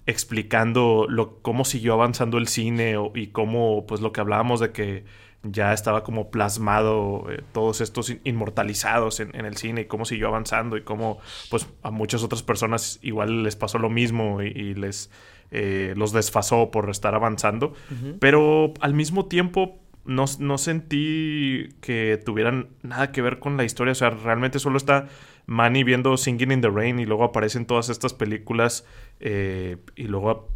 explicando 0.05 1.07
lo, 1.09 1.41
cómo 1.41 1.65
siguió 1.65 1.91
avanzando 1.91 2.37
el 2.37 2.47
cine 2.47 2.95
y 3.15 3.27
cómo, 3.27 3.85
pues 3.85 3.99
lo 3.99 4.13
que 4.13 4.21
hablábamos 4.21 4.61
de 4.61 4.71
que 4.71 5.03
ya 5.51 5.73
estaba 5.73 6.03
como 6.03 6.29
plasmado 6.29 7.25
eh, 7.29 7.43
todos 7.51 7.81
estos 7.81 8.13
inmortalizados 8.23 9.19
en, 9.19 9.34
el 9.34 9.58
cine 9.58 9.81
y 9.81 9.86
cómo 9.86 10.05
siguió 10.05 10.27
avanzando 10.27 10.77
y 10.77 10.81
cómo 10.81 11.19
pues 11.49 11.67
a 11.84 11.91
muchas 11.91 12.23
otras 12.23 12.43
personas 12.43 12.99
igual 13.01 13.43
les 13.43 13.55
pasó 13.55 13.77
lo 13.77 13.89
mismo 13.89 14.41
y, 14.41 14.73
les 14.73 15.12
eh, 15.51 15.93
los 15.95 16.12
desfasó 16.12 16.71
por 16.71 16.89
estar 16.89 17.15
avanzando. 17.15 17.73
Pero 18.19 18.73
al 18.81 18.93
mismo 18.93 19.25
tiempo 19.25 19.79
no, 20.05 20.25
no, 20.39 20.58
sentí 20.58 21.69
que 21.81 22.19
tuvieran 22.23 22.69
nada 22.81 23.12
que 23.12 23.21
ver 23.21 23.39
con 23.39 23.58
la 23.58 23.63
historia. 23.63 23.91
O 23.91 23.95
sea 23.95 24.10
realmente 24.10 24.60
solo 24.60 24.77
está 24.77 25.08
Manny 25.45 25.84
viendo 25.84 26.17
Singing 26.17 26.51
in 26.51 26.62
the 26.62 26.69
Rain 26.69 26.99
y 26.99 27.05
luego 27.05 27.23
aparecen 27.23 27.65
todas 27.65 27.89
estas 27.89 28.13
películas 28.13 28.86
eh, 29.19 29.77
y 29.95 30.03
luego 30.03 30.49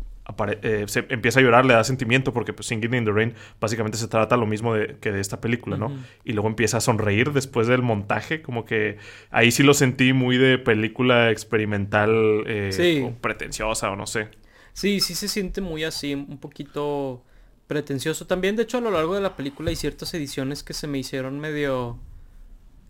eh, 0.62 0.86
se 0.88 1.06
empieza 1.10 1.40
a 1.40 1.44
llorar, 1.44 1.66
le 1.66 1.74
da 1.74 1.84
sentimiento, 1.84 2.34
porque 2.34 2.54
pues, 2.54 2.68
Singing 2.68 2.94
in 2.94 3.06
the 3.06 3.12
Rain 3.12 3.34
básicamente 3.60 3.98
se 3.98 4.08
trata 4.08 4.38
lo 4.38 4.46
mismo 4.46 4.74
de, 4.74 4.98
que 5.00 5.12
de 5.12 5.20
esta 5.20 5.42
película, 5.42 5.78
¿no? 5.78 5.92
Y 6.24 6.34
luego 6.34 6.48
empieza 6.48 6.78
a 6.78 6.82
sonreír 6.82 7.32
después 7.32 7.68
del 7.68 7.82
montaje, 7.82 8.42
como 8.42 8.66
que 8.66 8.98
ahí 9.32 9.52
sí 9.52 9.64
lo 9.64 9.74
sentí 9.74 10.14
muy 10.14 10.38
de 10.38 10.58
película 10.58 11.32
experimental 11.32 12.44
eh, 12.48 13.04
o 13.06 13.22
pretenciosa 13.22 13.92
o 13.92 13.96
no 13.96 14.08
sé. 14.08 14.30
Sí, 14.74 15.00
sí 15.00 15.16
se 15.16 15.28
siente 15.28 15.62
muy 15.62 15.84
así, 15.84 16.14
un 16.14 16.38
poquito 16.38 17.24
pretencioso. 17.68 18.26
También, 18.26 18.56
de 18.56 18.64
hecho, 18.64 18.80
a 18.80 18.82
lo 18.82 18.92
largo 18.92 19.14
de 19.16 19.22
la 19.22 19.36
película 19.36 19.70
hay 19.70 19.76
ciertas 19.76 20.14
ediciones 20.14 20.64
que 20.64 20.74
se 20.74 20.88
me 20.88 20.98
hicieron 20.98 21.40
medio... 21.40 22.00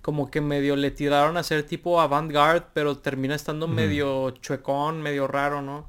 Como 0.01 0.31
que 0.31 0.39
medio 0.39 0.77
le 0.77 0.91
tiraron 0.91 1.35
a 1.35 1.43
ser 1.43 1.63
tipo 1.63 1.99
avant-garde, 1.99 2.67
pero 2.73 2.97
termina 2.97 3.35
estando 3.35 3.67
medio 3.67 4.31
chuecón, 4.31 5.01
medio 5.01 5.27
raro, 5.27 5.61
¿no? 5.61 5.87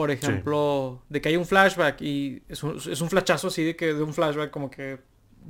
Por 0.00 0.10
ejemplo, 0.10 1.02
de 1.10 1.20
que 1.20 1.28
hay 1.28 1.36
un 1.36 1.44
flashback 1.44 2.00
y 2.00 2.42
es 2.48 2.62
un, 2.62 2.78
es 2.78 3.02
un 3.02 3.10
flashazo 3.10 3.48
así 3.48 3.62
de 3.62 3.76
que 3.76 3.92
de 3.92 4.02
un 4.02 4.14
flashback 4.14 4.50
como 4.50 4.70
que, 4.70 4.98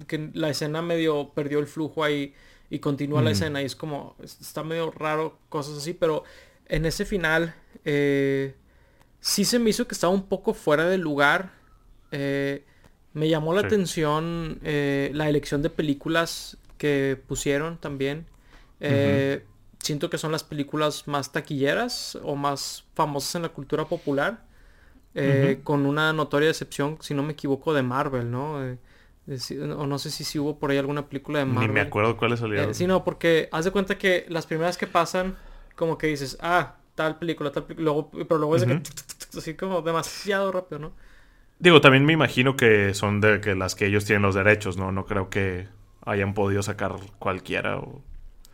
que 0.09 0.29
la 0.35 0.51
escena 0.51 0.83
medio 0.83 1.31
perdió 1.33 1.61
el 1.61 1.69
flujo 1.69 2.03
ahí 2.03 2.35
y 2.69 2.81
continúa 2.81 3.23
la 3.23 3.31
escena 3.31 3.63
y 3.63 3.67
es 3.67 3.77
como, 3.77 4.17
está 4.21 4.65
medio 4.65 4.91
raro, 4.91 5.39
cosas 5.51 5.79
así, 5.79 5.95
pero 5.95 6.25
en 6.67 6.85
ese 6.85 7.05
final 7.05 7.55
eh, 7.85 8.57
sí 9.21 9.45
se 9.45 9.61
me 9.61 9.71
hizo 9.71 9.87
que 9.87 9.95
estaba 9.95 10.13
un 10.13 10.27
poco 10.27 10.53
fuera 10.53 10.89
de 10.89 10.99
lugar. 10.99 11.53
Eh, 12.11 12.65
me 13.13 13.29
llamó 13.29 13.55
la 13.55 13.61
atención 13.61 14.59
eh, 14.65 15.13
la 15.15 15.29
elección 15.29 15.63
de 15.63 15.71
películas 15.71 16.57
que 16.77 17.17
pusieron 17.25 17.79
también 17.79 18.27
siento 19.83 20.11
que 20.11 20.19
son 20.19 20.33
las 20.33 20.45
películas 20.45 21.09
más 21.09 21.33
taquilleras 21.33 22.19
o 22.23 22.37
más 22.37 22.85
famosas 22.95 23.35
en 23.37 23.43
la 23.43 23.49
cultura 23.49 23.85
popular. 23.87 24.45
Eh, 25.15 25.61
con 25.65 25.87
una 25.87 26.13
notoria 26.13 26.49
excepción, 26.49 26.99
si 27.01 27.15
no 27.15 27.25
me 27.25 27.33
equivoco, 27.33 27.75
de 27.75 27.83
Marvel, 27.83 28.31
¿no? 28.31 28.65
Eh, 28.65 28.79
o 29.77 29.87
no 29.87 29.99
sé 29.99 30.11
si, 30.11 30.25
si 30.25 30.39
hubo 30.39 30.59
por 30.59 30.71
ahí 30.71 30.79
alguna 30.79 31.07
película 31.07 31.41
de 31.41 31.47
Marvel. 31.47 31.69
Ni 31.69 31.75
me 31.75 31.81
acuerdo 31.81 32.17
cuáles 32.17 32.41
salieron. 32.41 32.71
Eh, 32.71 32.75
sí, 32.75 32.87
no, 32.87 33.05
porque 33.05 33.49
haz 33.51 33.65
de 33.65 33.71
cuenta 33.73 33.99
que 33.99 34.27
las 34.29 34.47
primeras 34.47 34.77
que 34.77 34.87
pasan, 34.87 35.37
como 35.75 35.99
que 35.99 36.07
dices, 36.07 36.39
ah, 36.41 36.77
tal 36.95 37.19
película, 37.19 37.51
tal 37.51 37.65
película, 37.65 37.85
luego, 37.85 38.11
pero 38.11 38.39
luego 38.39 38.57
es 38.57 38.65
que, 38.65 38.83
así 39.37 39.55
como 39.55 39.83
demasiado 39.83 40.53
rápido, 40.53 40.79
¿no? 40.79 40.93
Digo, 41.59 41.81
también 41.81 42.07
me 42.07 42.13
imagino 42.13 42.57
que 42.57 42.95
son 42.95 43.21
de 43.21 43.41
que 43.41 43.55
las 43.55 43.75
que 43.75 43.87
ellos 43.87 44.05
tienen 44.05 44.23
los 44.23 44.35
derechos, 44.35 44.77
¿no? 44.77 44.93
No 44.93 45.05
creo 45.07 45.29
que 45.29 45.69
hayan 46.05 46.35
podido 46.35 46.63
sacar 46.63 46.95
cualquiera 47.19 47.79
o 47.79 48.03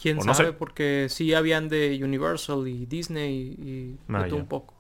Quién 0.01 0.21
sabe, 0.21 0.53
porque 0.53 1.07
sí 1.09 1.33
habían 1.35 1.69
de 1.69 1.99
Universal 2.03 2.69
y 2.69 2.87
Disney 2.87 3.33
y, 3.33 3.97
ah, 4.13 4.27
todo 4.29 4.39
un 4.39 4.47
poco. 4.47 4.75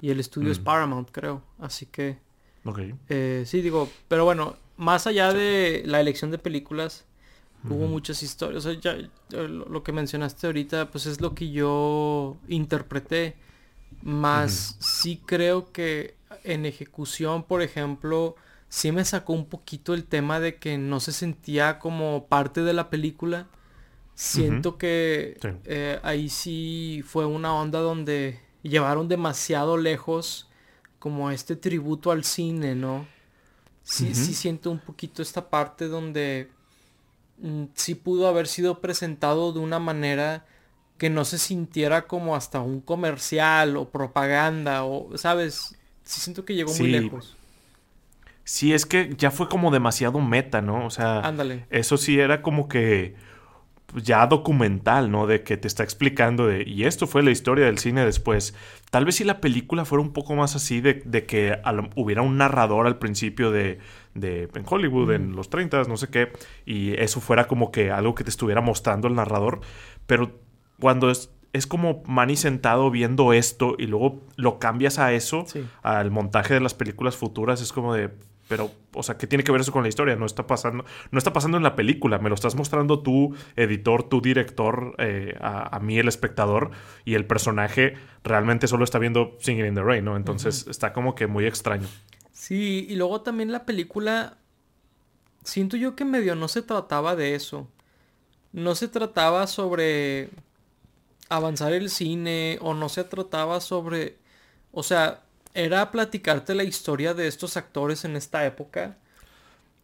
Y 0.00 0.10
el 0.10 0.20
estudio 0.20 0.52
es 0.52 0.60
mm. 0.60 0.64
Paramount, 0.64 1.10
creo. 1.10 1.42
Así 1.58 1.86
que. 1.86 2.18
Ok. 2.64 2.80
Eh, 3.08 3.44
sí, 3.46 3.62
digo, 3.62 3.88
pero 4.08 4.24
bueno, 4.24 4.56
más 4.76 5.06
allá 5.06 5.32
de 5.32 5.82
la 5.86 6.00
elección 6.00 6.30
de 6.30 6.38
películas, 6.38 7.04
hubo 7.68 7.86
muchas 7.86 8.22
historias. 8.22 8.64
O 8.64 8.72
sea, 8.72 8.80
ya, 8.80 8.96
lo 9.30 9.82
que 9.82 9.92
mencionaste 9.92 10.46
ahorita, 10.46 10.90
pues 10.90 11.06
es 11.06 11.20
lo 11.20 11.34
que 11.34 11.50
yo 11.50 12.36
interpreté. 12.48 13.36
Más 14.02 14.76
sí 14.78 15.20
creo 15.24 15.72
que 15.72 16.14
en 16.44 16.66
ejecución, 16.66 17.42
por 17.42 17.62
ejemplo, 17.62 18.36
sí 18.68 18.92
me 18.92 19.04
sacó 19.04 19.32
un 19.32 19.46
poquito 19.46 19.94
el 19.94 20.04
tema 20.04 20.40
de 20.40 20.56
que 20.56 20.78
no 20.78 21.00
se 21.00 21.12
sentía 21.12 21.78
como 21.78 22.26
parte 22.26 22.62
de 22.62 22.72
la 22.72 22.90
película. 22.90 23.48
Siento 24.20 24.78
que 24.78 25.38
eh, 25.64 26.00
ahí 26.02 26.28
sí 26.28 27.04
fue 27.06 27.24
una 27.24 27.54
onda 27.54 27.78
donde 27.78 28.40
llevaron 28.64 29.06
demasiado 29.06 29.76
lejos 29.76 30.48
como 30.98 31.30
este 31.30 31.54
tributo 31.54 32.10
al 32.10 32.24
cine, 32.24 32.74
¿no? 32.74 33.06
Sí, 33.84 34.16
sí 34.16 34.34
siento 34.34 34.72
un 34.72 34.80
poquito 34.80 35.22
esta 35.22 35.48
parte 35.48 35.86
donde 35.86 36.48
mm, 37.40 37.66
sí 37.74 37.94
pudo 37.94 38.26
haber 38.26 38.48
sido 38.48 38.80
presentado 38.80 39.52
de 39.52 39.60
una 39.60 39.78
manera 39.78 40.44
que 40.98 41.10
no 41.10 41.24
se 41.24 41.38
sintiera 41.38 42.08
como 42.08 42.34
hasta 42.34 42.60
un 42.60 42.80
comercial 42.80 43.76
o 43.76 43.88
propaganda 43.88 44.82
o, 44.82 45.16
¿sabes? 45.16 45.76
Sí 46.02 46.20
siento 46.20 46.44
que 46.44 46.56
llegó 46.56 46.74
muy 46.74 46.88
lejos. 46.88 47.36
Sí, 48.42 48.72
es 48.72 48.84
que 48.84 49.14
ya 49.16 49.30
fue 49.30 49.48
como 49.48 49.70
demasiado 49.70 50.18
meta, 50.18 50.60
¿no? 50.60 50.84
O 50.86 50.90
sea, 50.90 51.20
Ándale. 51.20 51.66
eso 51.70 51.96
sí 51.96 52.18
era 52.18 52.42
como 52.42 52.66
que 52.66 53.14
ya 53.94 54.26
documental, 54.26 55.10
¿no? 55.10 55.26
De 55.26 55.42
que 55.42 55.56
te 55.56 55.66
está 55.66 55.82
explicando 55.82 56.46
de, 56.46 56.62
y 56.66 56.84
esto 56.84 57.06
fue 57.06 57.22
la 57.22 57.30
historia 57.30 57.66
del 57.66 57.78
cine 57.78 58.04
después. 58.04 58.54
Tal 58.90 59.04
vez 59.04 59.16
si 59.16 59.24
la 59.24 59.40
película 59.40 59.84
fuera 59.84 60.02
un 60.02 60.12
poco 60.12 60.34
más 60.34 60.56
así, 60.56 60.80
de, 60.80 61.02
de 61.04 61.26
que 61.26 61.58
hubiera 61.96 62.22
un 62.22 62.36
narrador 62.36 62.86
al 62.86 62.98
principio 62.98 63.50
de, 63.50 63.78
de 64.14 64.48
en 64.54 64.64
Hollywood, 64.68 65.12
en 65.12 65.34
los 65.34 65.50
30, 65.50 65.84
no 65.84 65.96
sé 65.96 66.08
qué, 66.08 66.32
y 66.66 66.92
eso 67.00 67.20
fuera 67.20 67.46
como 67.46 67.70
que 67.70 67.90
algo 67.90 68.14
que 68.14 68.24
te 68.24 68.30
estuviera 68.30 68.60
mostrando 68.60 69.08
el 69.08 69.14
narrador, 69.14 69.60
pero 70.06 70.38
cuando 70.78 71.10
es, 71.10 71.30
es 71.52 71.66
como 71.66 72.02
Manny 72.06 72.36
sentado 72.36 72.90
viendo 72.90 73.32
esto 73.32 73.74
y 73.78 73.86
luego 73.86 74.22
lo 74.36 74.58
cambias 74.58 74.98
a 74.98 75.12
eso, 75.12 75.46
al 75.82 76.10
montaje 76.10 76.54
de 76.54 76.60
las 76.60 76.74
películas 76.74 77.16
futuras, 77.16 77.60
es 77.60 77.72
como 77.72 77.94
de, 77.94 78.10
pero, 78.48 78.72
o 78.94 79.02
sea, 79.02 79.18
¿qué 79.18 79.26
tiene 79.26 79.44
que 79.44 79.52
ver 79.52 79.60
eso 79.60 79.72
con 79.72 79.82
la 79.82 79.88
historia? 79.88 80.16
No 80.16 80.24
está 80.24 80.46
pasando, 80.46 80.84
no 81.10 81.18
está 81.18 81.32
pasando 81.34 81.58
en 81.58 81.62
la 81.62 81.76
película, 81.76 82.18
me 82.18 82.30
lo 82.30 82.34
estás 82.34 82.54
mostrando 82.54 83.00
tú, 83.00 83.36
editor, 83.56 84.08
tú, 84.08 84.22
director, 84.22 84.94
eh, 84.98 85.36
a, 85.40 85.78
mí, 85.80 85.98
el 85.98 86.08
espectador, 86.08 86.70
y 87.04 87.14
el 87.14 87.26
personaje 87.26 87.94
realmente 88.24 88.66
solo 88.66 88.84
está 88.84 88.98
viendo 88.98 89.36
Singing 89.40 89.66
in 89.66 89.74
the 89.74 89.82
Rain, 89.82 90.04
¿no? 90.04 90.16
Entonces 90.16 90.66
está 90.66 90.94
como 90.94 91.14
que 91.14 91.26
muy 91.26 91.46
extraño. 91.46 91.86
Sí, 92.32 92.86
y 92.88 92.96
luego 92.96 93.20
también 93.20 93.52
la 93.52 93.66
película, 93.66 94.38
siento 95.44 95.76
yo 95.76 95.94
que 95.94 96.06
medio 96.06 96.34
no 96.34 96.48
se 96.48 96.62
trataba 96.62 97.16
de 97.16 97.34
eso. 97.34 97.68
No 98.52 98.74
se 98.74 98.88
trataba 98.88 99.46
sobre 99.46 100.30
avanzar 101.28 101.74
el 101.74 101.90
cine, 101.90 102.58
o 102.62 102.72
no 102.72 102.88
se 102.88 103.04
trataba 103.04 103.60
sobre, 103.60 104.16
o 104.72 104.82
sea, 104.82 105.22
era 105.58 105.90
platicarte 105.90 106.54
la 106.54 106.62
historia 106.62 107.14
de 107.14 107.26
estos 107.26 107.56
actores 107.56 108.04
en 108.04 108.14
esta 108.14 108.46
época. 108.46 108.96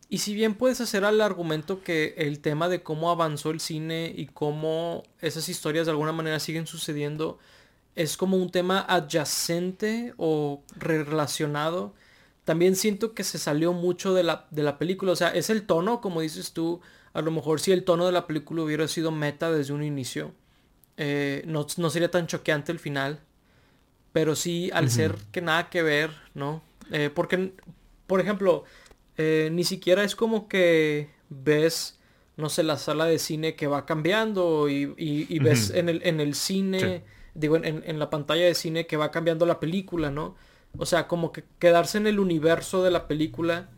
Y 0.09 0.19
si 0.19 0.33
bien 0.33 0.55
puedes 0.55 0.81
hacer 0.81 1.03
el 1.03 1.21
argumento 1.21 1.83
que 1.83 2.15
el 2.17 2.39
tema 2.39 2.69
de 2.69 2.85
cómo 2.85 3.11
avanzó 3.11 3.51
el 3.51 3.59
cine 3.59 4.13
y 4.17 4.27
cómo 4.27 5.03
esas 5.21 5.49
historias 5.49 5.87
de 5.87 5.91
alguna 5.91 6.13
manera 6.13 6.39
siguen 6.39 6.69
sucediendo 6.69 7.41
es 7.97 8.17
como 8.17 8.37
un 8.37 8.51
tema 8.51 8.85
adyacente 8.89 10.15
o 10.17 10.63
relacionado, 10.77 11.95
también 12.45 12.77
siento 12.77 13.13
que 13.13 13.25
se 13.25 13.39
salió 13.39 13.73
mucho 13.73 14.15
de 14.15 14.23
la, 14.23 14.47
de 14.53 14.63
la 14.63 14.79
película. 14.79 15.11
O 15.11 15.17
sea, 15.17 15.31
es 15.31 15.51
el 15.51 15.67
tono, 15.67 16.01
como 16.01 16.21
dices 16.21 16.53
tú, 16.53 16.81
a 17.15 17.21
lo 17.21 17.33
mejor 17.33 17.61
si 17.61 17.73
el 17.73 17.83
tono 17.83 18.07
de 18.07 18.13
la 18.13 18.29
película 18.29 18.63
hubiera 18.63 18.87
sido 18.87 19.11
meta 19.11 19.51
desde 19.51 19.73
un 19.73 19.83
inicio, 19.83 20.35
eh, 20.99 21.43
no, 21.47 21.67
no 21.79 21.91
sería 21.91 22.13
tan 22.13 22.29
choqueante 22.29 22.71
el 22.71 22.79
final. 22.79 23.21
Pero 24.15 24.37
sí, 24.37 24.71
al 24.73 24.91
ser 24.91 25.17
que 25.33 25.43
nada 25.43 25.71
que 25.71 25.83
ver, 25.83 26.13
¿no? 26.35 26.63
Eh, 26.93 27.11
porque, 27.13 27.53
por 28.07 28.21
ejemplo, 28.21 28.63
eh, 29.17 29.49
ni 29.51 29.65
siquiera 29.65 30.05
es 30.05 30.15
como 30.15 30.47
que 30.47 31.11
ves, 31.31 31.99
no 32.37 32.49
sé, 32.49 32.63
la 32.63 32.79
sala 32.79 33.07
de 33.07 33.19
cine 33.19 33.57
que 33.57 33.67
va 33.67 33.87
cambiando 33.87 34.69
y, 34.69 34.95
y, 34.97 35.39
ves 35.41 35.71
en, 35.71 35.89
el, 35.89 36.01
en 36.05 36.21
el 36.21 36.37
cine, 36.37 37.03
digo, 37.35 37.57
en, 37.57 37.83
en, 37.85 37.99
la 37.99 38.09
pantalla 38.09 38.45
de 38.45 38.55
cine 38.55 38.87
que 38.87 38.97
va 38.97 39.11
cambiando 39.11 39.47
la 39.47 39.59
película, 39.59 40.13
¿no? 40.13 40.37
O 40.79 40.87
sea, 40.87 41.09
como 41.09 41.33
que 41.33 41.43
quedarse 41.59 41.99
en 41.99 42.07
el 42.07 42.21
universo 42.21 42.85
de 42.85 42.93
la 42.93 43.09
película, 43.09 43.69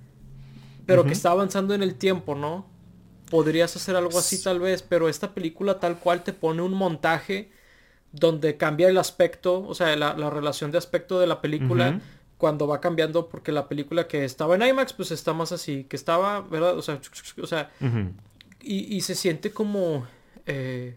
pero 0.84 1.07
que 1.07 1.14
está 1.14 1.30
avanzando 1.30 1.72
en 1.72 1.82
el 1.82 1.95
tiempo, 1.95 2.34
¿no? 2.34 2.66
Podrías 3.30 3.74
hacer 3.74 3.97
algo 3.97 4.18
así 4.18 4.43
tal 4.43 4.61
vez, 4.61 4.82
pero 4.82 5.09
esta 5.09 5.32
película 5.32 5.80
tal 5.80 5.99
cual 5.99 6.24
te 6.24 6.34
pone 6.34 6.61
un 6.61 6.74
montaje 6.74 7.56
donde 8.19 8.57
cambia 8.57 8.89
el 8.89 8.99
aspecto, 8.99 9.67
o 9.67 9.75
sea, 9.75 9.95
la, 9.97 10.31
relación 10.31 10.71
de 10.71 10.79
aspecto 10.79 11.21
de 11.21 11.27
la 11.27 11.41
película 11.41 12.01
cuando 12.39 12.67
va 12.67 12.81
cambiando, 12.81 13.29
porque 13.29 13.53
la 13.53 13.69
película 13.69 14.07
que 14.07 14.25
estaba 14.25 14.57
en 14.57 14.62
IMAX, 14.62 14.93
pues 14.93 15.11
está 15.11 15.33
más 15.33 15.53
así, 15.53 15.85
que 15.85 15.97
estaba, 15.97 16.41
¿verdad? 16.43 16.77
O 16.77 16.83
sea, 16.83 17.01
o 17.43 17.47
sea 17.47 17.71
y, 18.61 19.01
se 19.03 19.14
siente 19.14 19.53
como, 19.53 20.07
eh, 20.45 20.97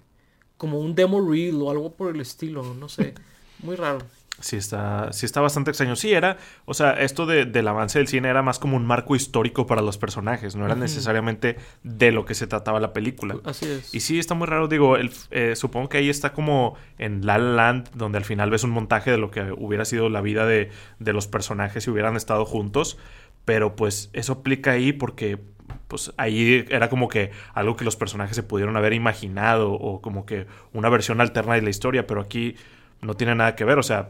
como 0.58 0.80
un 0.80 0.96
demo 0.96 1.28
reel 1.30 1.62
o 1.62 1.70
algo 1.70 1.94
por 1.94 2.14
el 2.14 2.22
estilo, 2.22 2.74
no 2.74 2.90
sé, 2.90 3.14
muy 3.60 3.76
raro. 3.76 4.00
Sí 4.40 4.56
está, 4.56 5.12
sí 5.12 5.26
está 5.26 5.42
bastante 5.42 5.72
extraño. 5.72 5.96
Sí, 5.96 6.14
era, 6.14 6.38
o 6.66 6.74
sea, 6.74 6.92
esto 6.94 7.26
de, 7.26 7.46
del 7.46 7.68
avance 7.68 8.00
del 8.00 8.08
cine 8.08 8.30
era 8.30 8.42
más 8.42 8.60
como 8.60 8.78
un 8.78 8.86
marco 8.86 9.16
histórico 9.16 9.66
para 9.68 9.82
los 9.82 9.98
personajes, 9.98 10.56
no 10.56 10.66
era 10.66 10.76
necesariamente 10.76 11.58
de 11.84 12.12
lo 12.12 12.26
que 12.26 12.36
se 12.36 12.48
trataba 12.48 12.80
la 12.80 12.94
película. 12.94 13.36
Así 13.44 13.66
es. 13.66 13.94
Y 13.94 14.00
sí, 14.00 14.20
está 14.20 14.36
muy 14.36 14.48
raro, 14.48 14.68
digo, 14.68 14.98
el, 14.98 15.12
eh, 15.32 15.56
supongo 15.56 15.90
que 15.90 15.98
ahí 15.98 16.10
está 16.10 16.34
como 16.34 16.76
en 16.98 17.26
La 17.26 17.38
La 17.38 17.52
Land, 17.54 17.90
donde 17.96 18.18
al 18.18 18.26
final 18.26 18.50
ves 18.50 18.64
un 18.64 18.72
montaje 18.72 19.12
de 19.12 19.18
lo 19.18 19.32
que 19.32 19.52
hubiera 19.58 19.86
sido 19.86 20.10
la 20.10 20.22
vida 20.22 20.46
de, 20.46 20.70
de 21.00 21.14
los 21.14 21.28
personajes 21.28 21.84
si 21.84 21.90
hubieran 21.90 22.16
estado 22.16 22.46
juntos, 22.46 22.98
pero 23.46 23.76
pues 23.76 24.10
eso 24.14 24.34
aplica 24.34 24.72
ahí 24.72 24.94
porque 24.94 25.40
pues 25.88 26.14
ahí 26.18 26.66
era 26.70 26.90
como 26.90 27.10
que 27.10 27.32
algo 27.54 27.76
que 27.76 27.86
los 27.86 27.96
personajes 27.96 28.36
se 28.36 28.44
pudieron 28.44 28.78
haber 28.78 28.94
imaginado 28.94 29.72
o 29.72 30.02
como 30.02 30.26
que 30.26 30.48
una 30.74 30.90
versión 30.90 31.22
alterna 31.22 31.56
de 31.56 31.62
la 31.62 31.70
historia, 31.70 32.08
pero 32.08 32.22
aquí 32.22 32.56
no 33.02 33.16
tiene 33.16 33.36
nada 33.36 33.56
que 33.56 33.66
ver. 33.66 33.78
O 33.78 33.84
sea, 33.84 34.10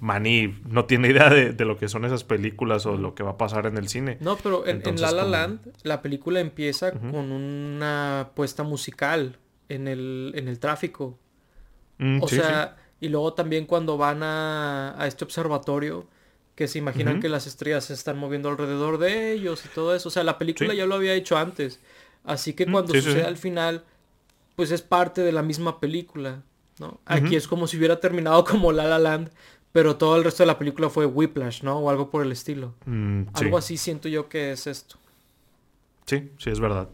Manny 0.00 0.58
no 0.68 0.84
tiene 0.84 1.08
idea 1.08 1.28
de, 1.30 1.64
lo 1.64 1.76
que 1.76 1.88
son 1.88 2.04
esas 2.04 2.24
películas 2.24 2.86
o 2.86 2.96
lo 2.96 3.14
que 3.14 3.22
va 3.22 3.30
a 3.30 3.38
pasar 3.38 3.66
en 3.66 3.76
el 3.76 3.88
cine. 3.88 4.18
No, 4.20 4.36
pero 4.36 4.66
en, 4.66 4.82
La 5.00 5.10
La 5.12 5.24
Land 5.24 5.60
la 5.82 6.02
película 6.02 6.40
empieza 6.40 6.92
con 6.92 7.32
una 7.32 8.30
puesta 8.34 8.62
musical 8.62 9.36
en 9.68 9.88
el, 9.88 10.32
en 10.34 10.48
el 10.48 10.58
tráfico. 10.58 11.18
Mm, 11.98 12.22
o 12.22 12.28
sea, 12.28 12.76
y 13.00 13.08
luego 13.08 13.34
también 13.34 13.66
cuando 13.66 13.96
van 13.96 14.22
a, 14.22 15.00
a 15.00 15.06
este 15.06 15.24
observatorio, 15.24 16.06
que 16.54 16.68
se 16.68 16.78
imaginan 16.78 17.20
que 17.20 17.30
las 17.30 17.46
estrellas 17.46 17.86
se 17.86 17.94
están 17.94 18.18
moviendo 18.18 18.50
alrededor 18.50 18.98
de 18.98 19.32
ellos 19.32 19.64
y 19.64 19.68
todo 19.68 19.94
eso. 19.94 20.08
O 20.08 20.12
sea, 20.12 20.24
la 20.24 20.36
película 20.36 20.74
ya 20.74 20.84
lo 20.84 20.94
había 20.94 21.14
hecho 21.14 21.38
antes. 21.38 21.80
Así 22.22 22.52
que 22.52 22.66
mm, 22.66 22.72
cuando 22.72 22.92
sucede 22.92 23.24
al 23.24 23.38
final, 23.38 23.84
pues 24.56 24.70
es 24.70 24.82
parte 24.82 25.22
de 25.22 25.32
la 25.32 25.42
misma 25.42 25.80
película. 25.80 26.42
Aquí 27.04 27.36
es 27.36 27.46
como 27.46 27.66
si 27.66 27.76
hubiera 27.76 28.00
terminado 28.00 28.44
como 28.44 28.72
La 28.72 28.84
La 28.84 28.98
Land, 28.98 29.30
pero 29.72 29.96
todo 29.96 30.16
el 30.16 30.24
resto 30.24 30.42
de 30.42 30.48
la 30.48 30.58
película 30.58 30.90
fue 30.90 31.06
Whiplash, 31.06 31.62
¿no? 31.62 31.78
O 31.78 31.90
algo 31.90 32.10
por 32.10 32.24
el 32.24 32.32
estilo. 32.32 32.74
Mm, 32.86 33.22
algo 33.34 33.58
así 33.58 33.76
siento 33.76 34.08
yo 34.08 34.28
que 34.28 34.52
es 34.52 34.66
esto. 34.66 34.96
Sí, 36.06 36.30
sí, 36.38 36.50
es 36.50 36.60
verdad. 36.60 36.88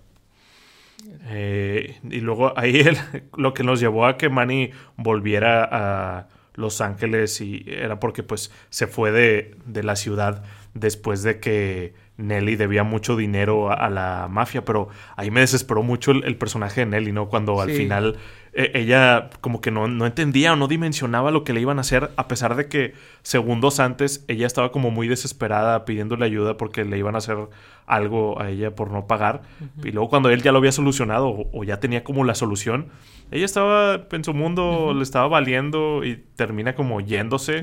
Eh, 1.27 1.99
y 2.11 2.21
luego 2.21 2.59
ahí 2.59 2.85
lo 3.37 3.55
que 3.55 3.63
nos 3.63 3.81
llevó 3.81 4.07
a 4.07 4.17
que 4.17 4.29
Manny 4.29 4.71
volviera 4.97 5.69
a 5.71 6.29
Los 6.55 6.81
Ángeles 6.81 7.41
y 7.41 7.65
era 7.67 8.01
porque 8.01 8.23
pues 8.23 8.51
se 8.71 8.87
fue 8.87 9.13
de, 9.13 9.57
de 9.67 9.83
la 9.83 9.97
ciudad 9.97 10.45
después 10.75 11.23
de 11.23 11.41
que 11.41 11.95
Nelly 12.19 12.57
debía 12.57 12.83
mucho 12.83 13.17
dinero 13.17 13.71
a, 13.71 13.91
la 13.91 14.29
mafia, 14.31 14.65
pero 14.65 14.89
ahí 15.17 15.31
me 15.31 15.41
desesperó 15.41 15.83
mucho 15.83 16.13
el, 16.13 16.37
personaje 16.37 16.81
de 16.81 16.87
Nelly, 16.87 17.13
¿no? 17.13 17.29
Cuando 17.29 17.61
al 17.61 17.71
final 17.71 18.17
e, 18.59 18.71
ella 18.75 19.29
como 19.43 19.61
que 19.61 19.71
no, 19.71 19.87
no, 19.87 20.07
entendía 20.07 20.55
o 20.55 20.57
no 20.57 20.67
dimensionaba 20.67 21.31
lo 21.31 21.45
que 21.45 21.53
le 21.53 21.61
iban 21.61 21.77
a 21.77 21.83
hacer, 21.83 22.11
a 22.17 22.27
pesar 22.27 22.57
de 22.57 22.69
que 22.69 22.95
segundos 23.23 23.81
antes 23.81 24.25
ella 24.29 24.47
estaba 24.47 24.73
como 24.73 24.91
muy 24.91 25.09
desesperada 25.09 25.85
pidiéndole 25.85 26.25
ayuda 26.25 26.57
porque 26.57 26.87
le 26.87 26.97
iban 26.97 27.15
a 27.17 27.19
hacer 27.19 27.37
algo 27.85 28.41
a 28.41 28.49
ella 28.49 28.75
por 28.75 28.91
no 28.91 29.07
pagar. 29.07 29.43
Y 29.85 29.93
luego 29.93 30.09
cuando 30.09 30.31
él 30.31 30.41
ya 30.43 30.53
lo 30.53 30.59
había 30.59 30.73
solucionado 30.73 31.49
o, 31.53 31.65
ya 31.65 31.81
tenía 31.81 32.03
como 32.03 32.25
la 32.25 32.35
solución, 32.35 32.89
ella 33.31 33.45
estaba 33.45 34.07
en 34.11 34.25
su 34.25 34.33
mundo, 34.33 34.95
le 34.95 35.03
estaba 35.03 35.29
valiendo 35.29 36.03
y 36.03 36.25
termina 36.35 36.75
como 36.75 37.03
yéndose. 37.03 37.61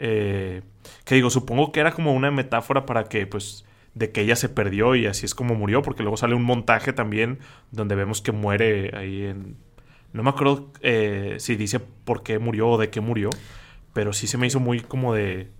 Eh, 0.00 0.62
que 1.04 1.14
digo, 1.14 1.30
supongo 1.30 1.70
que 1.70 1.78
era 1.78 1.92
como 1.92 2.12
una 2.14 2.32
metáfora 2.32 2.84
para 2.84 3.04
que 3.04 3.28
pues 3.28 3.64
de 3.94 4.10
que 4.10 4.22
ella 4.22 4.34
se 4.34 4.48
perdió 4.48 4.96
y 4.96 5.06
así 5.06 5.24
es 5.24 5.36
como 5.36 5.54
murió, 5.54 5.82
porque 5.82 6.02
luego 6.02 6.16
sale 6.16 6.34
un 6.34 6.42
montaje 6.42 6.92
también 6.92 7.38
donde 7.70 7.94
vemos 7.94 8.20
que 8.20 8.32
muere 8.32 8.90
ahí 8.96 9.22
en 9.22 9.56
No 10.12 10.22
me 10.22 10.30
acuerdo 10.30 10.70
eh, 10.80 11.36
si 11.38 11.56
dice 11.56 11.80
por 11.80 12.22
qué 12.22 12.38
murió 12.38 12.70
o 12.70 12.78
de 12.78 12.90
qué 12.90 13.00
murió, 13.00 13.30
pero 13.94 14.12
sí 14.12 14.26
se 14.26 14.38
me 14.38 14.46
hizo 14.46 14.60
muy 14.60 14.80
como 14.80 15.14
de 15.14 15.50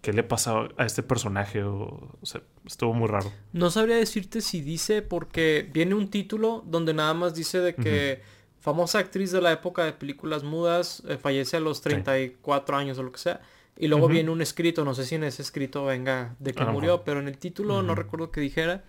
qué 0.00 0.12
le 0.12 0.22
pasa 0.24 0.68
a 0.76 0.84
este 0.84 1.02
personaje. 1.02 1.62
O, 1.62 2.18
sea, 2.22 2.42
estuvo 2.66 2.92
muy 2.92 3.08
raro. 3.08 3.32
No 3.52 3.70
sabría 3.70 3.96
decirte 3.96 4.40
si 4.40 4.60
dice 4.60 5.02
porque 5.02 5.68
viene 5.72 5.94
un 5.94 6.10
título 6.10 6.64
donde 6.66 6.94
nada 6.94 7.14
más 7.14 7.34
dice 7.34 7.60
de 7.60 7.74
que 7.74 8.22
famosa 8.60 8.98
actriz 8.98 9.32
de 9.32 9.40
la 9.40 9.52
época 9.52 9.84
de 9.84 9.92
películas 9.92 10.44
mudas 10.44 11.02
eh, 11.08 11.16
fallece 11.16 11.56
a 11.56 11.60
los 11.60 11.80
34 11.80 12.76
años 12.76 12.98
o 12.98 13.02
lo 13.02 13.12
que 13.12 13.18
sea. 13.18 13.40
Y 13.76 13.88
luego 13.88 14.06
viene 14.06 14.30
un 14.30 14.42
escrito, 14.42 14.84
no 14.84 14.94
sé 14.94 15.04
si 15.04 15.14
en 15.14 15.24
ese 15.24 15.42
escrito 15.42 15.86
venga 15.86 16.36
de 16.38 16.52
que 16.52 16.64
murió, 16.66 17.04
pero 17.04 17.20
en 17.20 17.28
el 17.28 17.38
título 17.38 17.82
no 17.82 17.94
recuerdo 17.94 18.30
que 18.30 18.40
dijera. 18.40 18.84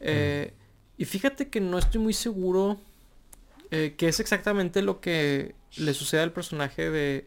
Eh, 0.00 0.54
y 0.96 1.04
fíjate 1.04 1.48
que 1.48 1.60
no 1.60 1.78
estoy 1.78 2.00
muy 2.00 2.12
seguro 2.12 2.80
eh, 3.74 3.94
qué 3.96 4.08
es 4.08 4.20
exactamente 4.20 4.82
lo 4.82 5.00
que 5.00 5.54
le 5.78 5.94
sucede 5.94 6.20
al 6.20 6.30
personaje 6.30 6.90
de, 6.90 7.26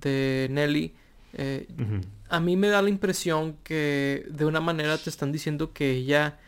de 0.00 0.48
Nelly. 0.50 0.92
Eh, 1.34 1.68
a 2.28 2.40
mí 2.40 2.56
me 2.56 2.66
da 2.66 2.82
la 2.82 2.88
impresión 2.88 3.56
que 3.62 4.26
de 4.28 4.44
una 4.44 4.60
manera 4.60 4.98
te 4.98 5.08
están 5.08 5.30
diciendo 5.30 5.72
que 5.72 5.92
ella 5.92 6.40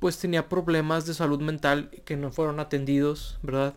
pues 0.00 0.18
tenía 0.18 0.48
problemas 0.48 1.06
de 1.06 1.14
salud 1.14 1.40
mental 1.40 1.88
que 2.04 2.16
no 2.16 2.32
fueron 2.32 2.58
atendidos, 2.58 3.38
¿verdad? 3.42 3.74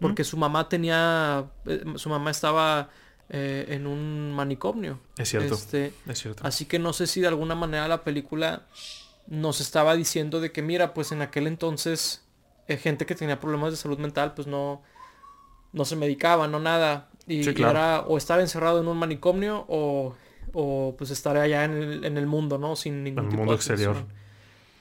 Porque 0.00 0.22
su 0.22 0.36
mamá 0.36 0.68
tenía, 0.68 1.46
su 1.94 2.10
mamá 2.10 2.30
estaba 2.30 2.90
en 3.30 3.86
un 3.86 4.32
manicomio. 4.34 5.00
Es 5.16 5.30
cierto. 5.30 5.54
Este, 5.54 5.94
es 6.06 6.18
cierto. 6.18 6.46
Así 6.46 6.66
que 6.66 6.78
no 6.78 6.92
sé 6.92 7.06
si 7.06 7.22
de 7.22 7.28
alguna 7.28 7.54
manera 7.54 7.88
la 7.88 8.04
película 8.04 8.66
nos 9.28 9.62
estaba 9.62 9.96
diciendo 9.96 10.40
de 10.40 10.52
que 10.52 10.60
mira, 10.60 10.92
pues 10.92 11.10
en 11.10 11.22
aquel 11.22 11.46
entonces 11.46 12.25
eh, 12.68 12.76
gente 12.76 13.06
que 13.06 13.14
tenía 13.14 13.40
problemas 13.40 13.70
de 13.70 13.76
salud 13.76 13.98
mental 13.98 14.34
pues 14.34 14.46
no, 14.46 14.82
no 15.72 15.84
se 15.84 15.96
medicaba, 15.96 16.48
no 16.48 16.58
nada. 16.58 17.10
Y, 17.26 17.48
era 17.48 18.02
o 18.02 18.16
estar 18.16 18.40
encerrado 18.40 18.80
en 18.80 18.88
un 18.88 18.96
manicomio 18.96 19.64
o, 19.68 20.14
o 20.52 20.94
pues 20.96 21.10
estar 21.10 21.36
allá 21.36 21.64
en 21.64 21.72
el, 21.72 22.04
en 22.04 22.16
el 22.16 22.26
mundo, 22.26 22.58
¿no? 22.58 22.76
Sin 22.76 23.02
ningún 23.02 23.24
en 23.24 23.30
el 23.30 23.36
mundo 23.36 23.54
exterior. 23.54 24.04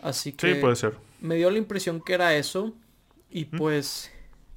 Así 0.01 0.33
que 0.33 0.53
sí, 0.53 0.61
puede 0.61 0.75
ser. 0.75 0.93
me 1.21 1.35
dio 1.35 1.49
la 1.49 1.57
impresión 1.57 2.01
que 2.01 2.13
era 2.13 2.35
eso. 2.35 2.73
Y 3.31 3.45
pues 3.45 4.11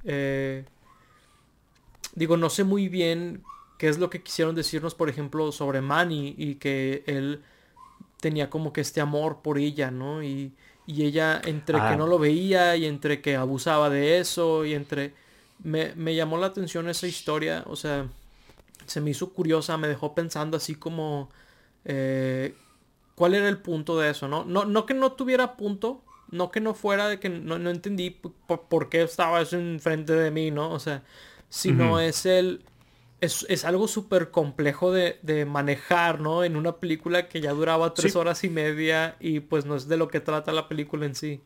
eh, 0.05 0.64
digo, 2.14 2.37
no 2.37 2.51
sé 2.51 2.64
muy 2.64 2.89
bien 2.89 3.43
qué 3.79 3.89
es 3.89 3.99
lo 3.99 4.11
que 4.11 4.22
quisieron 4.22 4.55
decirnos, 4.55 4.95
por 4.95 5.09
ejemplo, 5.09 5.51
sobre 5.53 5.81
Manny 5.81 6.35
y 6.37 6.57
que 6.57 7.03
él 7.07 7.43
tenía 8.20 8.51
como 8.51 8.72
que 8.72 8.81
este 8.81 9.01
amor 9.01 9.41
por 9.43 9.59
ella, 9.59 9.91
¿no? 9.91 10.22
Y, 10.22 10.53
y 10.89 11.05
ella 11.05 11.39
entre 11.45 11.76
que 11.76 11.82
ah. 11.82 11.97
no 11.97 12.07
lo 12.07 12.18
veía 12.18 12.74
y 12.74 12.86
entre 12.86 13.20
que 13.20 13.36
abusaba 13.36 13.91
de 13.91 14.18
eso 14.18 14.64
y 14.64 14.72
entre... 14.72 15.12
Me, 15.62 15.93
me, 15.97 16.14
llamó 16.14 16.39
la 16.39 16.47
atención 16.47 16.89
esa 16.89 17.07
historia, 17.07 17.62
o 17.66 17.76
sea, 17.76 18.07
se 18.86 19.01
me 19.03 19.11
hizo 19.11 19.34
curiosa, 19.34 19.76
me 19.76 19.86
dejó 19.86 20.14
pensando 20.14 20.57
así 20.57 20.74
como... 20.74 21.28
Eh, 21.84 22.55
¿Cuál 23.14 23.34
era 23.34 23.49
el 23.49 23.59
punto 23.59 23.99
de 23.99 24.11
eso, 24.11 24.28
no? 24.28 24.47
No, 24.47 24.64
no 24.64 24.86
que 24.86 24.95
no 24.95 25.12
tuviera 25.12 25.57
punto, 25.57 26.01
no 26.30 26.51
que 26.51 26.61
no 26.61 26.72
fuera 26.72 27.07
de 27.07 27.20
que 27.20 27.28
no, 27.28 27.59
no 27.59 27.68
entendí 27.68 28.11
por, 28.11 28.89
qué 28.89 29.03
estaba 29.03 29.43
eso 29.43 29.59
enfrente 29.59 30.14
de 30.14 30.30
mí, 30.30 30.51
¿no? 30.51 30.70
O 30.70 30.78
sea, 30.78 31.03
sino 31.51 32.01
es 32.01 32.24
el 32.24 32.62
es, 33.21 33.64
algo 33.64 33.89
súper 33.89 34.31
complejo 34.31 34.93
de, 34.93 35.47
manejar, 35.47 36.21
¿no? 36.21 36.45
En 36.45 36.57
una 36.57 36.77
película 36.77 37.29
que 37.29 37.41
ya 37.41 37.53
duraba 37.53 37.95
tres 37.95 38.16
horas 38.16 38.45
y 38.45 38.49
media 38.49 39.16
y 39.21 39.41
pues 39.41 39.66
no 39.66 39.77
es 39.77 39.89
de 39.89 39.97
lo 39.97 40.09
que 40.09 40.21
trata 40.21 40.53
la 40.53 40.69
película 40.69 41.07
en 41.07 41.14
sí. 41.14 41.41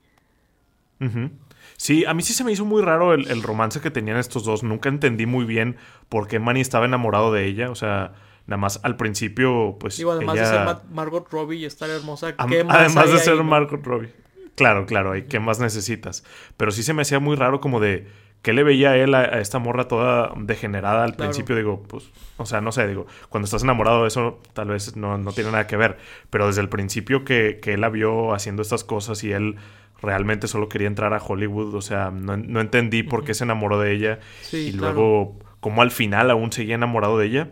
Sí, 1.76 2.04
a 2.04 2.14
mí 2.14 2.22
sí 2.22 2.32
se 2.32 2.44
me 2.44 2.52
hizo 2.52 2.64
muy 2.64 2.82
raro 2.82 3.14
el, 3.14 3.42
romance 3.42 3.80
que 3.80 3.90
tenían 3.90 4.18
estos 4.18 4.44
dos. 4.44 4.62
Nunca 4.62 4.88
entendí 4.88 5.26
muy 5.26 5.44
bien 5.44 5.76
por 6.08 6.28
qué 6.28 6.38
Manny 6.38 6.60
estaba 6.60 6.84
enamorado 6.84 7.32
de 7.32 7.46
ella. 7.46 7.70
O 7.70 7.74
sea, 7.74 8.12
nada 8.46 8.58
más 8.58 8.80
al 8.82 8.96
principio, 8.96 9.76
pues. 9.80 9.96
Digo, 9.96 10.12
además 10.12 10.36
de 10.36 10.46
ser 10.46 10.68
Margot 10.92 11.28
Robbie 11.30 11.58
y 11.58 11.64
estar 11.64 11.90
hermosa, 11.90 12.36
¿qué 12.36 12.62
más 12.62 12.76
Además 12.76 13.10
de 13.10 13.18
ser 13.18 13.42
Margot 13.42 13.84
Robbie. 13.84 14.10
Claro, 14.54 14.84
claro, 14.86 15.16
¿y 15.16 15.22
qué 15.22 15.40
más 15.40 15.58
necesitas? 15.60 16.24
Pero 16.56 16.70
sí 16.72 16.82
se 16.82 16.92
me 16.92 17.02
hacía 17.02 17.18
muy 17.18 17.36
raro 17.36 17.60
como 17.60 17.80
de 17.80 18.06
¿Qué 18.42 18.52
le 18.52 18.64
veía 18.64 18.90
a 18.90 18.96
él 18.96 19.14
a, 19.14 19.40
esta 19.40 19.60
morra 19.60 19.86
toda 19.86 20.32
degenerada 20.36 21.04
al 21.04 21.14
principio? 21.14 21.54
Digo, 21.54 21.82
pues, 21.86 22.10
o 22.36 22.44
sea, 22.44 22.60
no 22.60 22.72
sé, 22.72 22.88
digo, 22.88 23.06
cuando 23.28 23.44
estás 23.44 23.62
enamorado 23.62 24.02
de 24.02 24.08
eso 24.08 24.40
tal 24.52 24.68
vez 24.68 24.96
no, 24.96 25.16
no 25.16 25.32
tiene 25.32 25.52
nada 25.52 25.68
que 25.68 25.76
ver, 25.76 25.96
pero 26.28 26.48
desde 26.48 26.60
el 26.60 26.68
principio 26.68 27.24
que, 27.24 27.60
que, 27.62 27.74
él 27.74 27.80
la 27.80 27.88
vio 27.88 28.34
haciendo 28.34 28.62
estas 28.62 28.82
cosas 28.82 29.22
y 29.22 29.32
él 29.32 29.56
realmente 30.02 30.48
solo 30.48 30.68
quería 30.68 30.88
entrar 30.88 31.14
a 31.14 31.18
Hollywood, 31.18 31.72
o 31.74 31.80
sea, 31.80 32.10
no, 32.10 32.36
no 32.36 32.60
entendí 32.60 33.04
por 33.04 33.24
qué 33.24 33.34
se 33.34 33.44
enamoró 33.44 33.78
de 33.78 33.92
ella 33.92 34.18
y 34.52 34.72
luego 34.72 35.36
como 35.62 35.80
al 35.80 35.92
final 35.92 36.28
aún 36.32 36.50
seguía 36.50 36.74
enamorado 36.74 37.16
de 37.18 37.26
ella. 37.26 37.50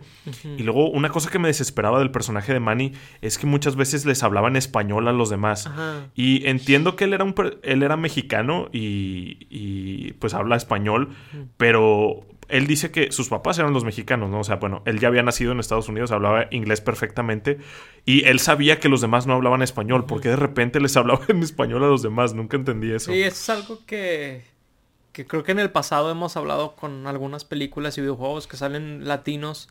Y 0.59 0.65
luego 0.65 0.91
una 0.91 1.11
cosa 1.11 1.31
que 1.31 1.39
me 1.39 1.47
desesperaba 1.47 2.01
del 2.01 2.11
personaje 2.11 2.53
de 2.53 2.59
Manny 2.59 2.93
es 3.23 3.39
que 3.39 3.47
muchas 3.47 3.77
veces 3.77 4.05
les 4.05 4.25
hablaba 4.25 4.49
en 4.49 4.57
español 4.57 5.07
a 5.07 5.13
los 5.13 5.31
demás. 5.31 5.71
Y 6.17 6.45
entiendo 6.49 6.97
que 6.97 7.05
él 7.05 7.15
era, 7.15 7.23
un, 7.23 7.37
él 7.63 7.85
era 7.85 7.97
mexicano 7.97 8.69
y, 8.73 9.47
y 9.49 10.15
pues 10.15 10.35
habla 10.35 10.57
español, 10.57 11.15
pero 11.57 12.27
él 12.49 12.67
dice 12.67 12.91
que 12.91 13.13
sus 13.13 13.29
papás 13.29 13.61
eran 13.61 13.73
los 13.73 13.85
mexicanos, 13.85 14.29
¿no? 14.29 14.41
O 14.41 14.45
sea, 14.45 14.57
bueno, 14.57 14.83
él 14.87 14.99
ya 14.99 15.07
había 15.07 15.23
nacido 15.23 15.53
en 15.53 15.61
Estados 15.61 15.89
Unidos, 15.89 16.11
hablaba 16.11 16.47
inglés 16.51 16.81
perfectamente 16.81 17.59
y 18.05 18.25
él 18.25 18.41
sabía 18.41 18.81
que 18.81 18.89
los 18.89 19.01
demás 19.01 19.29
no 19.29 19.35
hablaban 19.35 19.63
español, 19.63 20.05
porque 20.05 20.31
de 20.31 20.37
repente 20.37 20.81
les 20.81 20.97
hablaba 20.97 21.21
en 21.29 21.45
español 21.45 21.85
a 21.85 21.87
los 21.87 22.03
demás, 22.03 22.35
nunca 22.35 22.57
entendí 22.57 22.91
eso. 22.91 23.13
Sí, 23.13 23.23
eso 23.23 23.37
es 23.37 23.51
algo 23.51 23.87
que 23.87 24.43
que 25.13 25.27
creo 25.27 25.43
que 25.43 25.53
en 25.53 25.59
el 25.59 25.71
pasado 25.71 26.11
hemos 26.11 26.37
hablado 26.37 26.77
con 26.77 27.07
algunas 27.07 27.45
películas 27.45 27.99
y 27.99 28.01
videojuegos 28.01 28.47
que 28.47 28.57
salen 28.57 29.07
latinos. 29.07 29.69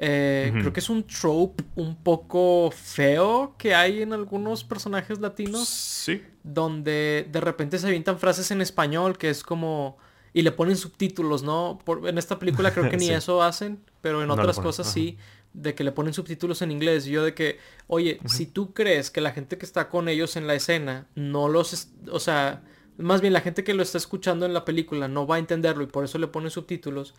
Eh, 0.00 0.52
creo 0.52 0.72
que 0.72 0.78
es 0.78 0.88
un 0.88 1.02
trope 1.04 1.64
un 1.74 1.96
poco 1.96 2.70
feo 2.70 3.56
que 3.58 3.74
hay 3.74 4.02
en 4.02 4.12
algunos 4.12 4.64
personajes 4.64 5.20
latinos. 5.20 5.68
Sí. 5.68 6.22
Donde 6.42 7.26
de 7.30 7.40
repente 7.40 7.78
se 7.78 7.86
avientan 7.86 8.18
frases 8.18 8.50
en 8.50 8.60
español 8.60 9.18
que 9.18 9.30
es 9.30 9.42
como... 9.42 9.98
Y 10.32 10.42
le 10.42 10.52
ponen 10.52 10.76
subtítulos, 10.76 11.42
¿no? 11.42 11.80
Por, 11.84 12.06
en 12.06 12.16
esta 12.16 12.38
película 12.38 12.72
creo 12.72 12.88
que 12.88 12.96
ni 12.98 13.10
eso 13.10 13.42
hacen, 13.42 13.80
pero 14.00 14.22
en 14.22 14.30
otras 14.30 14.58
cosas 14.60 14.90
sí. 14.90 15.18
De 15.52 15.74
que 15.74 15.82
le 15.82 15.92
ponen 15.92 16.14
subtítulos 16.14 16.62
en 16.62 16.70
inglés. 16.70 17.06
Y 17.06 17.10
yo 17.10 17.24
de 17.24 17.34
que, 17.34 17.58
oye, 17.88 18.20
si 18.26 18.46
tú 18.46 18.72
crees 18.72 19.10
que 19.10 19.20
la 19.20 19.32
gente 19.32 19.58
que 19.58 19.66
está 19.66 19.88
con 19.88 20.08
ellos 20.08 20.36
en 20.36 20.46
la 20.46 20.54
escena 20.54 21.08
no 21.14 21.48
los... 21.48 21.88
O 22.10 22.20
sea 22.20 22.62
más 22.98 23.20
bien 23.20 23.32
la 23.32 23.40
gente 23.40 23.64
que 23.64 23.74
lo 23.74 23.82
está 23.82 23.98
escuchando 23.98 24.44
en 24.44 24.52
la 24.52 24.64
película 24.64 25.08
no 25.08 25.26
va 25.26 25.36
a 25.36 25.38
entenderlo 25.38 25.84
y 25.84 25.86
por 25.86 26.04
eso 26.04 26.18
le 26.18 26.26
ponen 26.26 26.50
subtítulos, 26.50 27.14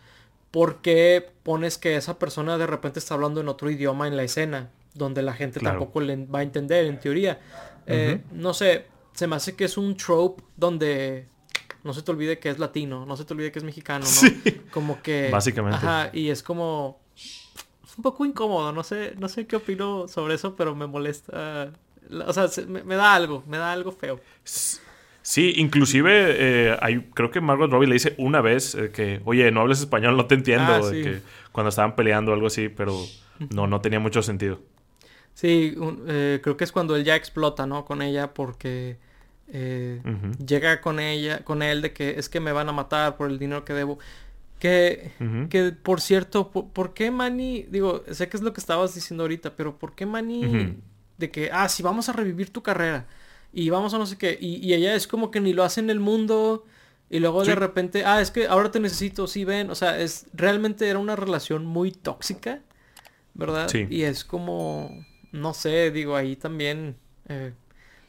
¿por 0.50 0.82
qué 0.82 1.30
pones 1.42 1.78
que 1.78 1.96
esa 1.96 2.18
persona 2.18 2.58
de 2.58 2.66
repente 2.66 2.98
está 2.98 3.14
hablando 3.14 3.40
en 3.40 3.48
otro 3.48 3.70
idioma 3.70 4.06
en 4.06 4.16
la 4.16 4.22
escena? 4.22 4.70
Donde 4.94 5.22
la 5.22 5.32
gente 5.32 5.60
tampoco 5.60 6.00
le 6.00 6.26
va 6.26 6.40
a 6.40 6.42
entender, 6.42 6.86
en 6.86 6.98
teoría. 6.98 7.40
Eh, 7.86 8.20
no 8.32 8.52
sé, 8.54 8.86
se 9.14 9.26
me 9.26 9.36
hace 9.36 9.54
que 9.54 9.64
es 9.64 9.76
un 9.76 9.96
trope 9.96 10.42
donde 10.56 11.28
no 11.84 11.94
se 11.94 12.02
te 12.02 12.10
olvide 12.10 12.38
que 12.38 12.50
es 12.50 12.58
latino, 12.58 13.06
no 13.06 13.16
se 13.16 13.24
te 13.24 13.32
olvide 13.32 13.52
que 13.52 13.60
es 13.60 13.64
mexicano, 13.64 14.04
¿no? 14.04 14.52
Como 14.72 15.00
que... 15.00 15.30
Básicamente. 15.30 15.76
Ajá, 15.76 16.10
y 16.12 16.28
es 16.28 16.42
como... 16.42 17.00
Es 17.16 17.96
un 17.96 18.02
poco 18.02 18.24
incómodo, 18.24 18.72
no 18.72 18.82
sé, 18.82 19.14
no 19.18 19.28
sé 19.28 19.46
qué 19.46 19.56
opino 19.56 20.08
sobre 20.08 20.34
eso, 20.34 20.54
pero 20.54 20.74
me 20.74 20.86
molesta. 20.86 21.72
O 22.26 22.32
sea, 22.32 22.48
me, 22.66 22.84
me 22.84 22.94
da 22.94 23.14
algo, 23.14 23.42
me 23.46 23.56
da 23.58 23.72
algo 23.72 23.92
feo. 23.92 24.20
Sí, 25.30 25.52
inclusive 25.58 26.10
eh, 26.38 26.76
hay, 26.82 27.08
creo 27.14 27.30
que 27.30 27.40
Margot 27.40 27.70
Robbie 27.70 27.86
le 27.86 27.92
dice 27.92 28.16
una 28.18 28.40
vez 28.40 28.74
eh, 28.74 28.90
que, 28.90 29.20
oye, 29.24 29.52
no 29.52 29.60
hables 29.60 29.78
español, 29.78 30.16
no 30.16 30.26
te 30.26 30.34
entiendo, 30.34 30.72
ah, 30.72 30.90
que 30.90 31.20
cuando 31.52 31.68
estaban 31.68 31.94
peleando 31.94 32.32
o 32.32 32.34
algo 32.34 32.48
así, 32.48 32.68
pero 32.68 32.96
no, 33.54 33.68
no 33.68 33.80
tenía 33.80 34.00
mucho 34.00 34.24
sentido. 34.24 34.60
Sí, 35.34 35.76
eh, 36.08 36.40
creo 36.42 36.56
que 36.56 36.64
es 36.64 36.72
cuando 36.72 36.96
él 36.96 37.04
ya 37.04 37.14
explota, 37.14 37.64
¿no? 37.64 37.84
Con 37.84 38.02
ella 38.02 38.34
porque 38.34 38.96
llega 40.44 40.80
con 40.80 40.98
ella, 40.98 41.44
con 41.44 41.62
él 41.62 41.80
de 41.80 41.92
que 41.92 42.18
es 42.18 42.28
que 42.28 42.40
me 42.40 42.50
van 42.50 42.68
a 42.68 42.72
matar 42.72 43.16
por 43.16 43.30
el 43.30 43.38
dinero 43.38 43.64
que 43.64 43.72
debo. 43.72 44.00
Que, 44.58 45.12
que 45.48 45.70
por 45.70 46.00
cierto, 46.00 46.50
por, 46.50 46.92
qué 46.92 47.12
Manny, 47.12 47.66
digo, 47.70 48.02
sé 48.10 48.28
que 48.28 48.36
es 48.36 48.42
lo 48.42 48.52
que 48.52 48.60
estabas 48.60 48.96
diciendo 48.96 49.22
ahorita, 49.22 49.54
pero 49.54 49.78
¿por 49.78 49.94
qué 49.94 50.06
Manny 50.06 50.74
de 51.18 51.30
que, 51.30 51.50
ah, 51.52 51.68
si 51.68 51.84
vamos 51.84 52.08
a 52.08 52.14
revivir 52.14 52.50
tu 52.50 52.64
carrera? 52.64 53.06
Y 53.52 53.70
vamos 53.70 53.94
a 53.94 53.98
no 53.98 54.06
sé 54.06 54.16
qué. 54.16 54.38
Y, 54.40 54.72
ella 54.72 54.94
es 54.94 55.06
como 55.06 55.30
que 55.30 55.40
ni 55.40 55.52
lo 55.52 55.64
hace 55.64 55.80
en 55.80 55.90
el 55.90 56.00
mundo. 56.00 56.66
Y 57.08 57.18
luego 57.18 57.42
de 57.44 57.56
repente, 57.56 58.04
ah, 58.04 58.20
es 58.20 58.30
que 58.30 58.46
ahora 58.46 58.70
te 58.70 58.78
necesito, 58.78 59.26
sí 59.26 59.44
ven. 59.44 59.70
O 59.70 59.74
sea, 59.74 59.98
es 59.98 60.26
realmente 60.32 60.88
era 60.88 60.98
una 60.98 61.16
relación 61.16 61.66
muy 61.66 61.90
tóxica, 61.90 62.60
¿verdad? 63.34 63.68
Sí. 63.68 63.86
Y 63.90 64.02
es 64.02 64.24
como, 64.24 65.04
no 65.32 65.52
sé, 65.52 65.90
digo, 65.90 66.14
ahí 66.14 66.36
también, 66.36 66.94
eh, 67.28 67.52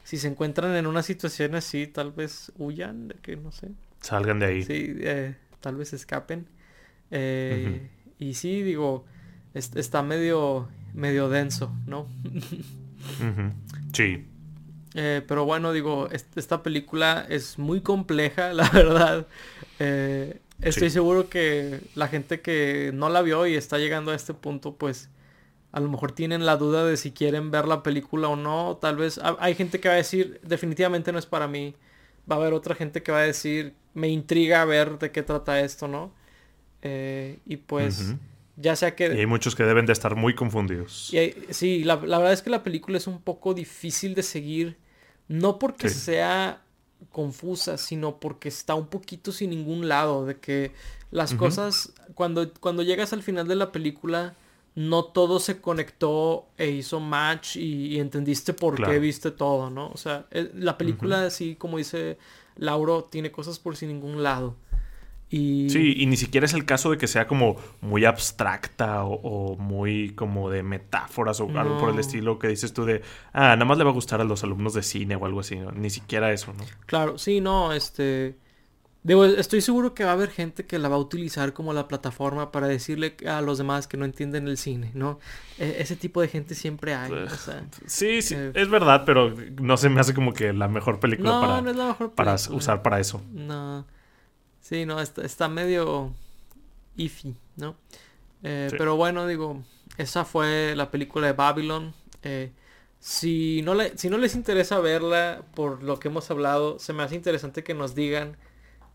si 0.04 0.18
se 0.18 0.28
encuentran 0.28 0.76
en 0.76 0.86
una 0.86 1.02
situación 1.02 1.56
así, 1.56 1.88
tal 1.88 2.12
vez 2.12 2.52
huyan, 2.60 3.08
de 3.08 3.16
que 3.16 3.36
no 3.38 3.52
sé. 3.52 3.70
Salgan 4.02 4.38
de 4.38 4.46
ahí. 4.46 4.64
Sí, 4.64 4.94
eh, 5.00 5.36
tal 5.62 5.78
vez 5.78 5.94
escapen. 5.94 6.46
Eh, 7.10 7.90
y 8.20 8.36
sí, 8.36 8.62
digo, 8.62 9.06
está 9.56 10.04
medio, 10.04 10.70
medio 10.94 11.28
denso, 11.28 11.76
¿no? 11.88 12.08
Sí. 13.94 14.26
Eh, 14.94 15.22
pero 15.28 15.46
bueno, 15.46 15.72
digo, 15.72 16.10
esta 16.12 16.64
película 16.64 17.26
es 17.30 17.58
muy 17.58 17.82
compleja, 17.82 18.54
la 18.54 18.70
verdad. 18.70 19.28
Eh, 19.80 20.40
estoy 20.62 20.90
seguro 20.90 21.30
que 21.30 21.82
la 21.96 22.08
gente 22.08 22.42
que 22.42 22.92
no 22.94 23.10
la 23.10 23.22
vio 23.22 23.48
y 23.48 23.56
está 23.56 23.78
llegando 23.78 24.12
a 24.12 24.16
este 24.16 24.34
punto, 24.34 24.76
pues 24.76 25.10
a 25.72 25.80
lo 25.80 25.90
mejor 25.90 26.12
tienen 26.12 26.46
la 26.46 26.58
duda 26.58 26.86
de 26.86 26.98
si 26.98 27.12
quieren 27.12 27.50
ver 27.50 27.68
la 27.68 27.82
película 27.84 28.28
o 28.28 28.36
no. 28.36 28.78
Tal 28.82 28.98
vez 28.98 29.20
hay 29.40 29.56
gente 29.56 29.80
que 29.80 29.88
va 29.88 29.94
a 29.94 29.98
decir, 29.98 30.40
definitivamente 30.44 31.12
no 31.12 31.20
es 31.20 31.26
para 31.26 31.48
mí. 31.48 31.76
Va 32.30 32.36
a 32.36 32.40
haber 32.40 32.54
otra 32.54 32.76
gente 32.76 33.02
que 33.02 33.12
va 33.12 33.20
a 33.20 33.24
decir, 33.24 33.74
me 33.94 34.10
intriga 34.10 34.64
ver 34.66 35.00
de 35.00 35.12
qué 35.12 35.24
trata 35.24 35.62
esto, 35.62 35.88
¿no? 35.88 36.14
Eh, 36.82 37.40
y 37.46 37.58
pues, 37.58 38.16
ya 38.58 38.76
sea 38.76 38.96
que... 38.96 39.08
Y 39.16 39.20
hay 39.20 39.26
muchos 39.26 39.56
que 39.56 39.64
deben 39.64 39.86
de 39.86 39.94
estar 39.94 40.16
muy 40.16 40.36
confundidos. 40.36 41.14
Y 41.14 41.34
sí, 41.52 41.84
la, 41.84 41.96
verdad 41.96 42.34
es 42.34 42.42
que 42.42 42.50
la 42.50 42.64
película 42.64 42.98
es 42.98 43.08
un 43.08 43.22
poco 43.22 43.54
difícil 43.54 44.14
de 44.14 44.24
seguir. 44.24 44.78
No 45.32 45.60
porque 45.60 45.88
sea 45.88 46.62
confusa, 47.12 47.78
sino 47.78 48.20
porque 48.20 48.50
está 48.50 48.76
un 48.76 48.88
poquito 48.88 49.32
sin 49.32 49.52
ningún 49.52 49.88
lado. 49.88 50.26
De 50.26 50.40
que 50.40 50.74
las 51.10 51.34
cosas, 51.34 51.94
cuando, 52.16 52.52
cuando 52.60 52.84
llegas 52.84 53.14
al 53.14 53.24
final 53.24 53.48
de 53.48 53.56
la 53.56 53.72
película 53.72 54.36
no 54.76 55.06
todo 55.06 55.40
se 55.40 55.60
conectó 55.60 56.48
e 56.58 56.70
hizo 56.70 57.00
match 57.00 57.56
y, 57.56 58.00
entendiste 58.00 58.54
por 58.54 58.82
qué 58.84 59.00
viste 59.00 59.32
todo, 59.32 59.70
¿no? 59.70 59.90
O 59.90 59.98
sea, 59.98 60.26
eh, 60.32 60.52
la 60.54 60.78
película, 60.78 61.26
así 61.26 61.56
como 61.56 61.78
dice 61.78 62.18
Lauro, 62.58 63.06
tiene 63.06 63.32
cosas 63.32 63.60
por 63.60 63.76
sin 63.78 63.90
ningún 63.90 64.24
lado. 64.24 64.56
Y... 65.32 65.70
Sí, 65.70 65.94
y 65.98 66.06
ni 66.08 66.18
siquiera 66.18 66.46
es 66.46 66.54
el 66.54 66.66
caso 66.66 66.92
de 66.92 66.98
que 66.98 67.08
sea 67.08 67.26
como 67.26 67.56
muy 67.80 68.04
abstracta 68.04 69.06
o, 69.06 69.56
muy 69.56 70.10
como 70.10 70.50
de 70.50 70.62
metáforas 70.62 71.40
o 71.40 71.50
algo 71.58 71.80
por 71.80 71.90
el 71.90 72.00
estilo 72.00 72.38
que 72.38 72.50
dices 72.50 72.74
tú 72.74 72.84
de, 72.84 73.02
ah, 73.32 73.56
nada 73.56 73.64
más 73.64 73.78
le 73.78 73.86
va 73.86 73.92
a 73.92 73.94
gustar 73.94 74.20
a 74.20 74.26
los 74.26 74.44
alumnos 74.44 74.74
de 74.74 74.84
cine 74.84 75.16
o 75.16 75.26
algo 75.26 75.40
así, 75.40 75.58
ni 75.74 75.90
siquiera 75.90 76.34
eso, 76.34 76.54
¿no? 76.54 76.66
Claro, 76.86 77.18
sí, 77.18 77.40
no, 77.40 77.72
este... 77.72 78.36
Digo, 79.04 79.26
estoy 79.26 79.62
seguro 79.62 79.96
que 79.96 80.04
va 80.04 80.12
a 80.12 80.14
haber 80.14 80.30
gente 80.30 80.68
que 80.68 80.78
la 80.78 80.88
va 80.88 80.96
a 80.96 81.00
utilizar 81.00 81.54
como 81.54 81.74
la 81.74 81.88
plataforma 81.88 82.52
para 82.52 82.68
decirle 82.68 83.16
a 83.28 83.42
los 83.42 83.58
demás 83.58 83.88
que 83.88 83.98
no 83.98 84.06
entienden 84.06 84.48
el 84.48 84.58
cine, 84.58 84.92
¿no? 84.94 85.18
E, 85.58 85.78
ese 85.80 85.96
tipo 85.96 86.22
de 86.22 86.28
gente 86.28 86.54
siempre 86.54 86.94
hay. 86.94 87.12
sí, 87.88 88.22
sí, 88.22 88.36
eh, 88.38 88.52
es 88.54 88.70
verdad, 88.70 89.02
pero 89.04 89.34
no 89.60 89.78
se 89.78 89.90
me 89.90 90.02
hace 90.02 90.14
como 90.14 90.34
que 90.34 90.54
la 90.54 90.68
mejor 90.68 91.00
película 91.00 91.64
para, 92.14 92.36
usar 92.36 92.84
para 92.84 93.00
eso. 93.00 93.24
No. 93.32 93.88
Sí, 94.62 94.86
no, 94.86 95.00
está, 95.02 95.48
medio 95.50 96.14
iffy, 96.96 97.36
¿no? 97.58 97.76
Eh, 98.44 98.70
pero 98.78 98.96
bueno, 98.96 99.28
digo, 99.28 99.62
esa 99.98 100.24
fue 100.24 100.74
la 100.76 100.92
película 100.92 101.28
de 101.28 101.34
Babylon. 101.34 101.94
Eh, 102.24 102.52
si, 103.00 103.62
no 103.64 103.74
le, 103.74 103.98
si 103.98 104.10
no 104.10 104.18
les 104.18 104.36
interesa 104.36 104.80
verla 104.80 105.44
por 105.56 105.84
lo 105.84 106.00
que 106.00 106.08
hemos 106.08 106.32
hablado, 106.32 106.80
se 106.80 106.94
me 106.94 107.04
hace 107.04 107.16
interesante 107.16 107.64
que 107.64 107.74
nos 107.74 107.96
digan 107.96 108.38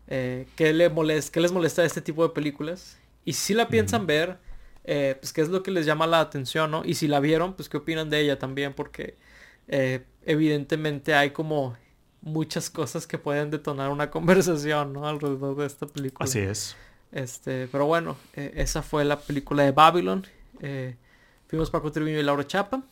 eh, 0.07 0.47
¿qué, 0.55 0.73
le 0.73 0.89
molesta, 0.89 1.39
les 1.39 1.51
molesta 1.51 1.81
de 1.81 1.87
este 1.87 2.01
tipo 2.01 2.23
de 2.23 2.33
películas. 2.33 2.97
Y 3.25 3.33
si 3.33 3.53
la 3.53 3.67
piensan 3.67 4.07
ver, 4.07 4.37
eh, 4.85 5.17
pues 5.19 5.33
qué 5.33 5.41
es 5.41 5.49
lo 5.49 5.63
que 5.63 5.71
les 5.71 5.85
llama 5.85 6.07
la 6.07 6.21
atención, 6.21 6.71
¿no? 6.71 6.83
Y 6.85 6.95
si 6.95 7.07
la 7.07 7.19
vieron, 7.19 7.53
pues 7.55 7.69
qué 7.69 7.77
opinan 7.77 8.09
de 8.09 8.21
ella 8.21 8.39
también, 8.39 8.73
porque 8.73 9.15
eh, 9.67 10.05
evidentemente 10.25 11.13
hay 11.13 11.31
como 11.31 11.75
muchas 12.21 12.69
cosas 12.69 13.07
que 13.07 13.17
pueden 13.17 13.51
detonar 13.51 13.89
una 13.89 14.09
conversación, 14.11 14.93
¿no? 14.93 15.07
Alrededor 15.07 15.55
de 15.55 15.65
esta 15.65 15.85
película. 15.85 16.25
Así 16.25 16.39
es. 16.39 16.75
Este, 17.11 17.67
pero 17.71 17.85
bueno, 17.85 18.17
esa 18.33 18.81
fue 18.81 19.05
la 19.05 19.19
película 19.19 19.63
de 19.63 19.71
Babylon. 19.71 20.27
fuimos 21.47 21.71
Paco 21.71 21.91
Triviño 21.91 22.19
y 22.19 22.23
Laura 22.23 22.45
Chapa. 22.45 22.83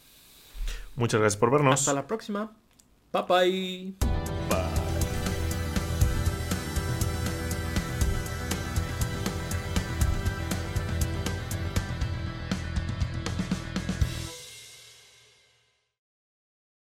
Muchas 0.95 1.19
gracias 1.19 1.37
por 1.39 1.51
vernos. 1.51 1.81
Hasta 1.81 1.93
la 1.93 2.07
próxima. 2.07 2.51
Bye 3.11 3.23
bye. 3.27 4.14